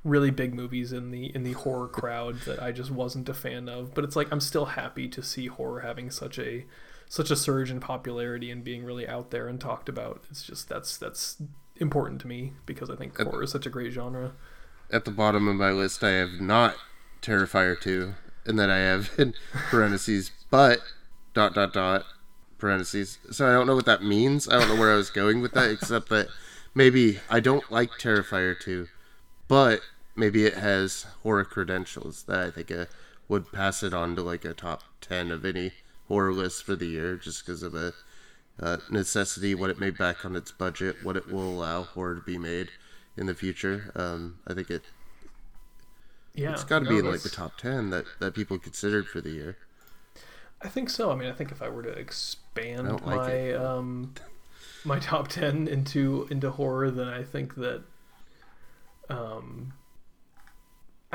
[0.04, 3.68] really big movies in the in the horror crowd that I just wasn't a fan
[3.68, 3.96] of.
[3.96, 6.66] But it's like I'm still happy to see horror having such a
[7.10, 10.24] such a surge in popularity and being really out there and talked about.
[10.30, 11.38] It's just that's that's
[11.78, 14.34] important to me because I think horror is such a great genre.
[14.92, 16.76] at the bottom of my list, I have not
[17.22, 18.14] Terrifier 2,
[18.46, 19.34] and then I have in
[19.70, 20.80] parentheses, but
[21.34, 22.06] dot dot dot
[22.58, 23.18] parentheses.
[23.32, 24.48] So I don't know what that means.
[24.48, 26.28] I don't know where I was going with that, except that
[26.74, 28.88] maybe I don't like Terrifier 2,
[29.48, 29.82] but
[30.16, 32.86] maybe it has horror credentials that I think uh,
[33.28, 35.72] would pass it on to like a top 10 of any
[36.08, 37.94] horror list for the year just because of a
[38.60, 42.22] uh, necessity, what it made back on its budget, what it will allow horror to
[42.22, 42.72] be made
[43.18, 43.92] in the future.
[43.96, 44.84] Um, I think it
[46.34, 49.08] Yeah, it's got to no, be in like the top ten that that people considered
[49.08, 49.58] for the year.
[50.62, 51.12] I think so.
[51.12, 53.54] I mean, I think if I were to expand I like my it.
[53.54, 54.14] um
[54.84, 57.84] my top ten into into horror, then I think that
[59.10, 59.74] um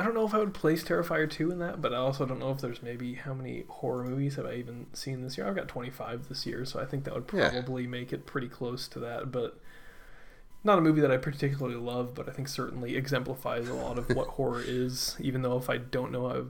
[0.00, 2.38] I don't know if I would place Terrifier two in that, but I also don't
[2.38, 5.46] know if there's maybe how many horror movies have I even seen this year.
[5.46, 7.50] I've got twenty five this year, so I think that would Yeah.
[7.50, 9.30] probably make it pretty close to that.
[9.30, 9.60] But
[10.64, 14.08] not a movie that I particularly love, but I think certainly exemplifies a lot of
[14.10, 15.16] what horror is.
[15.20, 16.42] Even though if I don't know, I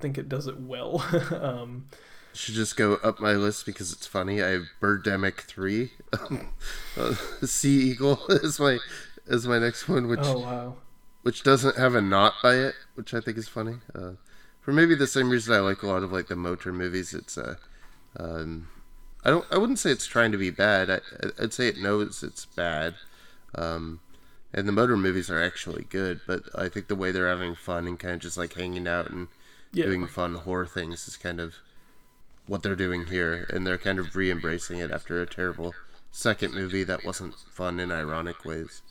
[0.00, 1.04] think it does it well.
[1.40, 1.86] um,
[2.32, 4.42] should just go up my list because it's funny.
[4.42, 5.92] I have Birdemic three,
[6.96, 7.14] uh,
[7.44, 8.78] Sea Eagle is my
[9.26, 10.76] is my next one, which oh wow,
[11.24, 13.76] which doesn't have a knot by it, which I think is funny.
[13.94, 14.12] Uh,
[14.60, 17.12] for maybe the same reason I like a lot of like the motor movies.
[17.12, 17.56] It's uh,
[18.16, 18.68] um,
[19.24, 20.90] I don't I wouldn't say it's trying to be bad.
[20.90, 21.00] I,
[21.42, 22.94] I'd say it knows it's bad.
[23.54, 24.00] Um,
[24.52, 27.88] and the motor movies are actually good, but I think the way they're having fun
[27.88, 29.28] and kind of just like hanging out and
[29.72, 29.86] yeah.
[29.86, 31.54] doing fun horror things is kind of
[32.46, 35.74] what they're doing here, and they're kind of re-embracing it after a terrible
[36.10, 38.82] second movie that wasn't fun in ironic ways.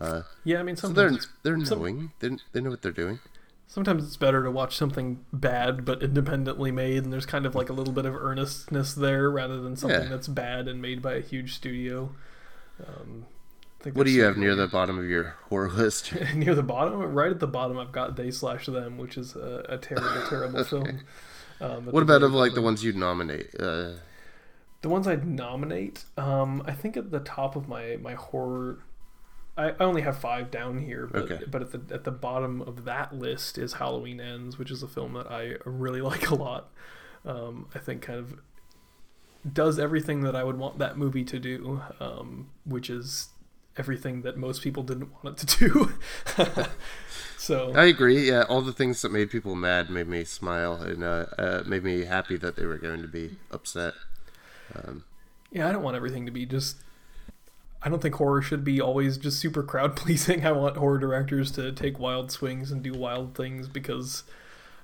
[0.00, 1.12] Uh, yeah, I mean, so they're
[1.42, 3.20] they're knowing some, they they know what they're doing.
[3.66, 7.68] Sometimes it's better to watch something bad but independently made, and there's kind of like
[7.70, 10.08] a little bit of earnestness there rather than something yeah.
[10.08, 12.14] that's bad and made by a huge studio.
[12.86, 13.26] Um,
[13.92, 16.12] what do you have near the bottom of your horror list?
[16.34, 19.64] near the bottom, right at the bottom, I've got They Slash Them, which is a,
[19.68, 20.68] a terrible, terrible okay.
[20.68, 21.00] film.
[21.60, 23.48] Um, what about of like the ones you'd nominate?
[23.58, 23.92] Uh...
[24.82, 28.80] The ones I'd nominate, um, I think at the top of my my horror,
[29.56, 31.44] I, only have five down here, but okay.
[31.46, 34.88] but at the at the bottom of that list is Halloween Ends, which is a
[34.88, 36.70] film that I really like a lot.
[37.24, 38.40] Um, I think kind of
[39.50, 43.28] does everything that I would want that movie to do, um, which is
[43.76, 45.92] everything that most people didn't want it to do.
[47.38, 48.28] so I agree.
[48.28, 51.84] Yeah, all the things that made people mad made me smile and uh, uh, made
[51.84, 53.94] me happy that they were going to be upset.
[54.74, 55.04] Um,
[55.50, 56.76] yeah, I don't want everything to be just.
[57.84, 60.46] I don't think horror should be always just super crowd pleasing.
[60.46, 64.24] I want horror directors to take wild swings and do wild things because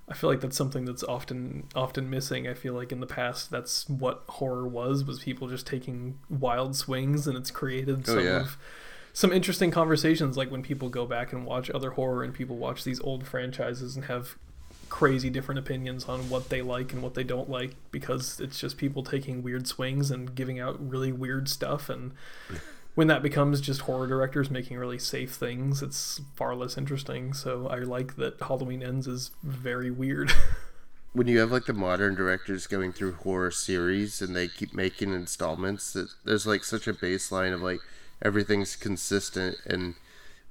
[0.08, 2.48] I feel like that's something that's often often missing.
[2.48, 6.74] I feel like in the past that's what horror was was people just taking wild
[6.74, 8.40] swings and it's created oh, some yeah.
[8.40, 8.56] of
[9.12, 12.84] some interesting conversations like when people go back and watch other horror and people watch
[12.84, 14.36] these old franchises and have
[14.88, 18.78] crazy different opinions on what they like and what they don't like because it's just
[18.78, 22.12] people taking weird swings and giving out really weird stuff and
[22.98, 27.32] when that becomes just horror directors making really safe things it's far less interesting.
[27.32, 30.32] So i like that halloween ends is very weird.
[31.12, 35.14] When you have like the modern directors going through horror series and they keep making
[35.14, 37.78] installments there's like such a baseline of like
[38.20, 39.94] everything's consistent and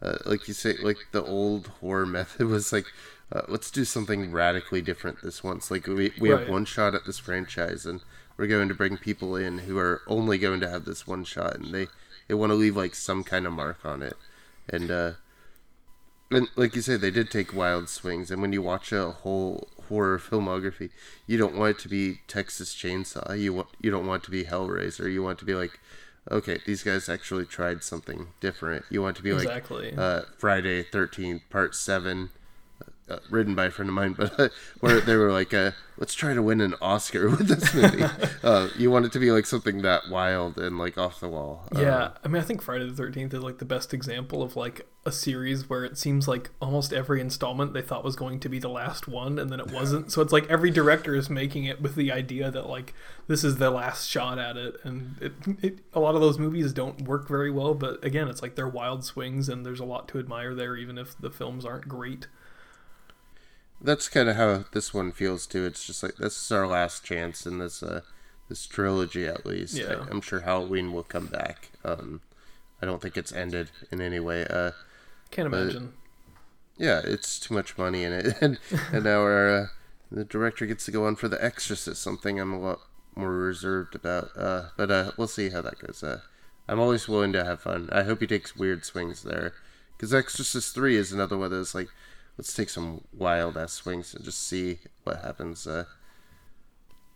[0.02, 2.86] uh, like you say like the old horror method was like
[3.32, 5.70] uh, let's do something radically different this once.
[5.70, 6.40] Like we, we right.
[6.40, 8.02] have one shot at this franchise and
[8.38, 11.56] we're going to bring people in who are only going to have this one shot
[11.58, 11.88] and they
[12.28, 14.16] they want to leave like some kind of mark on it.
[14.70, 15.12] And uh
[16.30, 18.32] and like you said they did take wild swings.
[18.32, 20.90] And when you watch a whole horror filmography
[21.26, 23.40] you don't want it to be texas chainsaw.
[23.40, 25.12] You want you don't want it to be hellraiser.
[25.12, 25.80] You want it to be like
[26.30, 28.86] okay, these guys actually tried something different.
[28.90, 29.92] You want to be exactly.
[29.92, 32.30] like uh, Friday Thirteenth Part Seven,
[33.10, 36.14] uh, written by a friend of mine, but uh, where they were like, uh, "Let's
[36.14, 38.04] try to win an Oscar with this movie."
[38.44, 41.68] Uh, you want it to be like something that wild and like off the wall.
[41.74, 44.56] Yeah, uh, I mean, I think Friday the Thirteenth is like the best example of
[44.56, 48.50] like a series where it seems like almost every installment they thought was going to
[48.50, 50.12] be the last one, and then it wasn't.
[50.12, 52.94] so it's like every director is making it with the idea that like
[53.28, 56.74] this is the last shot at it, and it, it a lot of those movies
[56.74, 57.74] don't work very well.
[57.74, 60.98] But again, it's like they're wild swings, and there's a lot to admire there, even
[60.98, 62.28] if the films aren't great
[63.82, 65.66] that's kind of how this one feels too.
[65.66, 68.02] It's just like this is our last chance in this uh,
[68.50, 69.76] this trilogy at least.
[69.76, 70.06] Yeah.
[70.08, 71.70] I, am sure Halloween will come back.
[71.84, 72.22] Um,
[72.82, 74.46] I don't think it's ended in any way.
[74.50, 74.72] Uh,
[75.32, 75.94] Can't imagine.
[76.78, 78.60] Yeah, it's too much money in it, and
[78.92, 79.66] and now our uh,
[80.12, 82.80] the director gets to go on for The Exorcist, something I'm a lot
[83.16, 84.30] more reserved about.
[84.38, 86.04] Uh, but uh, we'll see how that goes.
[86.04, 86.22] Uh,
[86.68, 87.90] I'm always willing to have fun.
[87.92, 89.54] I hope he takes weird swings there,
[89.96, 91.90] because Exorcist Three is another one that's like
[92.38, 95.66] let's take some wild ass swings and just see what happens.
[95.66, 95.86] Uh,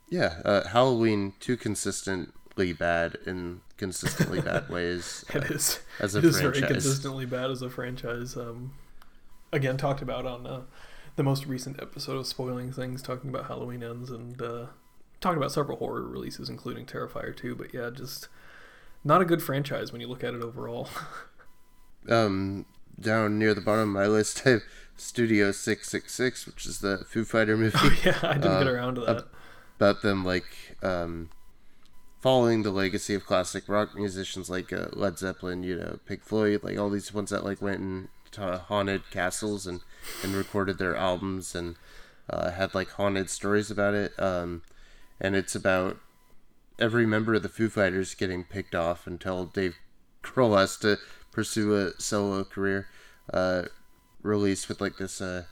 [0.10, 5.24] yeah, uh, Halloween too consistently bad in consistently bad ways.
[5.34, 6.36] Uh, it is as a it franchise.
[6.36, 8.36] is very consistently bad as a franchise.
[8.36, 8.74] Um,
[9.54, 10.62] again, talked about on uh,
[11.16, 14.66] the most recent episode of spoiling things, talking about Halloween ends and uh,
[15.20, 17.56] talking about several horror releases, including Terrifier 2.
[17.56, 18.28] But yeah, just
[19.04, 20.90] not a good franchise when you look at it overall.
[22.10, 22.66] um,
[23.00, 24.58] down near the bottom of my list, I
[25.02, 27.76] Studio 666, which is the Foo Fighter movie.
[27.82, 29.26] Oh, yeah, I didn't uh, get around to that.
[29.78, 31.32] About them, like, um,
[32.20, 36.64] following the legacy of classic rock musicians like uh, Led Zeppelin, you know, Pink Floyd,
[36.64, 39.82] like all these ones that, like, went into haunted castles and,
[40.24, 41.78] and recorded their albums and
[42.30, 44.14] uh, had, like, haunted stories about it.
[44.20, 44.62] Um,
[45.20, 45.98] and it's about
[46.78, 49.78] every member of the Foo Fighters getting picked off until Dave
[50.24, 50.98] Grohl has to
[51.32, 52.88] pursue a solo career.
[53.34, 53.64] Uh,
[54.22, 55.22] released with like this.
[55.22, 55.46] Uh,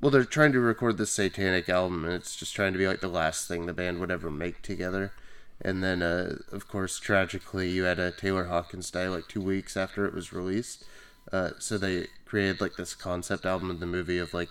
[0.00, 3.00] well, they're trying to record this satanic album, and it's just trying to be like
[3.00, 5.12] the last thing the band would ever make together.
[5.60, 9.76] And then, uh, of course, tragically, you had uh, Taylor Hawkins die like two weeks
[9.76, 10.84] after it was released.
[11.32, 14.48] Uh, so they created like this concept album in the movie of like,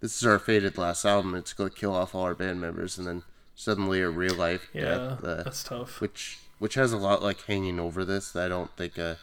[0.00, 1.34] this is our fated last album.
[1.34, 3.22] It's going to kill off all our band members, and then
[3.54, 6.00] suddenly a real life Yeah, death, uh, that's tough.
[6.00, 9.14] which which has a lot like hanging over this that I don't think uh,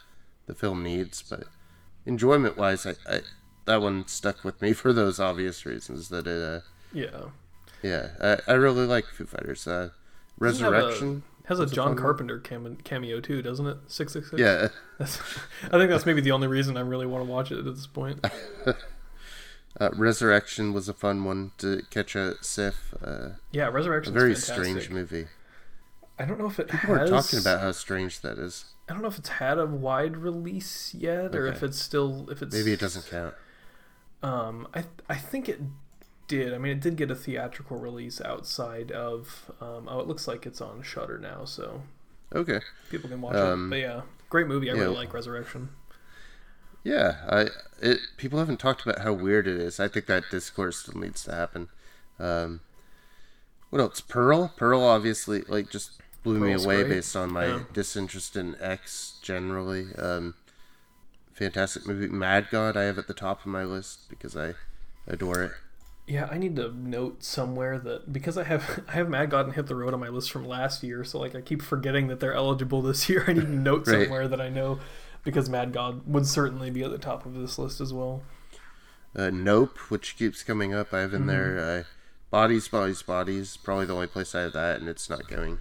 [0.47, 1.21] the film needs.
[1.21, 1.43] But
[2.07, 3.21] enjoyment wise, I, I
[3.65, 6.41] that one stuck with me for those obvious reasons that it.
[6.41, 6.61] Uh,
[6.93, 7.29] Yeah.
[7.83, 9.67] yeah, I, I really like Foo Fighters.
[9.67, 9.91] Uh, have a-
[10.39, 11.23] Resurrection.
[11.45, 11.97] Has a a John one.
[11.97, 13.77] Carpenter cam- cameo too, doesn't it?
[13.87, 14.39] Six six six.
[14.41, 14.67] Yeah,
[14.99, 15.17] That's,
[15.63, 17.87] I think that's maybe the only reason I really want to watch it at this
[17.87, 18.25] point.
[19.79, 22.93] uh, Resurrection was a fun one to catch a SIFF.
[23.01, 24.13] Uh, Yeah, Resurrection.
[24.13, 25.27] very strange movie.
[26.19, 27.09] I don't know if it People has.
[27.11, 28.65] are talking about how strange that is.
[28.89, 32.41] I don't know if it's had a wide release yet, or if it's still if
[32.41, 33.35] it's Maybe it doesn't count.
[34.23, 35.61] Um, I I think it
[36.27, 36.53] did.
[36.53, 39.51] I mean, it did get a theatrical release outside of.
[39.61, 41.83] Um, oh, it looks like it's on Shudder now, so
[42.33, 42.61] Okay.
[42.89, 43.69] people can watch Um, it.
[43.69, 44.69] But yeah, great movie.
[44.69, 45.69] I really like Resurrection.
[46.83, 47.47] Yeah, I
[47.81, 49.79] it people haven't talked about how weird it is.
[49.79, 51.67] I think that discourse still needs to happen.
[52.17, 52.61] Um,
[53.69, 53.99] what else?
[54.01, 54.53] Pearl.
[54.55, 55.91] Pearl obviously like just
[56.27, 56.95] blew Pearl's me away great.
[56.95, 57.59] based on my Yeah.
[57.73, 59.87] disinterest in X generally.
[59.95, 60.35] Um,
[61.33, 62.07] fantastic movie.
[62.07, 64.53] Mad God I have at the top of my list because I
[65.07, 65.51] adore it.
[66.07, 69.55] Yeah, I need to note somewhere that because I have I have Mad God and
[69.55, 72.19] Hit the Road on my list from last year, so like I keep forgetting that
[72.19, 73.25] they're eligible this year.
[73.27, 74.03] I need to note Right.
[74.03, 74.79] somewhere that I know
[75.23, 78.23] because Mad God would certainly be at the top of this list as well.
[79.15, 80.93] Uh, nope, which keeps coming up.
[80.93, 81.21] I have Mm-hmm.
[81.21, 81.59] in there.
[81.59, 81.83] Uh,
[82.29, 83.55] Bodies, bodies, bodies.
[83.55, 85.59] Probably the only place I have that, and it's not going.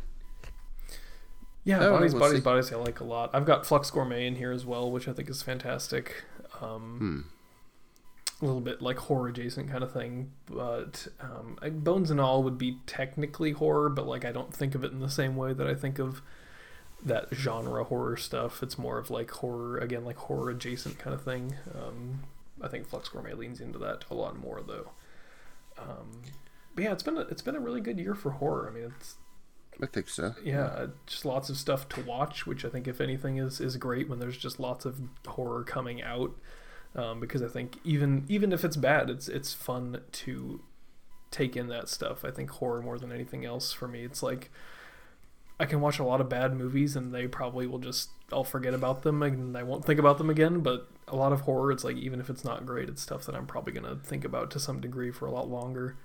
[1.67, 2.41] Yeah, Oh, bodies, bodies, see.
[2.43, 2.73] bodies.
[2.73, 3.31] I like a lot.
[3.35, 6.25] I've got Flux Gourmet in here as well, which I think is fantastic.
[6.63, 8.45] Um, Hmm.
[8.45, 12.43] A little bit like horror adjacent kind of thing, but um, I- Bones and All
[12.43, 15.53] would be technically horror, but like I don't think of it in the same way
[15.55, 16.21] that I think of
[17.05, 18.63] that genre horror stuff.
[18.63, 21.55] It's more of like horror again, like horror adjacent kind of thing.
[21.75, 22.25] Um,
[22.61, 24.91] I think Flux Gourmet leans into that a lot more though.
[25.79, 26.23] Um,
[26.75, 28.69] but yeah, it's been a, it's been a really good year for horror.
[28.71, 29.17] I mean, it's
[29.83, 30.35] I think so.
[30.43, 33.77] yeah, uh, just lots of stuff to watch, which I think, if anything, is is
[33.77, 36.35] great when there's just lots of horror coming out.
[36.95, 40.61] Um, because I think even even if it's bad, it's it's fun to
[41.31, 42.25] take in that stuff.
[42.25, 44.51] I think horror more than anything else for me, it's like
[45.61, 48.75] I can watch a lot of bad movies and they probably will just I'll forget
[48.75, 50.61] about them and I won't think about them again.
[50.61, 53.35] But a lot of horror, it's like even if it's not great, it's stuff that
[53.35, 55.97] I'm probably gonna think about to some degree for a lot longer.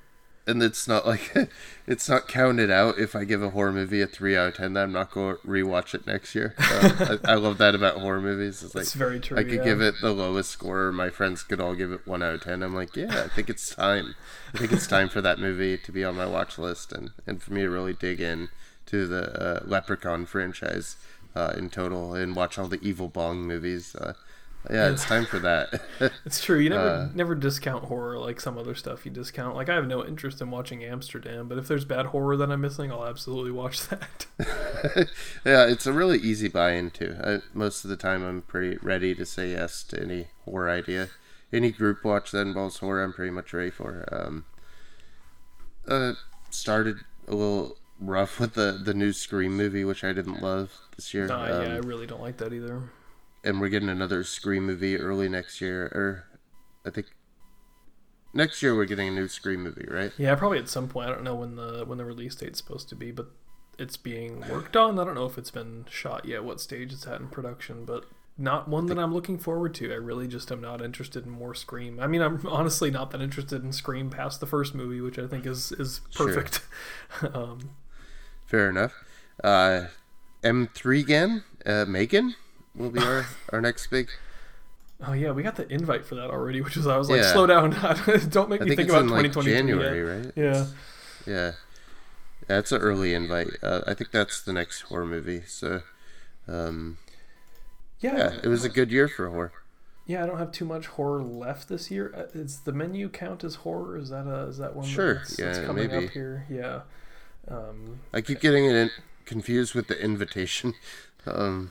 [0.48, 1.36] And it's not like
[1.88, 4.74] it's not counted out if I give a horror movie a three out of ten.
[4.74, 6.56] That I'm not going to rewatch it next year.
[6.58, 8.64] Uh, I, I love that about horror movies.
[8.64, 9.38] It's like very true.
[9.38, 9.64] I could yeah.
[9.64, 10.92] give it the lowest score.
[10.92, 12.64] My friends could all give it one out of ten.
[12.64, 14.16] I'm like, yeah, I think it's time.
[14.54, 17.42] I think it's time for that movie to be on my watch list and and
[17.42, 18.50] for me to really dig in
[18.88, 20.98] to the uh, Leprechaun franchise
[21.36, 23.96] uh, in total and watch all the Evil Bong movies.
[23.96, 24.14] Uh,
[24.70, 25.82] yeah, it's time for that.
[26.26, 26.60] It's true.
[26.60, 29.56] You never Uh, never discount horror like some other stuff you discount.
[29.56, 32.62] Like I have no interest in watching Amsterdam, but if there's bad horror that I'm
[32.62, 34.26] missing, I'll absolutely watch that.
[35.46, 37.16] yeah, it's a really easy buy into.
[37.24, 41.10] I, most of the time, I'm pretty ready to say yes to any horror idea.
[41.54, 44.08] Any group watch that involves horror, I'm pretty much ready for.
[44.12, 44.46] Um,
[45.88, 46.14] uh,
[46.50, 46.98] started
[47.28, 51.28] a little rough with the the new Scream movie, which I didn't love this year.
[51.28, 52.82] Nah, um, yeah, I really don't like that either.
[53.44, 56.26] And we're getting another Scream movie early next year, or
[56.86, 57.08] I think
[58.34, 60.12] next year we're getting a new Scream movie, right?
[60.18, 61.10] Yeah, probably at some point.
[61.10, 63.28] I don't know when the when the release date's supposed to be, but
[63.78, 65.00] it's being worked on.
[65.00, 68.06] I don't know if it's been shot yet, what stage it's at in production, but
[68.38, 69.92] not one that I'm looking forward to.
[69.92, 72.00] I really just am not interested in more Scream.
[72.00, 75.28] I mean, I'm honestly not that interested in Scream past the first movie, which I
[75.28, 76.28] think is is Sure.
[76.28, 76.62] perfect.
[77.36, 77.72] um,
[78.46, 78.94] Fair enough.
[79.44, 79.86] Uh,
[80.44, 82.36] M3 again, uh, Megan
[82.76, 84.10] will be our, our next big.
[85.04, 87.34] Oh yeah, we got the invite for that already, which is I was like, Yeah.
[87.34, 87.72] slow down,
[88.30, 90.26] don't make I me think think about like 2023 January, yet.
[90.26, 90.34] right?
[90.36, 90.66] Yeah,
[91.26, 91.52] Yeah.
[92.46, 93.48] That's an early invite.
[93.64, 95.42] Uh, I think that's the next horror movie.
[95.48, 95.82] So,
[96.48, 97.00] um,
[98.00, 99.54] yeah, yeah, it was a good year for horror.
[100.06, 102.14] Yeah, I don't have too much horror left this year.
[102.16, 103.98] Uh, Is the menu count as horror?
[103.98, 104.86] Is that a is that one?
[104.86, 106.06] Sure, that's, that's yeah, coming maybe.
[106.06, 106.46] up here.
[106.48, 106.82] Yeah.
[107.48, 108.92] Um, I keep getting it in,
[109.26, 110.76] confused with the invitation.
[111.28, 111.70] Um,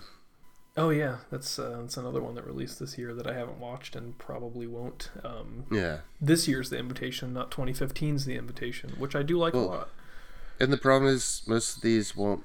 [0.76, 3.97] oh yeah, that's uh, that's another one that released this year that I haven't watched
[3.97, 5.10] and probably won't.
[5.24, 5.98] Um, yeah.
[6.20, 9.88] this year's the invitation, not 2015's the invitation, which I do like Well, a lot.
[10.59, 12.44] And the problem is, most of these won't.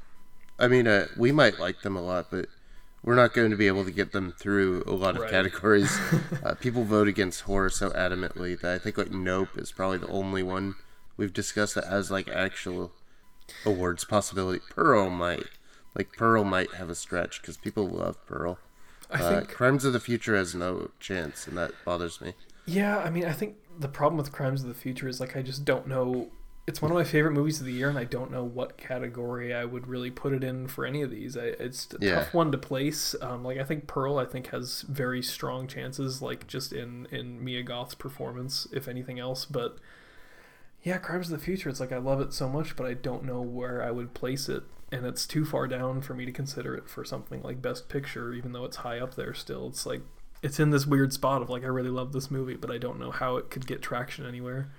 [0.57, 2.47] I mean, uh, we might like them a lot, but
[3.03, 5.31] we're not going to be able to get them through a lot of Right.
[5.31, 5.95] categories.
[6.43, 10.07] uh, people vote against horror so adamantly that I think like Nope is probably the
[10.07, 10.75] only one
[11.17, 12.93] we've discussed that has like actual
[13.65, 14.61] awards possibility.
[14.69, 15.43] Pearl might,
[15.95, 18.59] like Pearl might have a stretch because people love Pearl.
[19.09, 22.35] I Uh, think Crimes of the Future has no chance, and that bothers me.
[22.65, 25.41] Yeah, I mean, I think the problem with Crimes of the Future is like I
[25.41, 26.31] just don't know.
[26.67, 29.53] It's one of my favorite movies of the year, and I don't know what category
[29.53, 31.37] I would really put it in for any of these.
[31.37, 31.99] I, it's a Yeah.
[31.99, 33.13] tough one to place.
[33.21, 37.43] Um, like I think Pearl, I think has very strong chances, like just in in
[37.43, 39.45] Mia Goth's performance, if anything else.
[39.45, 39.77] But
[40.83, 43.23] yeah, Crimes of the Future, it's like I love it so much, but I don't
[43.23, 46.75] know where I would place it, and it's too far down for me to consider
[46.75, 49.33] it for something like Best Picture, even though it's high up there.
[49.33, 50.01] Still, it's like
[50.41, 52.99] it's in this weird spot of like I really love this movie, but I don't
[52.99, 54.69] know how it could get traction anywhere.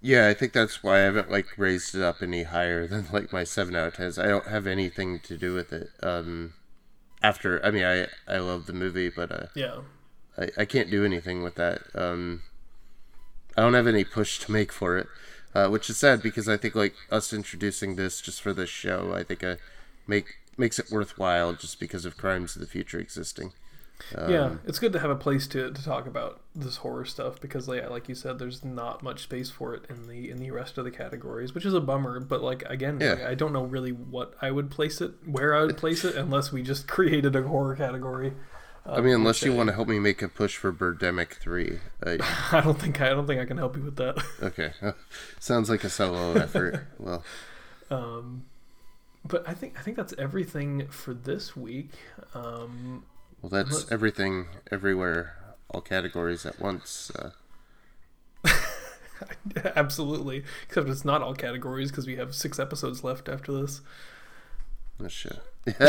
[0.00, 3.32] Yeah, I think that's why I haven't like raised it up any higher than like
[3.32, 4.18] my seven out of tens.
[4.18, 5.88] I don't have anything to do with it.
[6.02, 6.54] Um,
[7.22, 9.80] after I mean, I I love the movie, but uh, Yeah,
[10.36, 11.82] I I can't do anything with that.
[11.94, 12.42] Um,
[13.56, 15.06] I don't have any push to make for it,
[15.54, 19.12] uh, which is sad because I think like us introducing this just for this show,
[19.14, 19.56] I think uh,
[20.06, 23.52] make makes it worthwhile just because of Crimes of the Future existing.
[24.28, 27.40] yeah, Um, it's good to have a place to, to talk about this horror stuff
[27.40, 30.50] because, like, like you said, there's not much space for it in the in the
[30.50, 32.18] rest of the categories, which is a bummer.
[32.20, 33.12] But like again, Yeah.
[33.14, 36.16] like, I don't know really what I would place it, where I would place it,
[36.16, 38.32] unless we just created a horror category.
[38.84, 41.78] I mean, unless you want to help me make a push for Birdemic three.
[42.04, 42.18] I,
[42.52, 44.22] I don't think I don't think I can help you with that.
[44.42, 44.72] okay,
[45.40, 46.84] sounds like a solo effort.
[46.98, 47.22] Well.
[47.90, 48.44] Um,
[49.24, 51.90] but I think I think that's everything for this week.
[52.34, 53.04] Um,
[53.40, 55.36] Well, that's Look- everything, everywhere,
[55.70, 57.12] all categories at once.
[57.14, 57.30] Uh,
[59.76, 63.80] absolutely, except it's not all categories because we have six episodes left after this.
[65.02, 65.38] Oh shit.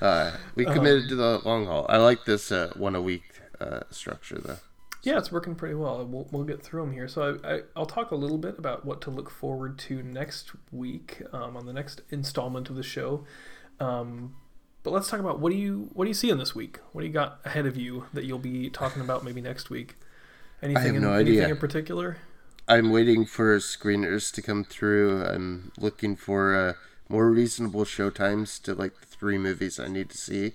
[0.00, 1.86] uh, we committed to the long haul.
[1.88, 3.22] I like this uh, one a week
[3.60, 4.58] uh, structure, though.
[5.02, 6.04] Yeah, it's working pretty well.
[6.04, 7.08] We'll, we'll get through them here.
[7.08, 10.52] So I, I, I'll talk a little bit about what to look forward to next
[10.70, 13.24] week um, on the next installment of the show.
[13.78, 14.34] Um,
[14.82, 16.78] but let's talk about what do you what do you see in this week?
[16.92, 19.96] What do you got ahead of you that you'll be talking about maybe next week?
[20.62, 21.54] Anything have in, no anything idea.
[21.54, 22.18] in particular?
[22.68, 25.24] I'm waiting for screeners to come through.
[25.24, 26.72] I'm looking for uh,
[27.10, 30.52] more reasonable show times to like the three movies I need to see.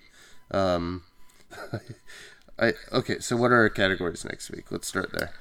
[0.52, 1.04] Um,
[2.60, 3.20] I okay.
[3.20, 4.72] So what are our categories next week?
[4.72, 5.34] Let's start there.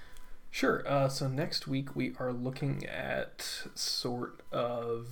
[0.51, 0.87] Sure.
[0.87, 5.07] Uh, so next week we are looking at sort of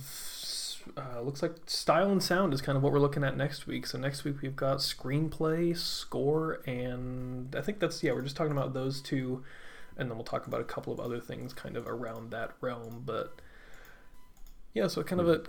[0.97, 3.87] uh, looks like style and sound is kind of what we're looking at next week.
[3.87, 8.11] So next week we've got screenplay, score, and I think that's yeah.
[8.11, 9.43] We're just talking about those two,
[9.97, 13.03] and then we'll talk about a couple of other things kind of around that realm.
[13.05, 13.41] But
[14.73, 15.43] yeah, so kind of a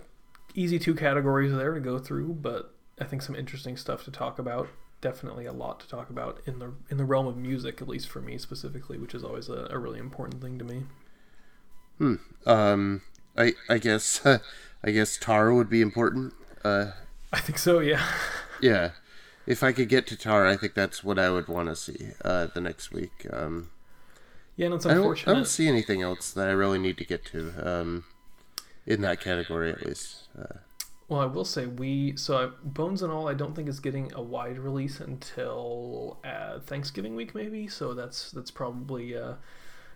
[0.55, 4.39] easy two categories there to go through, but I think some interesting stuff to talk
[4.39, 4.69] about.
[5.01, 8.09] Definitely a lot to talk about in the in the realm of music, at least
[8.09, 10.83] for me specifically, which is always a, a really important thing to me.
[11.97, 12.15] Hmm.
[12.45, 13.01] Um,
[13.37, 14.25] I I guess
[14.83, 16.33] I guess Tar would be important.
[16.63, 16.91] Uh,
[17.31, 18.03] I think so, yeah.
[18.61, 18.91] Yeah,
[19.45, 22.11] if I could get to Tar, I think that's what I would want to see
[22.23, 23.27] uh, the next week.
[23.31, 23.71] Um,
[24.55, 27.05] Yeah, and it's I don't, I don't see anything else that I really need to
[27.05, 28.05] get to um,
[28.85, 30.27] in that category, at least.
[30.39, 30.59] Uh,
[31.07, 34.11] Well, I will say we so I, Bones and All I don't think is getting
[34.13, 37.67] a wide release until uh, Thanksgiving week maybe.
[37.67, 39.35] So that's that's probably uh,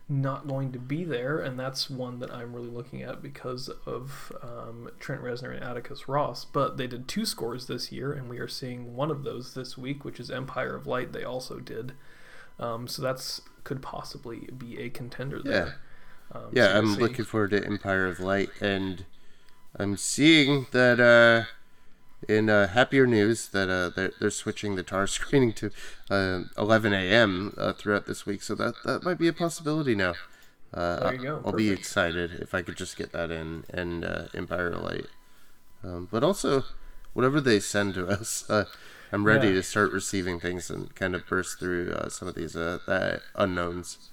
[0.08, 4.32] not going to be there, and that's one that I'm really looking at because of
[4.42, 6.46] um, Trent Reznor and Atticus Ross.
[6.46, 9.78] But they did two scores this year, and we are seeing one of those this
[9.78, 11.12] week, which is Empire of Light.
[11.14, 11.94] They also did,
[12.60, 15.80] um, so that's could possibly be a contender there.
[16.34, 17.02] Um, yeah, we'll I'm see.
[17.02, 19.06] looking forward to Empire of Light, and
[19.78, 21.46] I'm seeing that uh,
[22.32, 25.72] in uh, happier news that uh, they're, they're switching the Tar screening to
[26.10, 27.54] uh, 11 a.m.
[27.58, 30.16] Uh, throughout this week, so that that might be a possibility now.
[30.74, 34.06] Uh, There you go, I'll be excited if I could just get that in and
[34.06, 35.08] uh, Empire of Light,
[35.84, 36.64] um, but also
[37.14, 38.50] whatever they send to us.
[38.50, 38.66] Uh,
[39.12, 39.54] I'm ready Yeah.
[39.54, 43.22] to start receiving things and kind of burst through uh, some of these uh, that
[43.36, 44.10] unknowns.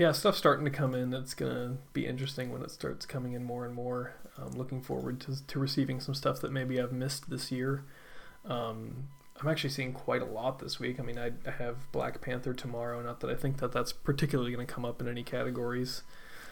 [0.00, 1.10] Yeah, stuff's starting to come in.
[1.10, 4.14] That's gonna be interesting when it starts coming in more and more.
[4.38, 7.84] I'm looking forward to, to receiving some stuff that maybe I've missed this year.
[8.46, 9.08] Um,
[9.38, 10.98] I'm actually seeing quite a lot this week.
[10.98, 13.02] I mean, I, I have Black Panther tomorrow.
[13.02, 16.02] Not that I think that that's particularly going to come up in any categories.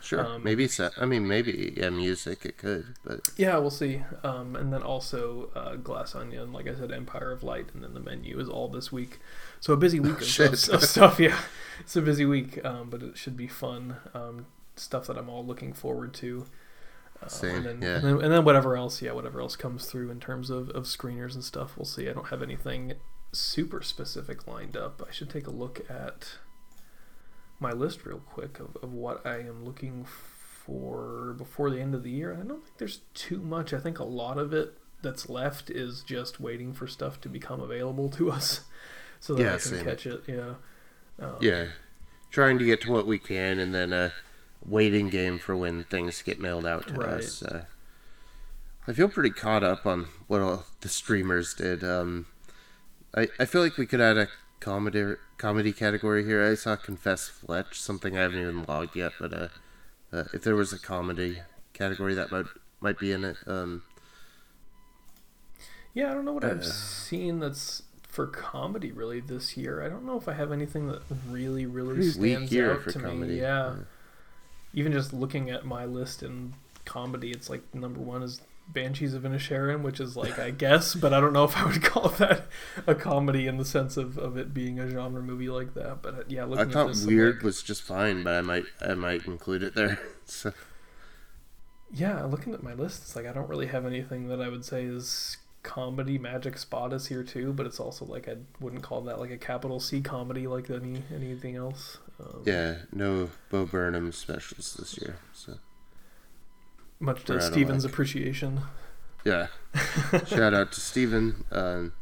[0.00, 0.92] Sure, Um, maybe set.
[0.96, 4.04] I mean, maybe yeah, music it could, but Yeah, we'll see.
[4.22, 7.94] Um, and then also uh, Glass Onion, like I said, Empire of Light, and then
[7.94, 9.18] the menu is all this week.
[9.60, 11.18] So a busy week of, of, of stuff.
[11.18, 11.38] Yeah,
[11.80, 13.96] it's a busy week, um, but it should be fun.
[14.14, 14.46] Um,
[14.76, 16.46] stuff that I'm all looking forward to.
[17.20, 17.96] Um, Same, and then, yeah.
[17.96, 20.84] and then, and then whatever else, yeah, whatever else comes through in terms of, of
[20.84, 22.08] screeners and stuff, we'll see.
[22.08, 22.94] I don't have anything
[23.32, 25.02] super specific lined up.
[25.06, 26.38] I should take a look at
[27.60, 32.02] my list real quick of, of what I am looking for before the end of
[32.02, 32.32] the year.
[32.32, 33.72] I don't think there's too much.
[33.72, 37.60] I think a lot of it that's left is just waiting for stuff to become
[37.60, 38.62] available to us
[39.20, 39.84] so that Yeah, I can same.
[39.84, 40.22] catch it.
[40.26, 40.54] Yeah.
[41.20, 41.68] Um, Yeah,
[42.30, 44.12] trying to get to what we can, and then a
[44.64, 47.10] waiting game for when things get mailed out to Right.
[47.18, 47.42] us.
[47.42, 47.64] Uh,
[48.86, 51.84] I feel pretty caught up on what all the streamers did.
[51.84, 52.26] Um,
[53.14, 54.28] I I feel like we could add a
[54.60, 56.44] comedy comedy category here.
[56.44, 59.48] I saw Confess Fletch, something I haven't even logged yet, but uh,
[60.12, 61.38] uh if there was a comedy
[61.72, 62.46] category that might
[62.80, 63.36] might be in it.
[63.46, 63.82] Um,
[65.94, 69.82] Yeah, I don't know what Uh, I've seen that's for comedy really this year.
[69.82, 73.40] I don't know if I have anything that really, really stands out to comedy, me.
[73.40, 73.74] Yeah.
[73.76, 73.82] yeah.
[74.74, 76.54] Even just looking at my list in
[76.84, 78.40] comedy, it's like number one is
[78.70, 81.82] Banshees of Inisherin, which is like I guess, but I don't know if I would
[81.84, 82.46] call that
[82.86, 86.02] a comedy in the sense of, of it being a genre movie like that.
[86.02, 88.40] But uh, yeah, I looking at thought this, weird like- was just fine, but I
[88.42, 89.98] might I might include it there.
[90.26, 90.52] so,
[91.92, 94.64] Yeah, looking at my list, it's like I don't really have anything that I would
[94.64, 96.18] say is comedy.
[96.18, 99.38] Magic Spot is here too, but it's also like I wouldn't call that like a
[99.38, 101.98] capital C comedy like any anything else.
[102.20, 105.16] Um, yeah, no Bo Burnham specials this year.
[105.32, 105.54] So
[107.00, 107.92] Much to We're out of Steven's luck.
[107.92, 108.60] appreciation.
[109.24, 109.46] yeah,
[110.26, 111.44] shout out to Steven.
[111.52, 111.92] Um,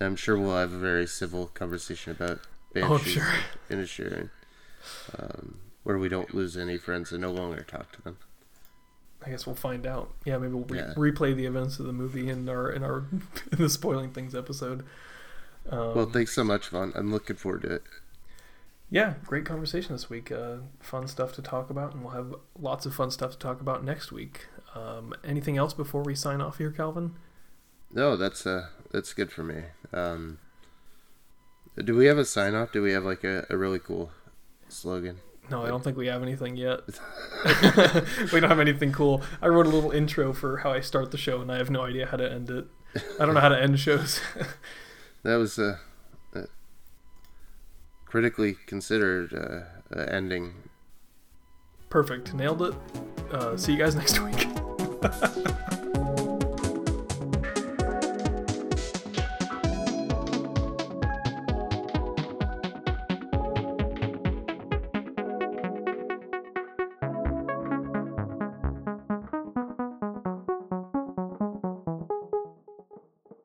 [0.00, 2.40] I'm sure we'll have a very civil conversation about
[2.76, 3.26] Oh, I'm sure.
[3.70, 4.28] Inisherin,
[5.18, 8.18] um, where we don't lose any friends and no longer talk to them.
[9.24, 10.12] I guess we'll find out.
[10.26, 10.92] Yeah, maybe we'll re- Yeah.
[10.94, 13.04] replay the events of the movie in our in our
[13.52, 14.84] in the spoiling things episode.
[15.70, 16.92] Um, Well, thanks so much, Vaughn.
[16.94, 17.82] I'm looking forward to it.
[18.90, 20.30] Yeah, great conversation this week.
[20.30, 23.60] Uh, fun stuff to talk about, and we'll have lots of fun stuff to talk
[23.60, 24.46] about next week.
[24.74, 27.14] Um, anything else before we sign off here, Calvin?
[27.92, 29.62] No, that's uh that's good for me.
[29.92, 30.38] Um,
[31.82, 32.72] do we have a sign off?
[32.72, 34.10] Do we have like a, a really cool
[34.68, 35.20] slogan?
[35.50, 36.80] No, I don't think we have anything yet.
[38.32, 39.22] we don't have anything cool.
[39.40, 41.82] I wrote a little intro for how I start the show, and I have no
[41.82, 42.66] idea how to end it.
[43.20, 44.20] I don't know how to end shows.
[45.22, 45.80] That was a, a
[48.06, 50.54] critically considered uh, uh, ending.
[51.90, 52.34] Perfect.
[52.34, 52.74] Nailed it.
[53.30, 54.48] Uh, see you guys next week.